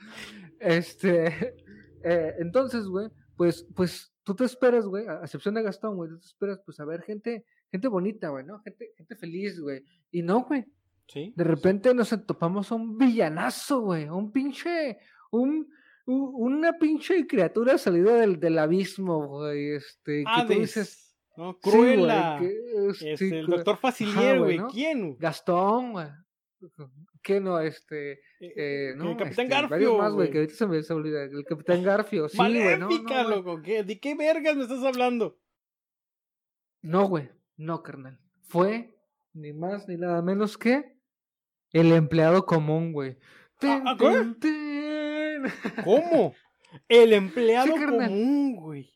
Este, 0.60 1.26
eh, 2.04 2.34
entonces, 2.38 2.86
güey, 2.86 3.08
pues, 3.36 3.66
pues 3.74 4.12
tú 4.26 4.34
te 4.34 4.44
esperas, 4.44 4.84
güey, 4.86 5.06
a 5.06 5.20
excepción 5.22 5.54
de 5.54 5.62
Gastón, 5.62 5.94
güey, 5.94 6.10
tú 6.10 6.18
te 6.18 6.26
esperas, 6.26 6.58
pues, 6.66 6.80
a 6.80 6.84
ver 6.84 7.00
gente, 7.02 7.44
gente 7.70 7.86
bonita, 7.86 8.28
güey, 8.30 8.44
¿no? 8.44 8.58
Gente, 8.58 8.90
gente 8.96 9.14
feliz, 9.14 9.60
güey. 9.60 9.84
Y 10.10 10.22
no, 10.22 10.40
güey. 10.42 10.64
Sí. 11.06 11.32
De 11.36 11.44
repente 11.44 11.94
nos 11.94 12.10
topamos 12.26 12.72
a 12.72 12.74
un 12.74 12.98
villanazo, 12.98 13.82
güey. 13.82 14.08
Un 14.08 14.32
pinche. 14.32 14.98
Un, 15.30 15.68
u- 16.06 16.44
una 16.44 16.72
pinche 16.72 17.24
criatura 17.28 17.78
salida 17.78 18.14
del, 18.16 18.40
del 18.40 18.58
abismo, 18.58 19.28
güey. 19.28 19.76
Este, 19.76 20.24
que 20.24 20.42
tú 20.54 20.60
dices. 20.60 21.16
¿no? 21.36 21.52
sí, 21.62 21.70
güey, 21.70 21.94
Cruella. 21.94 22.38
que, 22.40 23.12
este, 23.12 23.38
el 23.38 23.46
doctor 23.46 23.76
Facilier, 23.76 24.38
güey, 24.40 24.56
güey. 24.56 24.58
¿no? 24.58 24.68
¿Quién? 24.68 25.16
Gastón, 25.18 25.92
güey. 25.92 26.08
¿Qué 27.22 27.40
no? 27.40 27.58
Este. 27.60 28.12
Eh, 28.12 28.52
Eh, 28.56 28.94
no, 28.96 29.10
el 29.12 29.16
Capitán 29.16 29.46
este, 29.46 29.60
Garfio. 29.60 29.98
más, 29.98 30.12
güey, 30.12 30.30
que 30.30 30.38
ahorita 30.38 30.54
se 30.54 30.66
me 30.66 30.78
olvida. 30.90 31.24
El 31.24 31.44
Capitán 31.44 31.82
Garfio. 31.82 32.28
Sí, 32.28 32.36
güey. 32.38 32.78
No, 32.78 33.28
loco. 33.28 33.60
¿qué- 33.62 33.82
¿De 33.82 33.98
qué 34.00 34.14
vergas 34.14 34.56
me 34.56 34.62
estás 34.62 34.82
hablando? 34.84 35.38
No, 36.82 37.08
güey. 37.08 37.28
No, 37.56 37.82
carnal. 37.82 38.18
Fue 38.48 38.94
ni 39.32 39.52
más 39.52 39.88
ni 39.88 39.96
nada 39.96 40.22
menos 40.22 40.56
que 40.56 40.96
el 41.72 41.92
empleado 41.92 42.46
común, 42.46 42.92
güey. 42.92 43.18
Ah, 43.62 43.82
ah. 43.86 43.96
¿Cómo? 45.84 46.34
El 46.88 47.12
empleado 47.12 47.66
Sí, 47.76 47.84
común, 47.84 48.56
güey. 48.56 48.92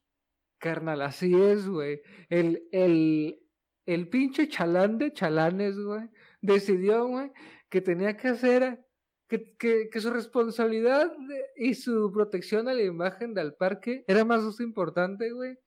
Carnal, 0.59 1.01
así 1.03 1.35
es, 1.35 1.67
güey. 1.67 2.01
El, 2.29 2.63
el, 2.73 3.41
el 3.87 4.09
pinche 4.09 4.49
chalán 4.49 4.99
de 4.99 5.13
chalanes, 5.13 5.79
güey, 5.79 6.09
decidió, 6.41 7.07
güey, 7.07 7.31
que 7.69 7.81
tenía 7.81 8.17
que 8.17 8.29
hacer, 8.29 8.85
que, 9.29 9.57
que, 9.57 9.89
que 9.91 10.01
su 10.01 10.11
responsabilidad 10.11 11.13
y 11.57 11.75
su 11.75 12.11
protección 12.13 12.69
a 12.69 12.75
la 12.75 12.83
imagen 12.83 13.35
del 13.35 13.55
parque 13.55 14.05
era 14.09 14.25
más 14.25 14.61
importante, 14.61 15.31
güey, 15.33 15.59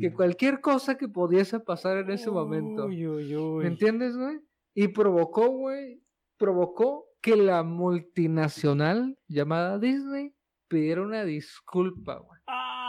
que 0.00 0.12
cualquier 0.12 0.60
cosa 0.62 0.96
que 0.96 1.06
pudiese 1.08 1.60
pasar 1.60 1.98
en 1.98 2.10
ese 2.10 2.30
momento. 2.30 2.86
Uy, 2.86 3.06
uy, 3.06 3.36
uy. 3.36 3.62
¿Me 3.64 3.68
entiendes, 3.68 4.16
güey? 4.16 4.40
Y 4.74 4.88
provocó, 4.88 5.48
güey, 5.48 6.02
provocó 6.38 7.06
que 7.20 7.36
la 7.36 7.62
multinacional 7.62 9.18
llamada 9.28 9.78
Disney 9.78 10.34
pidiera 10.68 11.02
una 11.02 11.24
disculpa, 11.24 12.16
güey, 12.16 12.40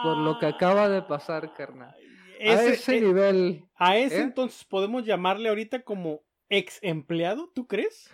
por 0.04 0.18
lo 0.18 0.40
que 0.40 0.46
acaba 0.46 0.88
de 0.88 1.02
pasar, 1.02 1.54
carnal. 1.54 1.94
A 2.40 2.44
ese- 2.54 2.74
ese 2.74 2.98
eh, 2.98 3.02
nivel. 3.02 3.66
a 3.76 3.98
ese 3.98 4.20
¿eh? 4.20 4.22
entonces 4.22 4.64
podemos 4.66 5.06
llamarle 5.06 5.50
ahorita 5.50 5.82
como 5.84 6.22
ex 6.50 6.78
empleado, 6.84 7.50
¿tú 7.54 7.68
crees? 7.68 8.10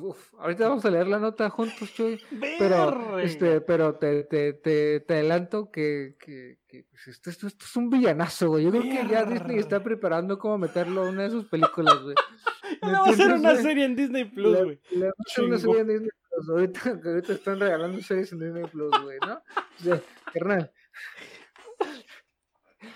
Uf, 0.00 0.32
ahorita 0.38 0.68
vamos 0.68 0.84
a 0.84 0.90
leer 0.90 1.06
la 1.08 1.18
nota 1.18 1.50
juntos, 1.50 1.92
Chuy. 1.94 2.20
Pero, 2.58 3.18
este, 3.18 3.60
pero 3.60 3.96
te, 3.96 4.24
te, 4.24 4.52
te, 4.54 5.00
te 5.00 5.14
adelanto 5.14 5.70
que, 5.70 6.16
que, 6.18 6.58
que, 6.66 6.84
pues, 6.90 7.08
esto, 7.08 7.28
esto- 7.30 7.46
esto 7.46 7.64
es 7.66 7.76
un 7.76 7.90
villanazo, 7.90 8.48
güey. 8.48 8.64
Yo 8.64 8.70
creo 8.70 8.82
que 8.82 9.06
ya 9.08 9.24
Disney 9.24 9.58
está 9.58 9.82
preparando 9.82 10.38
cómo 10.38 10.56
meterlo 10.58 11.02
a 11.02 11.10
una 11.10 11.24
de 11.24 11.30
sus 11.30 11.46
películas, 11.46 12.00
güey. 12.02 12.14
Le 12.82 12.86
¿me 12.88 12.92
vamos 12.92 13.08
a 13.08 13.12
hacer 13.12 13.32
una 13.32 13.56
serie 13.56 13.84
en 13.84 13.96
Disney 13.96 14.24
Plus, 14.24 14.52
Le- 14.52 14.64
güey. 14.64 14.80
Le 14.90 15.00
vamos 15.00 15.14
a 15.18 15.30
hacer 15.32 15.44
una 15.44 15.58
serie 15.58 15.80
en 15.80 15.88
Disney 15.88 16.10
Plus. 16.10 16.48
Ahorita 16.50 17.32
están 17.32 17.60
regalando 17.60 18.00
series 18.02 18.32
en 18.32 18.38
Disney 18.40 18.64
Plus, 18.64 18.90
güey, 19.02 19.18
¿no? 19.26 19.34
O 19.34 19.82
sea, 19.82 20.00
carnal. 20.32 20.72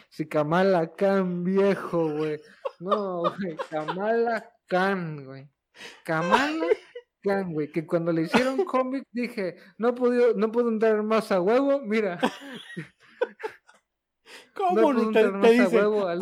Si 0.08 0.26
Kamala 0.28 0.92
Khan, 0.94 1.44
viejo, 1.44 2.10
güey. 2.16 2.40
No, 2.80 3.20
güey. 3.20 3.56
Kamala 3.70 4.50
Khan, 4.70 5.24
güey. 5.26 5.48
Kamala 6.04 6.66
Khan, 7.22 7.52
güey. 7.52 7.70
Que 7.72 7.84
cuando 7.86 8.12
le 8.12 8.22
hicieron 8.22 8.64
cómic 8.64 9.04
dije, 9.12 9.56
no 9.76 9.94
puedo, 9.94 10.32
no 10.34 10.50
puedo 10.52 10.68
entrar 10.70 11.02
más 11.02 11.30
a 11.32 11.40
huevo. 11.40 11.80
Mira, 11.80 12.18
¿Cómo 14.54 14.92
no 14.92 15.04
no 15.04 15.10
te, 15.12 15.22
te 15.24 15.30
más 15.30 15.44
a 15.46 15.50
dicen? 15.50 15.76
huevo 15.78 16.06
al 16.06 16.18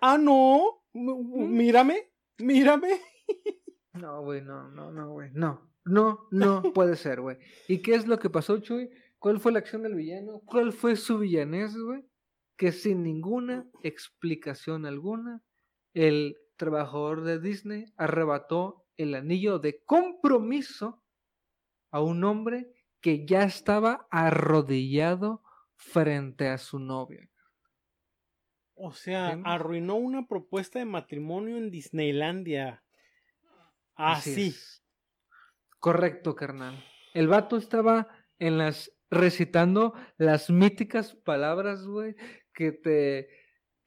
Ah, 0.00 0.18
no. 0.18 0.82
M- 0.94 1.12
m- 1.12 1.48
Mírame, 1.48 2.10
mírame. 2.38 3.00
No, 3.94 4.22
güey, 4.22 4.42
no, 4.42 4.68
no, 4.70 4.92
no, 4.92 5.10
güey, 5.12 5.30
no, 5.32 5.70
no, 5.84 6.28
no 6.30 6.62
puede 6.72 6.96
ser, 6.96 7.20
güey. 7.20 7.36
¿Y 7.66 7.82
qué 7.82 7.94
es 7.94 8.06
lo 8.06 8.18
que 8.18 8.30
pasó, 8.30 8.58
Chuy? 8.58 8.90
¿Cuál 9.18 9.40
fue 9.40 9.52
la 9.52 9.58
acción 9.58 9.82
del 9.82 9.94
villano? 9.96 10.40
¿Cuál 10.46 10.72
fue 10.72 10.94
su 10.96 11.18
villanés, 11.18 11.76
güey? 11.76 12.04
Que 12.56 12.70
sin 12.72 13.02
ninguna 13.02 13.66
explicación 13.82 14.86
alguna, 14.86 15.42
el 15.94 16.36
trabajador 16.58 17.22
de 17.22 17.40
Disney 17.40 17.86
arrebató 17.96 18.84
el 18.98 19.14
anillo 19.14 19.58
de 19.58 19.82
compromiso 19.84 21.02
a 21.90 22.02
un 22.02 22.22
hombre 22.24 22.74
que 23.00 23.24
ya 23.24 23.44
estaba 23.44 24.06
arrodillado 24.10 25.42
frente 25.76 26.48
a 26.48 26.58
su 26.58 26.78
novia. 26.78 27.30
O 28.74 28.92
sea, 28.92 29.30
¿Entiendes? 29.30 29.52
arruinó 29.52 29.94
una 29.96 30.26
propuesta 30.26 30.78
de 30.78 30.84
matrimonio 30.84 31.56
en 31.56 31.70
Disneylandia. 31.70 32.84
Así. 33.94 34.48
es. 34.48 34.84
Correcto, 35.78 36.34
carnal. 36.34 36.84
El 37.14 37.28
vato 37.28 37.56
estaba 37.56 38.08
en 38.38 38.58
las 38.58 38.92
recitando 39.10 39.94
las 40.16 40.50
míticas 40.50 41.14
palabras, 41.14 41.86
güey, 41.86 42.14
que 42.52 42.72
te 42.72 43.28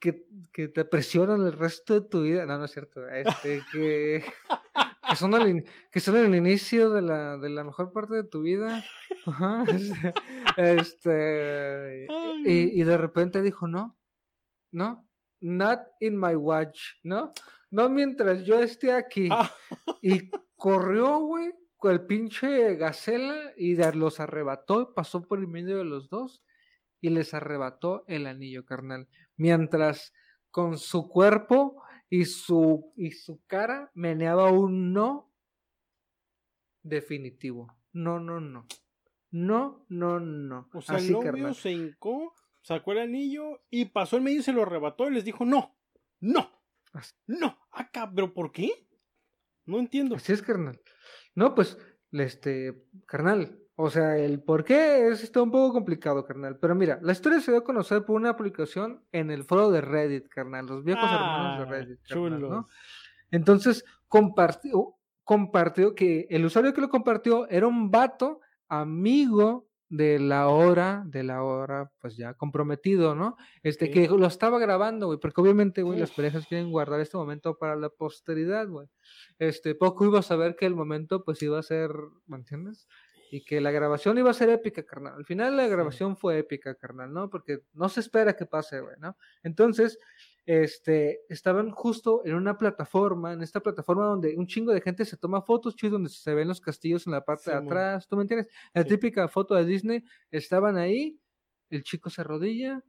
que, 0.01 0.25
que 0.51 0.67
te 0.67 0.83
presionan 0.83 1.45
el 1.45 1.53
resto 1.53 1.93
de 1.93 2.01
tu 2.01 2.23
vida. 2.23 2.45
No, 2.45 2.57
no 2.57 2.65
es 2.65 2.71
cierto. 2.71 3.07
Este, 3.07 3.61
que, 3.71 4.25
que 5.07 5.15
son 5.15 5.33
al 5.35 5.63
que 5.91 5.99
son 6.01 6.17
el 6.17 6.35
inicio 6.35 6.89
de 6.89 7.01
la, 7.01 7.37
de 7.37 7.49
la 7.49 7.63
mejor 7.63 7.93
parte 7.93 8.15
de 8.15 8.23
tu 8.23 8.41
vida. 8.41 8.83
Ajá, 9.25 9.63
Este, 10.57 12.07
Ay. 12.09 12.43
y, 12.45 12.81
y 12.81 12.83
de 12.83 12.97
repente 12.97 13.41
dijo, 13.41 13.67
no, 13.67 13.97
no, 14.71 15.07
not 15.39 15.79
in 15.99 16.19
my 16.19 16.35
watch, 16.35 16.81
¿no? 17.03 17.31
No 17.69 17.89
mientras 17.89 18.43
yo 18.43 18.59
esté 18.59 18.91
aquí. 18.91 19.29
Ah, 19.31 19.49
Y 20.01 20.29
corrió, 20.55 21.19
güey, 21.19 21.53
con 21.77 21.93
el 21.93 22.05
pinche 22.05 22.75
Gacela 22.75 23.53
y 23.55 23.75
los 23.93 24.19
arrebató, 24.19 24.93
pasó 24.93 25.21
por 25.21 25.39
el 25.39 25.47
medio 25.47 25.77
de 25.77 25.85
los 25.85 26.09
dos 26.09 26.43
y 27.01 27.09
les 27.09 27.33
arrebató 27.33 28.03
el 28.07 28.27
anillo, 28.27 28.65
carnal. 28.65 29.07
Mientras 29.41 30.13
con 30.51 30.77
su 30.77 31.09
cuerpo 31.09 31.81
y 32.11 32.25
su, 32.25 32.93
y 32.95 33.09
su 33.09 33.41
cara 33.47 33.89
meneaba 33.95 34.51
un 34.51 34.93
no 34.93 35.33
definitivo. 36.83 37.75
No, 37.91 38.19
no, 38.19 38.39
no. 38.39 38.67
No, 39.31 39.83
no, 39.89 40.19
no. 40.19 40.69
o 40.71 40.81
sea, 40.83 40.97
Así, 40.97 41.07
el 41.07 41.13
novio 41.13 41.31
carnal. 41.31 41.55
se 41.55 41.71
hincó, 41.71 42.35
sacó 42.61 42.91
el 42.91 42.99
anillo 42.99 43.63
y 43.71 43.85
pasó 43.85 44.17
el 44.17 44.21
medio 44.21 44.41
y 44.41 44.43
se 44.43 44.53
lo 44.53 44.61
arrebató 44.61 45.09
y 45.09 45.13
les 45.15 45.25
dijo, 45.25 45.43
no, 45.43 45.75
no, 46.19 46.61
no. 47.25 47.57
Acá, 47.71 48.11
pero 48.13 48.35
¿por 48.35 48.51
qué? 48.51 48.87
No 49.65 49.79
entiendo. 49.79 50.17
Así 50.17 50.33
es, 50.33 50.43
carnal. 50.43 50.79
No, 51.33 51.55
pues, 51.55 51.79
este, 52.11 52.85
carnal. 53.07 53.59
O 53.83 53.89
sea, 53.89 54.17
el 54.17 54.41
por 54.43 54.63
qué 54.63 55.07
es 55.07 55.23
está 55.23 55.41
un 55.41 55.49
poco 55.51 55.73
complicado, 55.73 56.23
carnal. 56.25 56.57
Pero 56.59 56.75
mira, 56.75 56.99
la 57.01 57.13
historia 57.13 57.39
se 57.41 57.51
dio 57.51 57.61
a 57.61 57.63
conocer 57.63 58.05
por 58.05 58.15
una 58.15 58.35
publicación 58.35 59.03
en 59.11 59.31
el 59.31 59.43
foro 59.43 59.71
de 59.71 59.81
Reddit, 59.81 60.27
carnal. 60.27 60.67
Los 60.67 60.83
viejos 60.83 61.03
hermanos 61.11 61.59
de 61.59 61.63
Ah, 61.63 61.69
Reddit, 61.79 61.99
carnal. 62.07 62.41
¿no? 62.41 62.67
Entonces, 63.31 63.83
compartió, 64.07 64.95
compartió 65.23 65.95
que 65.95 66.27
el 66.29 66.45
usuario 66.45 66.73
que 66.73 66.81
lo 66.81 66.89
compartió 66.89 67.47
era 67.49 67.65
un 67.67 67.89
vato 67.89 68.41
amigo 68.67 69.67
de 69.89 70.19
la 70.19 70.47
hora, 70.47 71.03
de 71.05 71.23
la 71.23 71.43
hora, 71.43 71.91
pues 71.99 72.15
ya 72.15 72.33
comprometido, 72.35 73.13
¿no? 73.13 73.35
Este, 73.61 73.87
Sí. 73.87 73.91
que 73.91 74.07
lo 74.07 74.25
estaba 74.25 74.57
grabando, 74.57 75.07
güey, 75.07 75.19
porque 75.19 75.41
obviamente, 75.41 75.81
güey, 75.83 75.99
las 75.99 76.11
parejas 76.11 76.47
quieren 76.47 76.71
guardar 76.71 77.01
este 77.01 77.17
momento 77.17 77.57
para 77.57 77.75
la 77.75 77.89
posteridad, 77.89 78.67
güey. 78.69 78.87
Este, 79.37 79.75
poco 79.75 80.05
iba 80.05 80.19
a 80.19 80.21
saber 80.21 80.55
que 80.55 80.65
el 80.65 80.75
momento, 80.75 81.25
pues 81.25 81.41
iba 81.41 81.59
a 81.59 81.63
ser, 81.63 81.91
¿me 82.25 82.37
entiendes? 82.37 82.87
Y 83.33 83.45
que 83.45 83.61
la 83.61 83.71
grabación 83.71 84.17
iba 84.17 84.29
a 84.29 84.33
ser 84.33 84.49
épica, 84.49 84.83
carnal. 84.83 85.13
Al 85.15 85.25
final 85.25 85.55
la 85.55 85.65
grabación 85.67 86.17
fue 86.17 86.37
épica, 86.37 86.75
carnal, 86.75 87.13
¿no? 87.13 87.29
Porque 87.29 87.61
no 87.71 87.87
se 87.87 88.01
espera 88.01 88.35
que 88.35 88.45
pase, 88.45 88.81
güey, 88.81 88.97
¿no? 88.99 89.15
Entonces, 89.41 89.97
este, 90.45 91.21
estaban 91.29 91.71
justo 91.71 92.23
en 92.25 92.35
una 92.35 92.57
plataforma, 92.57 93.31
en 93.31 93.41
esta 93.41 93.61
plataforma 93.61 94.03
donde 94.03 94.35
un 94.37 94.47
chingo 94.47 94.73
de 94.73 94.81
gente 94.81 95.05
se 95.05 95.15
toma 95.15 95.43
fotos, 95.43 95.77
chuy, 95.77 95.89
donde 95.89 96.09
se 96.09 96.33
ven 96.33 96.49
los 96.49 96.59
castillos 96.59 97.07
en 97.07 97.13
la 97.13 97.23
parte 97.23 97.51
de 97.51 97.57
atrás, 97.57 98.05
¿tú 98.09 98.17
me 98.17 98.23
entiendes? 98.23 98.51
La 98.73 98.83
Sí. 98.83 98.89
típica 98.89 99.27
foto 99.29 99.55
de 99.55 99.63
Disney, 99.63 100.03
estaban 100.29 100.75
ahí, 100.75 101.17
el 101.69 101.83
chico 101.83 102.09
se 102.09 102.19
arrodilla, 102.21 102.83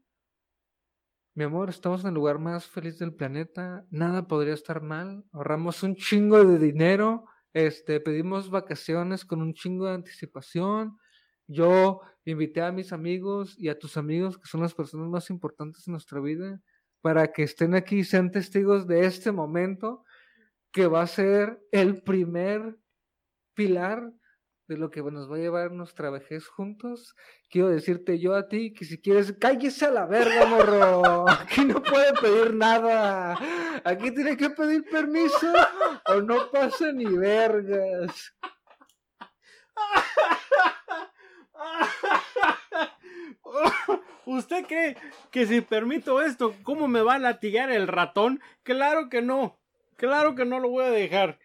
mi 1.34 1.44
amor, 1.44 1.70
estamos 1.70 2.02
en 2.02 2.08
el 2.08 2.14
lugar 2.14 2.38
más 2.38 2.66
feliz 2.66 2.98
del 2.98 3.14
planeta, 3.14 3.86
nada 3.90 4.26
podría 4.26 4.54
estar 4.54 4.82
mal, 4.82 5.24
ahorramos 5.32 5.82
un 5.82 5.94
chingo 5.94 6.44
de 6.44 6.58
dinero, 6.58 7.26
este, 7.52 8.00
pedimos 8.00 8.50
vacaciones 8.50 9.24
con 9.24 9.42
un 9.42 9.54
chingo 9.54 9.86
de 9.86 9.94
anticipación, 9.94 10.98
yo 11.46 12.00
invité 12.24 12.62
a 12.62 12.72
mis 12.72 12.92
amigos 12.92 13.54
y 13.58 13.68
a 13.68 13.78
tus 13.78 13.96
amigos, 13.96 14.38
que 14.38 14.46
son 14.46 14.62
las 14.62 14.74
personas 14.74 15.08
más 15.08 15.30
importantes 15.30 15.86
en 15.86 15.92
nuestra 15.92 16.20
vida, 16.20 16.60
para 17.00 17.32
que 17.32 17.42
estén 17.42 17.74
aquí 17.74 17.98
y 17.98 18.04
sean 18.04 18.30
testigos 18.30 18.86
de 18.86 19.06
este 19.06 19.32
momento 19.32 20.04
que 20.72 20.86
va 20.86 21.02
a 21.02 21.06
ser 21.06 21.60
el 21.72 22.02
primer 22.02 22.78
pilar 23.54 24.12
de 24.72 24.78
lo 24.78 24.90
que 24.90 25.02
nos 25.02 25.30
va 25.30 25.36
a 25.36 25.40
llevar 25.40 25.70
nuestra 25.72 26.08
vejez 26.10 26.48
juntos. 26.48 27.14
Quiero 27.50 27.68
decirte 27.68 28.18
yo 28.18 28.34
a 28.34 28.48
ti 28.48 28.72
que 28.72 28.86
si 28.86 28.98
quieres, 28.98 29.34
cállese 29.38 29.84
a 29.86 29.90
la 29.90 30.06
verga, 30.06 30.46
morro. 30.46 31.28
Aquí 31.28 31.64
no 31.64 31.82
puede 31.82 32.12
pedir 32.14 32.54
nada. 32.54 33.36
Aquí 33.84 34.12
tiene 34.12 34.36
que 34.36 34.50
pedir 34.50 34.84
permiso 34.90 35.52
o 36.06 36.20
no 36.22 36.50
pasa 36.50 36.92
ni 36.92 37.04
vergas. 37.04 38.34
¿Usted 44.24 44.64
cree 44.66 44.96
que 45.30 45.46
si 45.46 45.60
permito 45.60 46.22
esto, 46.22 46.54
cómo 46.62 46.88
me 46.88 47.02
va 47.02 47.14
a 47.14 47.18
latigar 47.18 47.70
el 47.70 47.88
ratón? 47.88 48.40
Claro 48.62 49.10
que 49.10 49.20
no. 49.20 49.58
Claro 49.96 50.34
que 50.34 50.46
no 50.46 50.60
lo 50.60 50.70
voy 50.70 50.86
a 50.86 50.90
dejar. 50.90 51.38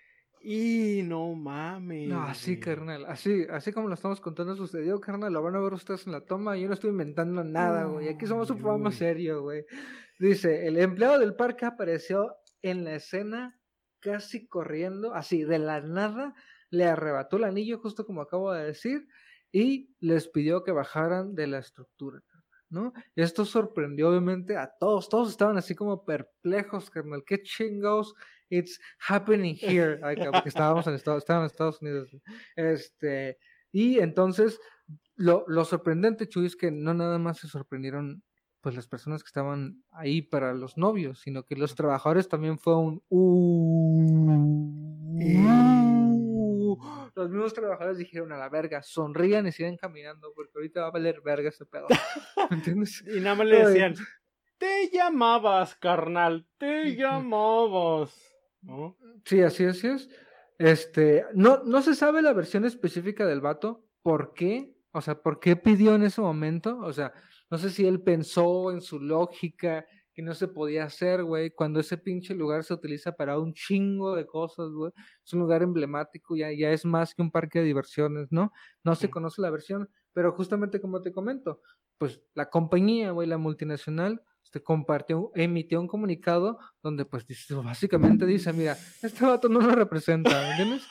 Y 0.49 1.01
no 1.03 1.33
mames. 1.35 2.07
No, 2.07 2.23
así, 2.23 2.51
güey. 2.51 2.61
carnal. 2.61 3.05
Así, 3.07 3.45
así 3.49 3.73
como 3.73 3.89
lo 3.89 3.95
estamos 3.95 4.21
contando 4.21 4.55
sucedió, 4.55 5.01
carnal. 5.01 5.33
Lo 5.33 5.43
van 5.43 5.57
a 5.57 5.59
ver 5.59 5.73
ustedes 5.73 6.07
en 6.07 6.13
la 6.13 6.21
toma. 6.21 6.55
Yo 6.55 6.69
no 6.69 6.73
estoy 6.73 6.91
inventando 6.91 7.43
nada, 7.43 7.83
güey. 7.83 8.07
Aquí 8.07 8.25
somos 8.25 8.49
un 8.49 8.59
programa 8.59 8.89
serio, 8.93 9.41
güey. 9.41 9.65
Dice, 10.19 10.65
el 10.65 10.77
empleado 10.77 11.19
del 11.19 11.35
parque 11.35 11.65
apareció 11.65 12.33
en 12.61 12.85
la 12.85 12.95
escena 12.95 13.59
casi 13.99 14.47
corriendo, 14.47 15.13
así, 15.13 15.43
de 15.43 15.59
la 15.59 15.81
nada. 15.81 16.33
Le 16.69 16.85
arrebató 16.85 17.35
el 17.35 17.43
anillo, 17.43 17.79
justo 17.79 18.05
como 18.05 18.21
acabo 18.21 18.53
de 18.53 18.67
decir, 18.67 19.05
y 19.51 19.93
les 19.99 20.29
pidió 20.29 20.63
que 20.63 20.71
bajaran 20.71 21.35
de 21.35 21.47
la 21.47 21.57
estructura, 21.57 22.23
¿no? 22.69 22.93
Esto 23.17 23.43
sorprendió 23.43 24.07
obviamente 24.11 24.55
a 24.55 24.71
todos. 24.79 25.09
Todos 25.09 25.29
estaban 25.29 25.57
así 25.57 25.75
como 25.75 26.05
perplejos, 26.05 26.89
carnal. 26.89 27.25
¿Qué 27.25 27.43
chingados 27.43 28.15
it's 28.49 28.79
happening 28.99 29.55
here? 29.55 29.99
Cabrón, 29.99 30.31
porque 30.33 30.49
estábamos 30.49 30.87
en 30.87 30.93
Estados, 30.93 31.19
estaban 31.23 31.43
en 31.43 31.47
Estados 31.47 31.81
Unidos. 31.81 32.09
Este, 32.55 33.37
y 33.71 33.99
entonces, 33.99 34.59
lo, 35.15 35.43
lo 35.47 35.65
sorprendente, 35.65 36.27
Chuy, 36.27 36.45
es 36.45 36.55
que 36.55 36.71
no 36.71 36.93
nada 36.93 37.17
más 37.19 37.37
se 37.39 37.47
sorprendieron 37.47 38.23
pues 38.61 38.75
las 38.75 38.87
personas 38.87 39.23
que 39.23 39.27
estaban 39.27 39.83
ahí 39.91 40.21
para 40.21 40.53
los 40.53 40.77
novios, 40.77 41.21
sino 41.21 41.43
que 41.43 41.55
los 41.55 41.75
trabajadores 41.75 42.27
también 42.27 42.57
fue 42.59 42.75
un 42.75 43.01
"Uh, 43.07 44.37
uh". 45.21 46.77
los 47.15 47.29
mismos 47.29 47.53
trabajadores 47.53 47.97
dijeron 47.97 48.31
a 48.31 48.37
la 48.37 48.49
verga, 48.49 48.83
sonrían 48.83 49.47
y 49.47 49.51
sigan 49.51 49.77
caminando, 49.77 50.33
porque 50.35 50.51
ahorita 50.55 50.81
va 50.81 50.87
a 50.87 50.91
valer 50.91 51.21
verga 51.21 51.49
ese 51.49 51.65
pedo. 51.65 51.87
¿Me 52.49 52.57
entiendes? 52.57 53.03
Y 53.07 53.19
nada 53.19 53.35
más 53.35 53.47
le 53.47 53.65
decían, 53.65 53.95
te 54.57 54.89
llamabas, 54.91 55.75
carnal, 55.75 56.45
te 56.57 56.95
llamabas. 56.95 58.36
¿No? 58.67 58.97
Sí, 59.23 59.41
así 59.41 59.63
es, 59.63 59.77
así 59.77 59.87
es. 59.87 60.09
Este, 60.59 61.25
no, 61.33 61.63
no 61.63 61.81
se 61.81 61.95
sabe 61.95 62.21
la 62.21 62.33
versión 62.33 62.65
específica 62.65 63.25
del 63.25 63.39
vato, 63.39 63.85
por 64.01 64.33
qué, 64.33 64.75
o 64.91 64.99
sea, 65.01 65.21
por 65.21 65.39
qué 65.39 65.55
pidió 65.55 65.95
en 65.95 66.03
ese 66.03 66.19
momento, 66.19 66.79
o 66.79 66.91
sea, 66.91 67.13
no 67.49 67.57
sé 67.57 67.69
si 67.69 67.87
él 67.87 68.01
pensó 68.01 68.71
en 68.71 68.81
su 68.81 68.99
lógica 68.99 69.85
que 70.13 70.21
no 70.21 70.33
se 70.33 70.49
podía 70.49 70.83
hacer, 70.83 71.23
güey, 71.23 71.51
cuando 71.51 71.79
ese 71.79 71.97
pinche 71.97 72.35
lugar 72.35 72.63
se 72.65 72.73
utiliza 72.73 73.13
para 73.13 73.39
un 73.39 73.53
chingo 73.53 74.15
de 74.15 74.25
cosas, 74.25 74.69
güey, 74.71 74.91
es 75.23 75.31
un 75.31 75.39
lugar 75.39 75.61
emblemático, 75.61 76.35
ya, 76.35 76.51
ya 76.51 76.71
es 76.71 76.83
más 76.83 77.13
que 77.13 77.21
un 77.21 77.31
parque 77.31 77.59
de 77.59 77.65
diversiones, 77.65 78.27
¿no? 78.31 78.51
No 78.83 78.95
se 78.95 79.09
conoce 79.09 79.41
la 79.41 79.49
versión, 79.49 79.89
pero 80.11 80.33
justamente 80.33 80.81
como 80.81 81.01
te 81.01 81.13
comento, 81.13 81.61
pues 81.99 82.21
la 82.33 82.49
compañía, 82.49 83.11
güey, 83.11 83.29
la 83.29 83.37
multinacional, 83.37 84.21
este, 84.47 84.63
compartió, 84.63 85.29
emitió 85.35 85.81
un 85.81 85.87
comunicado 85.87 86.57
donde 86.81 87.03
pues 87.03 87.27
dice- 87.27 87.53
básicamente 87.55 88.25
dice, 88.25 88.53
mira, 88.53 88.77
este 89.03 89.25
vato 89.25 89.49
no 89.49 89.59
lo 89.59 89.75
representa, 89.75 90.29
¿me 90.29 90.51
entiendes? 90.51 90.87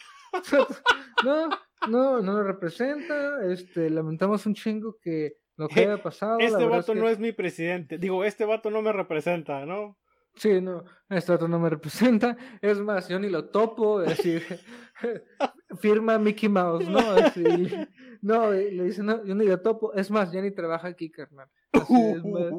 No, 1.24 1.48
no, 1.88 2.20
no 2.20 2.32
lo 2.34 2.42
representa, 2.42 3.42
este, 3.50 3.88
lamentamos 3.88 4.44
un 4.44 4.54
chingo 4.54 4.98
que 5.00 5.36
lo 5.57 5.68
que 5.68 5.80
haya 5.80 6.02
pasado. 6.02 6.38
Este 6.38 6.66
vato 6.66 6.92
que- 6.92 7.00
no 7.00 7.09
es 7.09 7.18
mi 7.18 7.32
presidente. 7.32 7.96
Digo, 7.96 8.24
este 8.24 8.44
vato 8.44 8.70
no 8.70 8.82
me 8.82 8.92
representa, 8.92 9.64
¿no? 9.64 9.96
Sí, 10.34 10.61
no, 10.61 10.84
este 11.09 11.32
vato 11.32 11.48
no 11.48 11.59
me 11.59 11.70
representa. 11.70 12.36
Es 12.61 12.78
más, 12.78 13.09
yo 13.09 13.18
ni 13.18 13.30
lo 13.30 13.48
topo. 13.48 14.02
Es 14.02 14.18
decir, 14.18 14.42
firma 15.77 16.18
Mickey 16.18 16.49
Mouse, 16.49 16.89
¿no? 16.89 16.99
Así, 17.37 17.45
no, 18.22 18.51
le 18.53 18.85
dice, 18.85 19.03
no, 19.03 19.24
yo 19.24 19.35
ni 19.35 19.47
lo 19.47 19.61
topo. 19.61 19.93
Es 19.95 20.11
más, 20.11 20.33
ya 20.33 20.41
ni 20.43 20.51
trabaja 20.51 20.89
aquí, 20.89 21.11
carnal. 21.11 21.49
Así 21.72 21.95
es, 21.95 22.24
ma- 22.24 22.51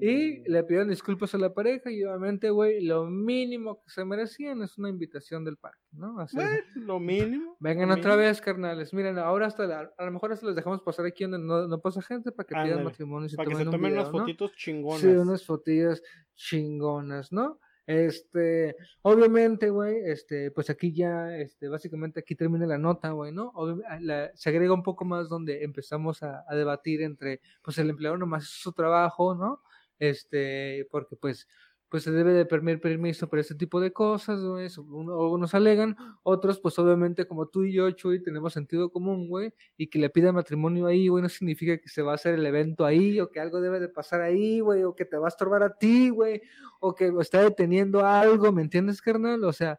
Y 0.00 0.42
le 0.50 0.64
pidieron 0.64 0.88
disculpas 0.88 1.34
a 1.34 1.38
la 1.38 1.54
pareja 1.54 1.90
y 1.90 2.02
obviamente, 2.04 2.50
güey, 2.50 2.82
lo 2.84 3.06
mínimo 3.06 3.80
que 3.82 3.90
se 3.90 4.04
merecían 4.04 4.62
es 4.62 4.76
una 4.78 4.88
invitación 4.88 5.44
del 5.44 5.56
parque, 5.56 5.78
¿no? 5.92 6.18
Así, 6.20 6.36
Bueno, 6.36 6.50
lo 6.74 6.98
mínimo. 7.00 7.56
Vengan 7.60 7.88
lo 7.88 7.94
otra 7.94 8.12
mínimo. 8.12 8.28
vez, 8.28 8.40
carnales. 8.40 8.92
Miren, 8.92 9.18
ahora 9.18 9.46
hasta 9.46 9.66
la- 9.66 9.92
a 9.96 10.04
lo 10.04 10.10
mejor 10.12 10.32
hasta 10.32 10.46
los 10.46 10.56
dejamos 10.56 10.82
pasar 10.82 11.06
aquí 11.06 11.24
donde 11.24 11.38
no, 11.38 11.68
no 11.68 11.80
pasa 11.80 12.02
gente 12.02 12.32
para 12.32 12.46
que 12.46 12.54
pidan 12.54 12.66
Ándale, 12.70 12.84
matrimonio 12.84 13.26
y 13.26 13.30
se 13.30 13.36
Para 13.36 13.46
que 13.48 13.52
tomen 13.52 13.64
se 13.64 13.68
un 13.68 13.72
tomen 13.76 13.90
video, 13.92 14.02
unas 14.02 14.12
¿no? 14.12 14.18
fotitos 14.20 14.52
chingonas. 14.56 15.00
Sí, 15.00 15.06
unas 15.08 15.44
fotillas 15.46 16.02
chingonas, 16.34 17.32
¿no? 17.32 17.58
Este, 17.86 18.76
obviamente, 19.02 19.68
güey, 19.68 19.96
este, 20.06 20.50
pues 20.50 20.70
aquí 20.70 20.92
ya, 20.94 21.36
este, 21.36 21.68
básicamente 21.68 22.20
aquí 22.20 22.34
termina 22.34 22.66
la 22.66 22.78
nota, 22.78 23.10
güey, 23.10 23.30
¿no? 23.32 23.52
Obvi- 23.52 23.84
a 23.86 24.00
la- 24.00 24.30
se 24.34 24.48
agrega 24.48 24.72
un 24.72 24.82
poco 24.82 25.04
más 25.04 25.28
donde 25.28 25.64
empezamos 25.64 26.22
a, 26.22 26.44
a 26.48 26.54
debatir 26.56 27.02
entre, 27.02 27.40
pues 27.62 27.76
el 27.78 27.90
empleado 27.90 28.16
nomás 28.16 28.44
hizo 28.44 28.70
su 28.70 28.72
trabajo, 28.72 29.34
¿no? 29.34 29.60
Este, 29.98 30.86
porque 30.90 31.16
pues, 31.16 31.46
pues 31.94 32.02
se 32.02 32.10
debe 32.10 32.32
de 32.32 32.44
pedir 32.44 32.80
permiso 32.80 33.28
para 33.28 33.40
ese 33.40 33.54
tipo 33.54 33.80
de 33.80 33.92
cosas, 33.92 34.42
güey, 34.42 34.68
so- 34.68 34.82
uno- 34.82 35.30
unos 35.30 35.54
alegan, 35.54 35.96
otros, 36.24 36.58
pues 36.58 36.76
obviamente 36.80 37.24
como 37.24 37.46
tú 37.46 37.62
y 37.62 37.72
yo, 37.72 37.88
Chuy, 37.92 38.20
tenemos 38.20 38.52
sentido 38.52 38.90
común, 38.90 39.28
güey, 39.28 39.52
y 39.76 39.86
que 39.86 40.00
le 40.00 40.10
pida 40.10 40.32
matrimonio 40.32 40.88
ahí, 40.88 41.06
güey, 41.06 41.22
no 41.22 41.28
significa 41.28 41.78
que 41.78 41.88
se 41.88 42.02
va 42.02 42.10
a 42.10 42.14
hacer 42.16 42.34
el 42.34 42.44
evento 42.46 42.84
ahí, 42.84 43.20
o 43.20 43.30
que 43.30 43.38
algo 43.38 43.60
debe 43.60 43.78
de 43.78 43.88
pasar 43.88 44.22
ahí, 44.22 44.58
güey, 44.58 44.82
o 44.82 44.96
que 44.96 45.04
te 45.04 45.16
va 45.16 45.26
a 45.26 45.28
estorbar 45.28 45.62
a 45.62 45.78
ti, 45.78 46.08
güey, 46.08 46.42
o 46.80 46.96
que 46.96 47.12
está 47.20 47.42
deteniendo 47.42 48.04
algo, 48.04 48.50
¿me 48.50 48.62
entiendes, 48.62 49.00
carnal? 49.00 49.44
O 49.44 49.52
sea, 49.52 49.78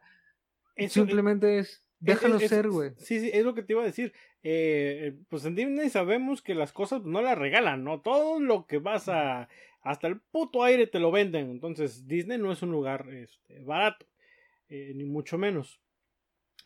Eso- 0.77 0.93
simplemente 0.93 1.57
es, 1.59 1.67
es- 1.69 1.83
déjalo 1.99 2.37
es- 2.37 2.43
es- 2.43 2.49
ser, 2.49 2.69
güey. 2.69 2.91
Sí, 2.95 3.19
sí, 3.19 3.29
es 3.33 3.43
lo 3.43 3.53
que 3.53 3.63
te 3.63 3.73
iba 3.73 3.81
a 3.81 3.85
decir. 3.85 4.13
Eh, 4.41 5.17
pues 5.27 5.43
en 5.43 5.55
Disney 5.55 5.89
sabemos 5.89 6.41
que 6.41 6.55
las 6.55 6.71
cosas 6.71 7.03
no 7.03 7.21
las 7.21 7.37
regalan, 7.37 7.83
¿no? 7.83 7.99
Todo 7.99 8.39
lo 8.39 8.67
que 8.67 8.77
vas 8.77 9.09
a. 9.09 9.49
Hasta 9.85 10.07
el 10.07 10.19
puto 10.19 10.63
aire 10.63 10.87
te 10.87 10.99
lo 10.99 11.11
venden. 11.11 11.51
Entonces, 11.51 12.07
Disney 12.07 12.39
no 12.39 12.51
es 12.51 12.63
un 12.63 12.71
lugar 12.71 13.07
este, 13.13 13.63
barato, 13.63 14.07
eh, 14.67 14.91
ni 14.95 15.05
mucho 15.05 15.37
menos. 15.37 15.79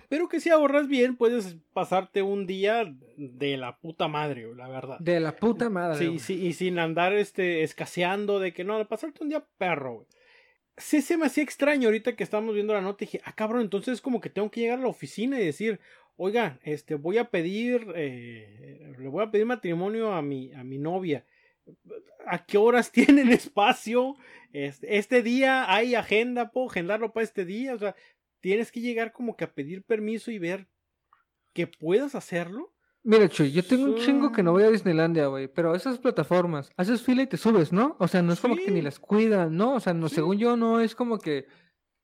Pero 0.08 0.30
que 0.30 0.40
si 0.40 0.50
ahorras 0.50 0.88
bien, 0.88 1.18
puedes 1.18 1.58
pasarte 1.74 2.22
un 2.22 2.48
día 2.48 2.96
de 3.18 3.58
la 3.58 3.78
puta 3.78 4.08
madre, 4.08 4.48
la 4.56 4.70
verdad. 4.70 4.98
De 5.00 5.20
la 5.20 5.36
puta 5.36 5.70
madre. 5.70 5.98
Sí, 5.98 6.08
güey. 6.08 6.20
sí, 6.20 6.46
y 6.46 6.54
sin 6.54 6.80
andar 6.80 7.12
este, 7.12 7.64
escaseando 7.64 8.40
de 8.40 8.54
que 8.54 8.64
no, 8.64 8.88
pasarte 8.88 9.22
un 9.22 9.30
día 9.30 9.46
perro, 9.58 9.96
güey. 9.96 10.08
Sí, 10.78 11.02
se 11.02 11.18
me 11.18 11.26
hacía 11.26 11.44
extraño 11.44 11.90
ahorita 11.90 12.16
que 12.16 12.24
estábamos 12.24 12.56
viendo 12.56 12.74
la 12.74 12.80
nota 12.80 13.04
y 13.04 13.08
dije, 13.08 13.22
ah, 13.26 13.34
cabrón, 13.34 13.64
entonces 13.64 13.96
es 13.96 14.02
como 14.02 14.22
que 14.22 14.30
tengo 14.30 14.50
que 14.50 14.62
llegar 14.62 14.80
a 14.80 14.84
la 14.84 14.88
oficina 14.88 15.38
y 15.38 15.46
decir, 15.46 15.82
oiga, 16.16 16.58
este, 16.64 16.96
voy 16.96 17.18
a 17.18 17.26
pedir, 17.26 17.86
eh, 17.96 18.96
le 18.98 19.10
voy 19.10 19.26
a 19.26 19.30
pedir 19.30 19.46
matrimonio 19.46 20.14
a 20.14 20.22
mi, 20.22 20.54
a 20.54 20.64
mi 20.64 20.78
novia. 20.78 21.26
¿A 22.26 22.46
qué 22.46 22.58
horas 22.58 22.92
tienen 23.22 23.32
espacio? 23.32 24.16
Este, 24.54 24.98
este 24.98 25.22
día 25.22 25.72
hay 25.74 25.96
agenda, 25.96 26.52
puedo 26.52 26.70
agendarlo 26.70 27.14
para 27.14 27.24
este 27.24 27.46
día, 27.46 27.76
o 27.76 27.80
sea, 27.80 27.96
tienes 28.40 28.72
que 28.72 28.82
llegar 28.82 29.12
como 29.12 29.36
que 29.36 29.44
a 29.44 29.54
pedir 29.54 29.84
permiso 29.84 30.32
y 30.32 30.40
ver 30.40 30.68
que 31.54 31.68
puedas 31.68 32.16
hacerlo. 32.16 32.74
Mira, 33.04 33.30
Chuy, 33.30 33.52
yo 33.52 33.64
tengo 33.66 33.86
un 33.86 33.96
chingo 33.96 34.32
que 34.32 34.44
no 34.44 34.52
voy 34.52 34.64
a 34.64 34.70
Disneylandia, 34.70 35.28
güey, 35.28 35.48
pero 35.48 35.74
esas 35.74 35.98
plataformas, 36.00 36.70
haces 36.76 37.02
fila 37.02 37.24
y 37.24 37.28
te 37.28 37.38
subes, 37.38 37.72
¿no? 37.72 37.96
O 38.00 38.08
sea, 38.08 38.22
no 38.22 38.34
es 38.34 38.42
como 38.42 38.56
que 38.56 38.72
ni 38.72 38.82
las 38.82 39.00
cuidan, 39.00 39.56
¿no? 39.56 39.76
O 39.76 39.80
sea, 39.80 39.94
no, 39.94 40.10
Sí. 40.10 40.16
según 40.16 40.38
yo, 40.38 40.58
no 40.58 40.82
es 40.82 40.96
como 40.96 41.18
que, 41.18 41.46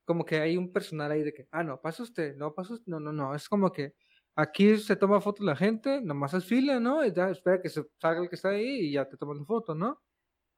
como 0.05 0.23
que 0.25 0.39
hay 0.39 0.55
un 0.55 0.71
personal 0.71 1.11
ahí 1.11 1.21
de 1.23 1.33
que, 1.33 1.47
ah, 1.51 1.63
no, 1.63 1.81
pasa 1.81 2.01
usted, 2.03 2.35
no, 2.37 2.53
pasa 2.53 2.75
usted, 2.75 2.87
no, 2.87 2.99
no, 3.01 3.11
no, 3.11 3.35
es 3.35 3.49
como 3.49 3.71
que 3.71 3.93
aquí 4.35 4.77
se 4.77 4.95
toma 4.95 5.21
foto 5.21 5.43
la 5.43 5.55
gente, 5.55 6.01
nomás 6.01 6.33
es 6.33 6.45
fila, 6.45 6.79
¿no? 6.79 7.05
Y 7.05 7.13
ya 7.13 7.29
espera 7.29 7.61
que 7.61 7.69
se 7.69 7.83
salga 8.01 8.21
el 8.23 8.29
que 8.29 8.35
está 8.35 8.49
ahí 8.49 8.87
y 8.87 8.91
ya 8.93 9.07
te 9.07 9.17
toman 9.17 9.39
la 9.39 9.45
foto, 9.45 9.75
¿no? 9.75 10.01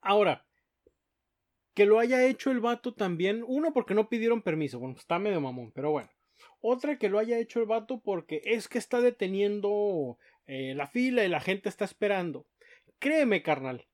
Ahora, 0.00 0.44
que 1.74 1.86
lo 1.86 2.00
haya 2.00 2.26
hecho 2.26 2.50
el 2.50 2.60
vato 2.60 2.94
también, 2.94 3.44
uno 3.46 3.72
porque 3.72 3.94
no 3.94 4.08
pidieron 4.08 4.42
permiso, 4.42 4.78
bueno, 4.80 4.96
está 4.98 5.18
medio 5.18 5.40
mamón, 5.40 5.72
pero 5.72 5.90
bueno. 5.92 6.10
Otra 6.60 6.98
que 6.98 7.08
lo 7.08 7.18
haya 7.18 7.38
hecho 7.38 7.60
el 7.60 7.66
vato 7.66 8.00
porque 8.00 8.40
es 8.44 8.68
que 8.68 8.78
está 8.78 9.00
deteniendo 9.00 10.18
eh, 10.46 10.74
la 10.74 10.86
fila 10.88 11.24
y 11.24 11.28
la 11.28 11.40
gente 11.40 11.68
está 11.68 11.84
esperando. 11.84 12.46
Créeme, 12.98 13.42
carnal, 13.42 13.86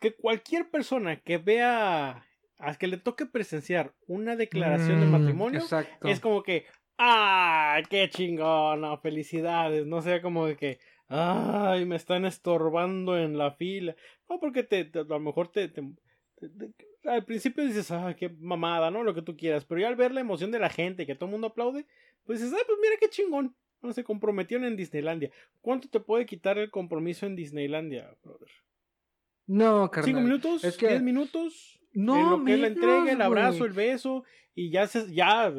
que 0.00 0.14
cualquier 0.16 0.70
persona 0.70 1.20
que 1.20 1.38
vea, 1.38 2.26
a 2.58 2.74
que 2.78 2.88
le 2.88 2.98
toque 2.98 3.26
presenciar 3.26 3.94
una 4.06 4.36
declaración 4.36 5.00
de 5.00 5.06
Mm, 5.06 5.08
matrimonio, 5.08 5.62
Exacto. 5.62 6.08
es 6.08 6.20
como 6.20 6.42
que, 6.42 6.66
¡ah! 6.98 7.80
¡Qué 7.88 8.08
chingona! 8.10 8.96
¡Felicidades! 8.98 9.86
No 9.86 10.02
sea 10.02 10.20
como 10.20 10.46
de 10.46 10.56
que, 10.56 10.78
¡ay! 11.08 11.84
Me 11.86 11.96
están 11.96 12.24
estorbando 12.24 13.16
en 13.18 13.38
la 13.38 13.52
fila. 13.52 13.94
No, 14.28 14.38
porque 14.40 14.62
te, 14.62 14.84
te- 14.84 15.00
a 15.00 15.04
lo 15.04 15.20
mejor 15.20 15.48
te, 15.48 15.68
te- 15.68 15.82
te- 16.40 16.48
te- 16.48 17.08
al 17.08 17.24
principio 17.24 17.64
dices, 17.64 17.90
¡ay! 17.90 18.14
¡Qué 18.14 18.28
mamada! 18.28 18.90
¿no? 18.90 19.02
Lo 19.04 19.14
que 19.14 19.22
tú 19.22 19.36
quieras. 19.36 19.64
Pero 19.64 19.80
ya 19.80 19.88
al 19.88 19.96
ver 19.96 20.12
la 20.12 20.20
emoción 20.20 20.50
de 20.50 20.58
la 20.58 20.68
gente, 20.70 21.06
que 21.06 21.14
todo 21.14 21.26
el 21.26 21.32
mundo 21.32 21.46
aplaude, 21.48 21.86
pues 22.24 22.40
dices, 22.40 22.54
¡ay! 22.54 22.62
Pues 22.66 22.78
mira 22.82 22.94
qué 23.00 23.08
chingón. 23.08 23.54
No 23.80 23.92
se 23.92 24.02
comprometieron 24.02 24.66
en 24.66 24.76
Disneylandia. 24.76 25.30
¿Cuánto 25.60 25.88
te 25.88 26.00
puede 26.00 26.26
quitar 26.26 26.58
el 26.58 26.70
compromiso 26.70 27.26
en 27.26 27.36
Disneylandia, 27.36 28.12
brother? 28.24 28.48
No, 29.46 29.90
carnal. 29.90 30.04
¿Cinco 30.10 30.20
minutos? 30.20 30.64
Es 30.64 30.76
que- 30.76 30.88
¿Diez 30.88 31.02
minutos? 31.02 31.80
No, 31.92 32.16
en 32.16 32.30
lo 32.30 32.44
que 32.44 32.54
es 32.54 32.60
la 32.60 32.66
entrega, 32.66 33.12
el 33.12 33.22
abrazo, 33.22 33.64
el 33.64 33.72
beso, 33.72 34.24
y 34.54 34.70
ya 34.70 34.86
se, 34.86 35.12
ya, 35.12 35.52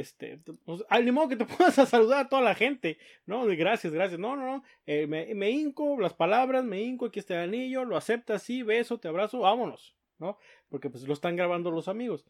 este, 0.00 0.40
pues, 0.64 0.84
al 0.88 1.10
modo 1.12 1.28
que 1.28 1.36
te 1.36 1.44
puedas 1.46 1.78
a 1.78 1.86
saludar 1.86 2.26
a 2.26 2.28
toda 2.28 2.42
la 2.42 2.54
gente, 2.54 2.98
¿no? 3.24 3.46
De 3.46 3.56
gracias, 3.56 3.92
gracias, 3.92 4.20
no, 4.20 4.36
no, 4.36 4.44
no, 4.44 4.62
eh, 4.86 5.06
me, 5.06 5.34
me 5.34 5.50
hinco, 5.50 5.98
las 5.98 6.14
palabras, 6.14 6.64
me 6.64 6.82
hinco, 6.82 7.06
aquí 7.06 7.18
está 7.18 7.34
el 7.42 7.48
anillo, 7.48 7.84
lo 7.84 7.96
aceptas, 7.96 8.42
sí, 8.42 8.62
beso, 8.62 8.98
te 8.98 9.08
abrazo, 9.08 9.40
vámonos, 9.40 9.96
¿no? 10.18 10.38
Porque 10.68 10.90
pues 10.90 11.06
lo 11.06 11.12
están 11.12 11.36
grabando 11.36 11.70
los 11.70 11.88
amigos. 11.88 12.26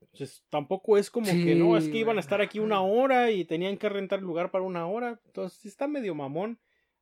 Entonces, 0.00 0.44
tampoco 0.50 0.98
es 0.98 1.10
como 1.10 1.26
que 1.26 1.54
no, 1.54 1.76
es 1.76 1.88
que 1.88 1.98
iban 1.98 2.16
a 2.16 2.20
estar 2.20 2.40
aquí 2.40 2.58
una 2.58 2.82
hora 2.82 3.30
y 3.30 3.44
tenían 3.44 3.78
que 3.78 3.88
rentar 3.88 4.18
el 4.18 4.24
lugar 4.24 4.50
para 4.50 4.64
una 4.64 4.86
hora. 4.86 5.20
Entonces, 5.26 5.64
está 5.64 5.86
medio 5.86 6.14
mamón 6.14 6.58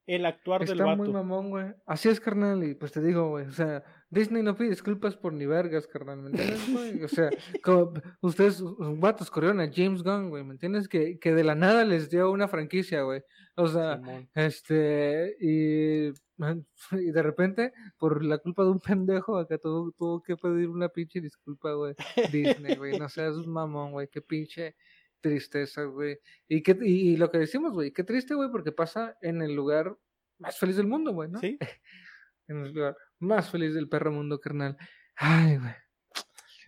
el 0.07 0.27
actuar 0.27 0.61
del 0.61 0.73
Está 0.73 0.85
vato. 0.85 0.99
muy 0.99 1.09
mamón, 1.09 1.51
güey. 1.51 1.67
Así 1.87 2.09
es, 2.09 2.21
carnal, 2.21 2.63
y 2.63 2.75
pues 2.75 2.93
te 2.93 3.01
digo, 3.01 3.31
güey, 3.31 3.47
o 3.47 3.53
sea, 3.53 3.83
Disney 4.11 4.43
no 4.43 4.57
pide 4.57 4.71
disculpas 4.71 5.17
por 5.17 5.33
ni 5.33 5.47
vergas, 5.47 5.87
carnal, 5.87 6.21
¿me 6.21 6.31
entiendes, 6.31 6.73
güey? 6.73 7.05
O 7.05 7.09
sea, 7.09 7.31
como 7.65 7.93
ustedes, 8.23 8.59
los 8.61 8.99
vatos 8.99 9.31
corrieron 9.31 9.61
a 9.61 9.71
James 9.73 10.03
Gunn, 10.03 10.31
güey, 10.31 10.43
¿me 10.43 10.53
entiendes? 10.53 10.89
Que, 10.89 11.21
que 11.21 11.33
de 11.33 11.45
la 11.45 11.55
nada 11.55 11.85
les 11.85 12.11
dio 12.11 12.31
una 12.33 12.49
franquicia, 12.49 13.03
güey. 13.03 13.23
O 13.55 13.69
sea, 13.69 13.99
Simón. 13.99 14.29
este, 14.35 15.37
y, 15.41 16.11
de 16.11 17.23
repente, 17.23 17.73
por 17.99 18.25
la 18.25 18.39
culpa 18.39 18.65
de 18.65 18.71
un 18.71 18.81
pendejo, 18.81 19.39
acá 19.39 19.59
tuvo, 19.59 19.93
tuvo 19.93 20.23
que 20.23 20.37
pedir 20.37 20.69
una 20.69 20.89
pinche 20.89 21.21
disculpa, 21.21 21.73
güey. 21.75 21.95
Disney, 22.33 22.75
güey, 22.75 22.99
no 22.99 23.09
seas 23.09 23.37
un 23.37 23.49
mamón, 23.53 23.93
güey, 23.93 24.09
qué 24.09 24.21
pinche 24.21 24.75
tristeza, 25.21 25.85
güey. 25.85 26.19
Y, 26.49 26.63
qué, 26.65 26.77
y, 26.83 27.13
y 27.13 27.17
lo 27.17 27.31
que 27.31 27.39
decimos, 27.39 27.75
güey, 27.75 27.93
qué 27.93 28.03
triste, 28.03 28.35
güey, 28.35 28.51
porque 28.51 28.73
pasa 28.73 29.17
en 29.23 29.41
el 29.41 29.55
lugar 29.55 29.97
más 30.39 30.59
feliz 30.59 30.77
del 30.77 30.89
mundo, 30.89 31.13
güey, 31.13 31.31
¿no? 31.31 31.39
¿Sí? 31.39 31.59
En 32.51 32.65
el 32.67 32.73
lugar 32.73 32.97
más 33.21 33.49
feliz 33.51 33.75
del 33.75 33.89
perro 33.89 34.13
mundo, 34.13 34.39
carnal. 34.41 34.77
Ay, 35.17 35.57
güey. 35.59 35.73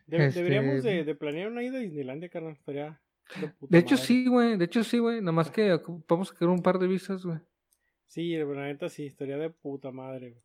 De- 0.06 0.26
Este- 0.26 0.42
Deberíamos 0.42 0.82
de, 0.82 1.04
de 1.04 1.14
planear 1.14 1.48
una 1.50 1.62
ida 1.62 1.78
a 1.78 1.80
Disneylandia, 1.80 2.28
carnal. 2.28 2.52
Estaría 2.52 3.00
de 3.40 3.52
De 3.68 3.78
hecho, 3.78 3.96
sí, 3.96 4.26
güey. 4.28 4.56
De 4.56 4.64
hecho, 4.66 4.84
sí, 4.84 4.98
güey. 4.98 5.20
Nomás 5.20 5.50
que 5.50 5.72
ocu- 5.74 6.04
vamos 6.08 6.34
a 6.38 6.44
un 6.46 6.62
par 6.62 6.78
de 6.78 6.86
visas, 6.86 7.24
güey. 7.24 7.38
Sí, 8.06 8.36
la 8.36 8.44
neta 8.66 8.88
sí, 8.88 9.06
estaría 9.06 9.38
de 9.38 9.50
puta 9.50 9.90
madre, 9.90 10.30
güey. 10.30 10.42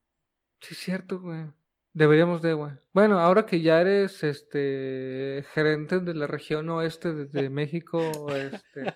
Sí, 0.62 0.70
es 0.74 0.78
cierto, 0.80 1.20
güey. 1.20 1.46
Deberíamos 1.94 2.42
de, 2.42 2.54
güey. 2.54 2.72
Bueno, 2.94 3.20
ahora 3.20 3.46
que 3.46 3.60
ya 3.62 3.82
eres, 3.82 4.24
este, 4.24 5.44
gerente 5.54 6.00
de 6.00 6.14
la 6.14 6.28
región 6.28 6.70
oeste 6.70 7.14
de, 7.14 7.26
de 7.26 7.50
México, 7.50 8.00
este, 8.34 8.96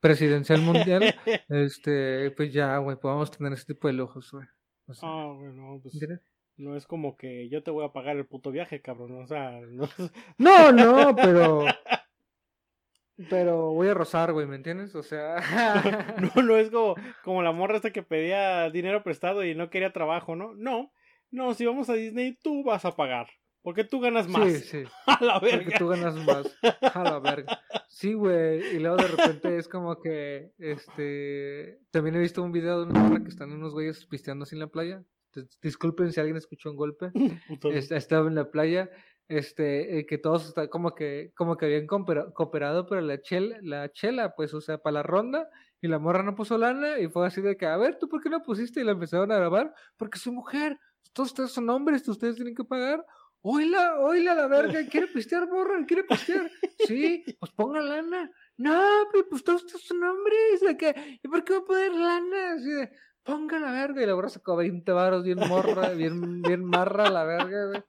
presidencial 0.00 0.60
mundial, 0.62 1.02
este, 1.48 2.30
pues 2.32 2.52
ya, 2.52 2.76
güey, 2.78 2.96
podemos 2.98 3.30
tener 3.30 3.52
ese 3.54 3.66
tipo 3.66 3.88
de 3.88 3.94
lujos, 3.94 4.30
güey. 4.30 4.46
O 4.88 4.94
sea, 4.94 5.08
Ah, 5.08 5.32
bueno, 5.36 5.78
pues 5.82 5.94
¿entiendes? 5.94 6.20
no 6.56 6.76
es 6.76 6.86
como 6.86 7.16
que 7.16 7.48
yo 7.48 7.62
te 7.62 7.70
voy 7.70 7.84
a 7.84 7.92
pagar 7.92 8.16
el 8.16 8.26
puto 8.26 8.50
viaje, 8.50 8.80
cabrón. 8.80 9.22
O 9.22 9.26
sea, 9.26 9.60
no, 9.60 9.88
No, 10.38 10.72
no, 10.72 11.14
pero, 11.16 11.64
pero 13.30 13.72
voy 13.72 13.88
a 13.88 13.94
rozar, 13.94 14.32
güey, 14.32 14.46
¿me 14.46 14.56
entiendes? 14.56 14.94
O 14.94 15.02
sea, 15.02 15.36
no, 16.36 16.42
no 16.42 16.56
es 16.56 16.70
como, 16.70 16.94
como 17.24 17.42
la 17.42 17.52
morra 17.52 17.76
esta 17.76 17.92
que 17.92 18.02
pedía 18.02 18.70
dinero 18.70 19.02
prestado 19.02 19.44
y 19.44 19.54
no 19.54 19.70
quería 19.70 19.92
trabajo, 19.92 20.36
¿no? 20.36 20.54
No, 20.54 20.92
no, 21.30 21.54
si 21.54 21.64
vamos 21.66 21.88
a 21.90 21.94
Disney, 21.94 22.36
tú 22.42 22.62
vas 22.64 22.84
a 22.84 22.94
pagar. 22.96 23.28
Porque 23.66 23.82
tú 23.82 23.98
ganas 24.00 24.28
más. 24.28 24.48
sí, 24.48 24.60
sí. 24.60 24.84
A 25.06 25.24
la 25.24 25.40
Porque 25.40 25.56
verga. 25.56 25.78
tú 25.78 25.88
ganas 25.88 26.14
más. 26.24 26.56
A 26.94 27.02
la 27.02 27.18
verga. 27.18 27.60
Sí, 27.88 28.12
güey. 28.14 28.76
Y 28.76 28.78
luego 28.78 28.96
de 28.96 29.08
repente 29.08 29.56
es 29.58 29.66
como 29.66 30.00
que, 30.00 30.52
este, 30.58 31.80
también 31.90 32.14
he 32.14 32.20
visto 32.20 32.42
un 32.44 32.52
video 32.52 32.78
de 32.84 32.90
una 32.90 33.00
morra 33.00 33.22
que 33.22 33.28
están 33.28 33.50
unos 33.52 33.72
güeyes 33.72 34.06
pisteando 34.06 34.44
así 34.44 34.54
en 34.54 34.60
la 34.60 34.68
playa. 34.68 35.02
Dis- 35.34 35.58
Disculpen 35.60 36.12
si 36.12 36.20
alguien 36.20 36.36
escuchó 36.36 36.70
un 36.70 36.76
golpe. 36.76 37.10
Este, 37.72 37.96
estaba 37.96 38.28
en 38.28 38.36
la 38.36 38.50
playa, 38.52 38.88
este, 39.28 39.98
eh, 39.98 40.06
que 40.06 40.18
todos 40.18 40.46
está 40.46 40.68
como 40.68 40.94
que, 40.94 41.32
como 41.34 41.56
que 41.56 41.66
habían 41.66 41.86
coopera- 41.88 42.32
cooperado, 42.32 42.86
pero 42.86 43.00
la 43.00 43.20
chela, 43.20 43.58
la 43.62 43.90
chela, 43.90 44.34
pues, 44.36 44.54
o 44.54 44.60
sea, 44.60 44.78
para 44.78 44.94
la 44.94 45.02
ronda, 45.02 45.48
y 45.82 45.88
la 45.88 45.98
morra 45.98 46.22
no 46.22 46.36
puso 46.36 46.56
lana, 46.56 47.00
y 47.00 47.08
fue 47.08 47.26
así 47.26 47.40
de 47.42 47.56
que, 47.56 47.66
a 47.66 47.76
ver, 47.76 47.98
¿tú 47.98 48.08
por 48.08 48.22
qué 48.22 48.30
no 48.30 48.42
pusiste? 48.42 48.80
Y 48.80 48.84
la 48.84 48.92
empezaron 48.92 49.32
a 49.32 49.36
grabar, 49.36 49.74
porque 49.96 50.18
soy 50.18 50.32
mujer, 50.32 50.78
todos 51.12 51.30
ustedes 51.30 51.50
son 51.50 51.68
hombres, 51.70 52.06
ustedes 52.08 52.36
tienen 52.36 52.54
que 52.54 52.64
pagar. 52.64 53.04
Oíla, 53.48 54.00
oíla 54.00 54.34
la 54.34 54.48
verga, 54.48 54.80
quiere 54.90 55.06
pistear, 55.06 55.48
morra, 55.48 55.84
quiere 55.86 56.02
pistear. 56.04 56.50
Sí, 56.86 57.24
pues 57.38 57.52
ponga 57.52 57.80
lana. 57.80 58.30
No, 58.56 58.82
pero 59.12 59.28
pues 59.28 59.44
todos 59.44 59.62
ustedes 59.64 59.84
son 59.86 60.02
hombres, 60.02 60.60
de 60.66 60.76
que, 60.76 61.18
¿y 61.22 61.28
por 61.28 61.44
qué 61.44 61.52
va 61.52 61.58
a 61.60 61.64
poner 61.64 61.92
lana? 61.92 62.52
Así 62.54 62.70
de, 62.70 62.90
ponga 63.22 63.58
la 63.60 63.70
verga, 63.70 64.02
y 64.02 64.06
la 64.06 64.14
morra 64.16 64.30
sacó 64.30 64.56
20 64.56 64.90
varos 64.92 65.22
bien 65.24 65.38
morra, 65.48 65.90
bien, 65.90 66.42
bien 66.42 66.64
marra 66.64 67.08
la 67.10 67.24
verga, 67.24 67.66
güey. 67.66 67.84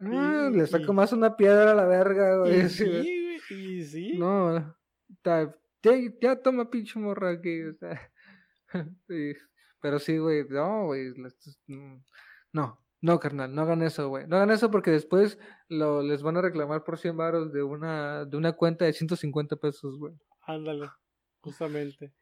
Ah, 0.00 0.50
Y- 0.52 0.56
le 0.56 0.66
saco 0.66 0.92
y- 0.92 0.94
más 0.94 1.12
una 1.12 1.36
piedra 1.36 1.72
a 1.72 1.74
la 1.74 1.86
verga, 1.86 2.36
güey. 2.38 2.60
Y 2.66 2.68
sí, 2.68 2.84
güey. 2.84 3.36
y 3.50 3.84
sí. 3.84 4.18
No, 4.18 4.76
ta- 5.22 5.54
ya, 5.82 5.92
ya 6.20 6.36
toma 6.42 6.70
pinche 6.70 6.98
morra 6.98 7.30
aquí, 7.30 7.62
o 7.62 7.74
sea. 7.74 7.98
sí, 9.08 9.32
Pero 9.80 9.98
sí, 9.98 10.18
güey, 10.18 10.44
no, 10.48 10.86
güey. 10.86 11.12
No, 12.52 12.78
no, 13.00 13.18
carnal, 13.20 13.54
no 13.54 13.62
hagan 13.62 13.82
eso, 13.82 14.08
güey. 14.08 14.26
No 14.26 14.36
hagan 14.36 14.50
eso 14.50 14.70
porque 14.70 14.90
después 14.90 15.38
lo, 15.68 16.02
les 16.02 16.22
van 16.22 16.36
a 16.36 16.42
reclamar 16.42 16.82
por 16.84 16.98
100 16.98 17.16
varos 17.16 17.52
de 17.52 17.62
una, 17.62 18.24
de 18.24 18.36
una 18.36 18.52
cuenta 18.52 18.84
de 18.84 18.92
150 18.92 19.56
pesos, 19.56 19.98
güey. 19.98 20.14
Ándale, 20.46 20.88
justamente. 21.40 22.12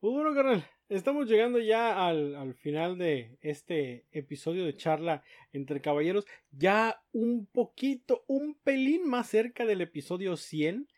Pues 0.00 0.12
bueno, 0.14 0.34
carnal, 0.34 0.64
estamos 0.88 1.28
llegando 1.28 1.58
ya 1.60 2.06
al, 2.08 2.34
al 2.34 2.54
final 2.54 2.98
de 2.98 3.38
este 3.40 4.06
episodio 4.10 4.64
de 4.64 4.76
charla 4.76 5.22
entre 5.52 5.80
caballeros. 5.80 6.26
Ya 6.50 7.00
un 7.12 7.46
poquito, 7.46 8.24
un 8.26 8.58
pelín 8.64 9.08
más 9.08 9.28
cerca 9.28 9.64
del 9.64 9.80
episodio 9.80 10.36
100. 10.36 10.88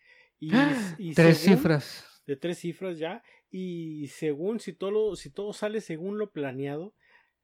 Y, 0.40 0.52
y 0.98 1.14
Tres 1.14 1.38
según- 1.38 1.56
cifras. 1.58 2.22
De 2.26 2.36
tres 2.36 2.58
cifras 2.58 2.98
ya. 2.98 3.22
Y 3.50 4.08
según, 4.08 4.58
si 4.58 4.72
todo, 4.72 5.14
si 5.16 5.30
todo 5.30 5.52
sale 5.52 5.80
según 5.82 6.16
lo 6.18 6.30
planeado, 6.32 6.94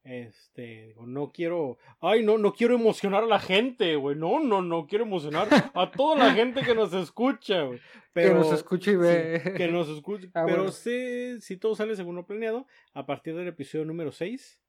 este, 0.02 0.86
digo, 0.88 1.06
no 1.06 1.30
quiero, 1.30 1.76
ay, 2.00 2.24
no, 2.24 2.38
no 2.38 2.52
quiero 2.54 2.74
emocionar 2.74 3.24
a 3.24 3.26
la 3.26 3.38
gente, 3.38 3.96
güey, 3.96 4.16
no, 4.16 4.40
no, 4.40 4.62
no 4.62 4.86
quiero 4.86 5.04
emocionar 5.04 5.48
a 5.74 5.90
toda 5.90 6.16
la 6.16 6.32
gente 6.32 6.62
que 6.62 6.74
nos 6.74 6.92
escucha, 6.94 7.62
güey. 7.64 7.80
Pero, 8.12 8.30
que 8.30 8.34
nos 8.40 8.52
escuche 8.52 8.92
y 8.92 8.96
ve. 8.96 9.40
Sí, 9.44 9.52
que 9.54 9.68
nos 9.68 9.88
escuche. 9.88 10.28
Ah, 10.34 10.42
pero 10.44 10.56
bueno. 10.58 10.72
sé, 10.72 11.40
si 11.40 11.56
todo 11.56 11.76
sale 11.76 11.94
según 11.94 12.16
lo 12.16 12.26
planeado, 12.26 12.66
a 12.92 13.06
partir 13.06 13.36
del 13.36 13.46
episodio 13.46 13.84
número 13.84 14.10
6, 14.10 14.60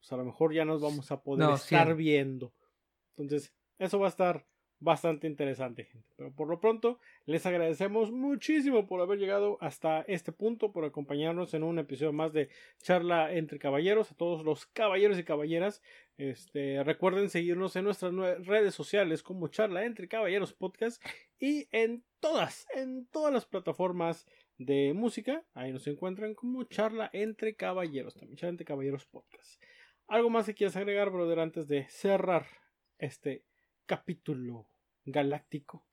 pues 0.00 0.12
a 0.12 0.16
lo 0.16 0.24
mejor 0.24 0.52
ya 0.52 0.64
nos 0.64 0.80
vamos 0.82 1.12
a 1.12 1.22
poder 1.22 1.46
No, 1.46 1.54
estar 1.54 1.86
100. 1.86 1.96
viendo. 1.96 2.52
Entonces, 3.16 3.54
eso 3.78 4.00
va 4.00 4.06
a 4.06 4.08
estar 4.08 4.44
bastante 4.80 5.26
interesante, 5.26 5.84
gente. 5.84 6.08
Pero 6.16 6.32
por 6.32 6.48
lo 6.48 6.60
pronto, 6.60 6.98
les 7.26 7.46
agradecemos 7.46 8.10
muchísimo 8.10 8.86
por 8.86 9.00
haber 9.00 9.18
llegado 9.18 9.58
hasta 9.60 10.02
este 10.02 10.32
punto, 10.32 10.72
por 10.72 10.84
acompañarnos 10.84 11.54
en 11.54 11.62
un 11.62 11.78
episodio 11.78 12.12
más 12.12 12.32
de 12.32 12.48
Charla 12.82 13.32
entre 13.32 13.58
Caballeros, 13.58 14.12
a 14.12 14.16
todos 14.16 14.44
los 14.44 14.66
caballeros 14.66 15.18
y 15.18 15.24
caballeras. 15.24 15.82
Este, 16.16 16.82
recuerden 16.84 17.30
seguirnos 17.30 17.74
en 17.76 17.84
nuestras 17.84 18.14
redes 18.46 18.74
sociales 18.74 19.22
como 19.22 19.48
Charla 19.48 19.84
entre 19.84 20.08
Caballeros 20.08 20.52
Podcast 20.52 21.02
y 21.38 21.68
en 21.72 22.04
todas, 22.20 22.66
en 22.74 23.06
todas 23.06 23.32
las 23.32 23.46
plataformas 23.46 24.26
de 24.58 24.92
música. 24.94 25.44
Ahí 25.54 25.72
nos 25.72 25.86
encuentran 25.86 26.34
como 26.34 26.64
Charla 26.64 27.10
entre 27.12 27.54
Caballeros, 27.54 28.14
también 28.14 28.36
Charla 28.36 28.50
entre 28.50 28.66
Caballeros 28.66 29.06
Podcast. 29.06 29.62
¿Algo 30.06 30.28
más 30.30 30.46
que 30.46 30.54
quieras 30.54 30.76
agregar, 30.76 31.10
brother, 31.10 31.40
antes 31.40 31.66
de 31.66 31.86
cerrar 31.88 32.46
este 32.98 33.42
capítulo 33.86 34.68
galáctico? 35.04 35.86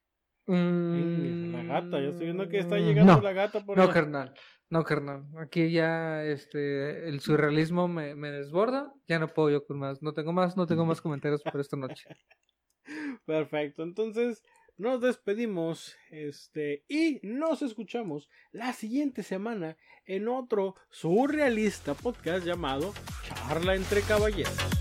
Mm, 0.47 1.53
la 1.53 1.63
gata, 1.63 2.01
ya 2.01 2.09
estoy 2.09 2.25
viendo 2.25 2.49
que 2.49 2.59
está 2.59 2.77
llegando 2.77 3.21
la 3.21 3.33
gata 3.33 3.63
por 3.65 3.77
No, 3.77 3.89
carnal. 3.89 4.33
No, 4.69 4.83
carnal. 4.83 5.25
Aquí 5.37 5.71
ya 5.71 6.23
este 6.23 7.07
el 7.09 7.19
surrealismo 7.19 7.87
me, 7.87 8.15
me, 8.15 8.31
desborda. 8.31 8.93
Ya 9.07 9.19
no 9.19 9.27
puedo 9.27 9.49
yo 9.49 9.65
con 9.65 9.77
más. 9.77 10.01
No 10.01 10.13
tengo 10.13 10.33
más, 10.33 10.57
no 10.57 10.65
tengo 10.65 10.85
más 10.85 11.01
comentarios 11.01 11.43
por 11.43 11.59
esta 11.59 11.77
noche. 11.77 12.05
Perfecto. 13.25 13.83
Entonces, 13.83 14.43
nos 14.77 15.01
despedimos 15.01 15.95
este 16.09 16.85
y 16.87 17.19
nos 17.21 17.61
escuchamos 17.61 18.29
la 18.51 18.73
siguiente 18.73 19.23
semana 19.23 19.77
en 20.05 20.27
otro 20.27 20.75
surrealista 20.89 21.93
podcast 21.93 22.45
llamado 22.45 22.93
Charla 23.23 23.75
entre 23.75 24.01
Caballeros. 24.01 24.80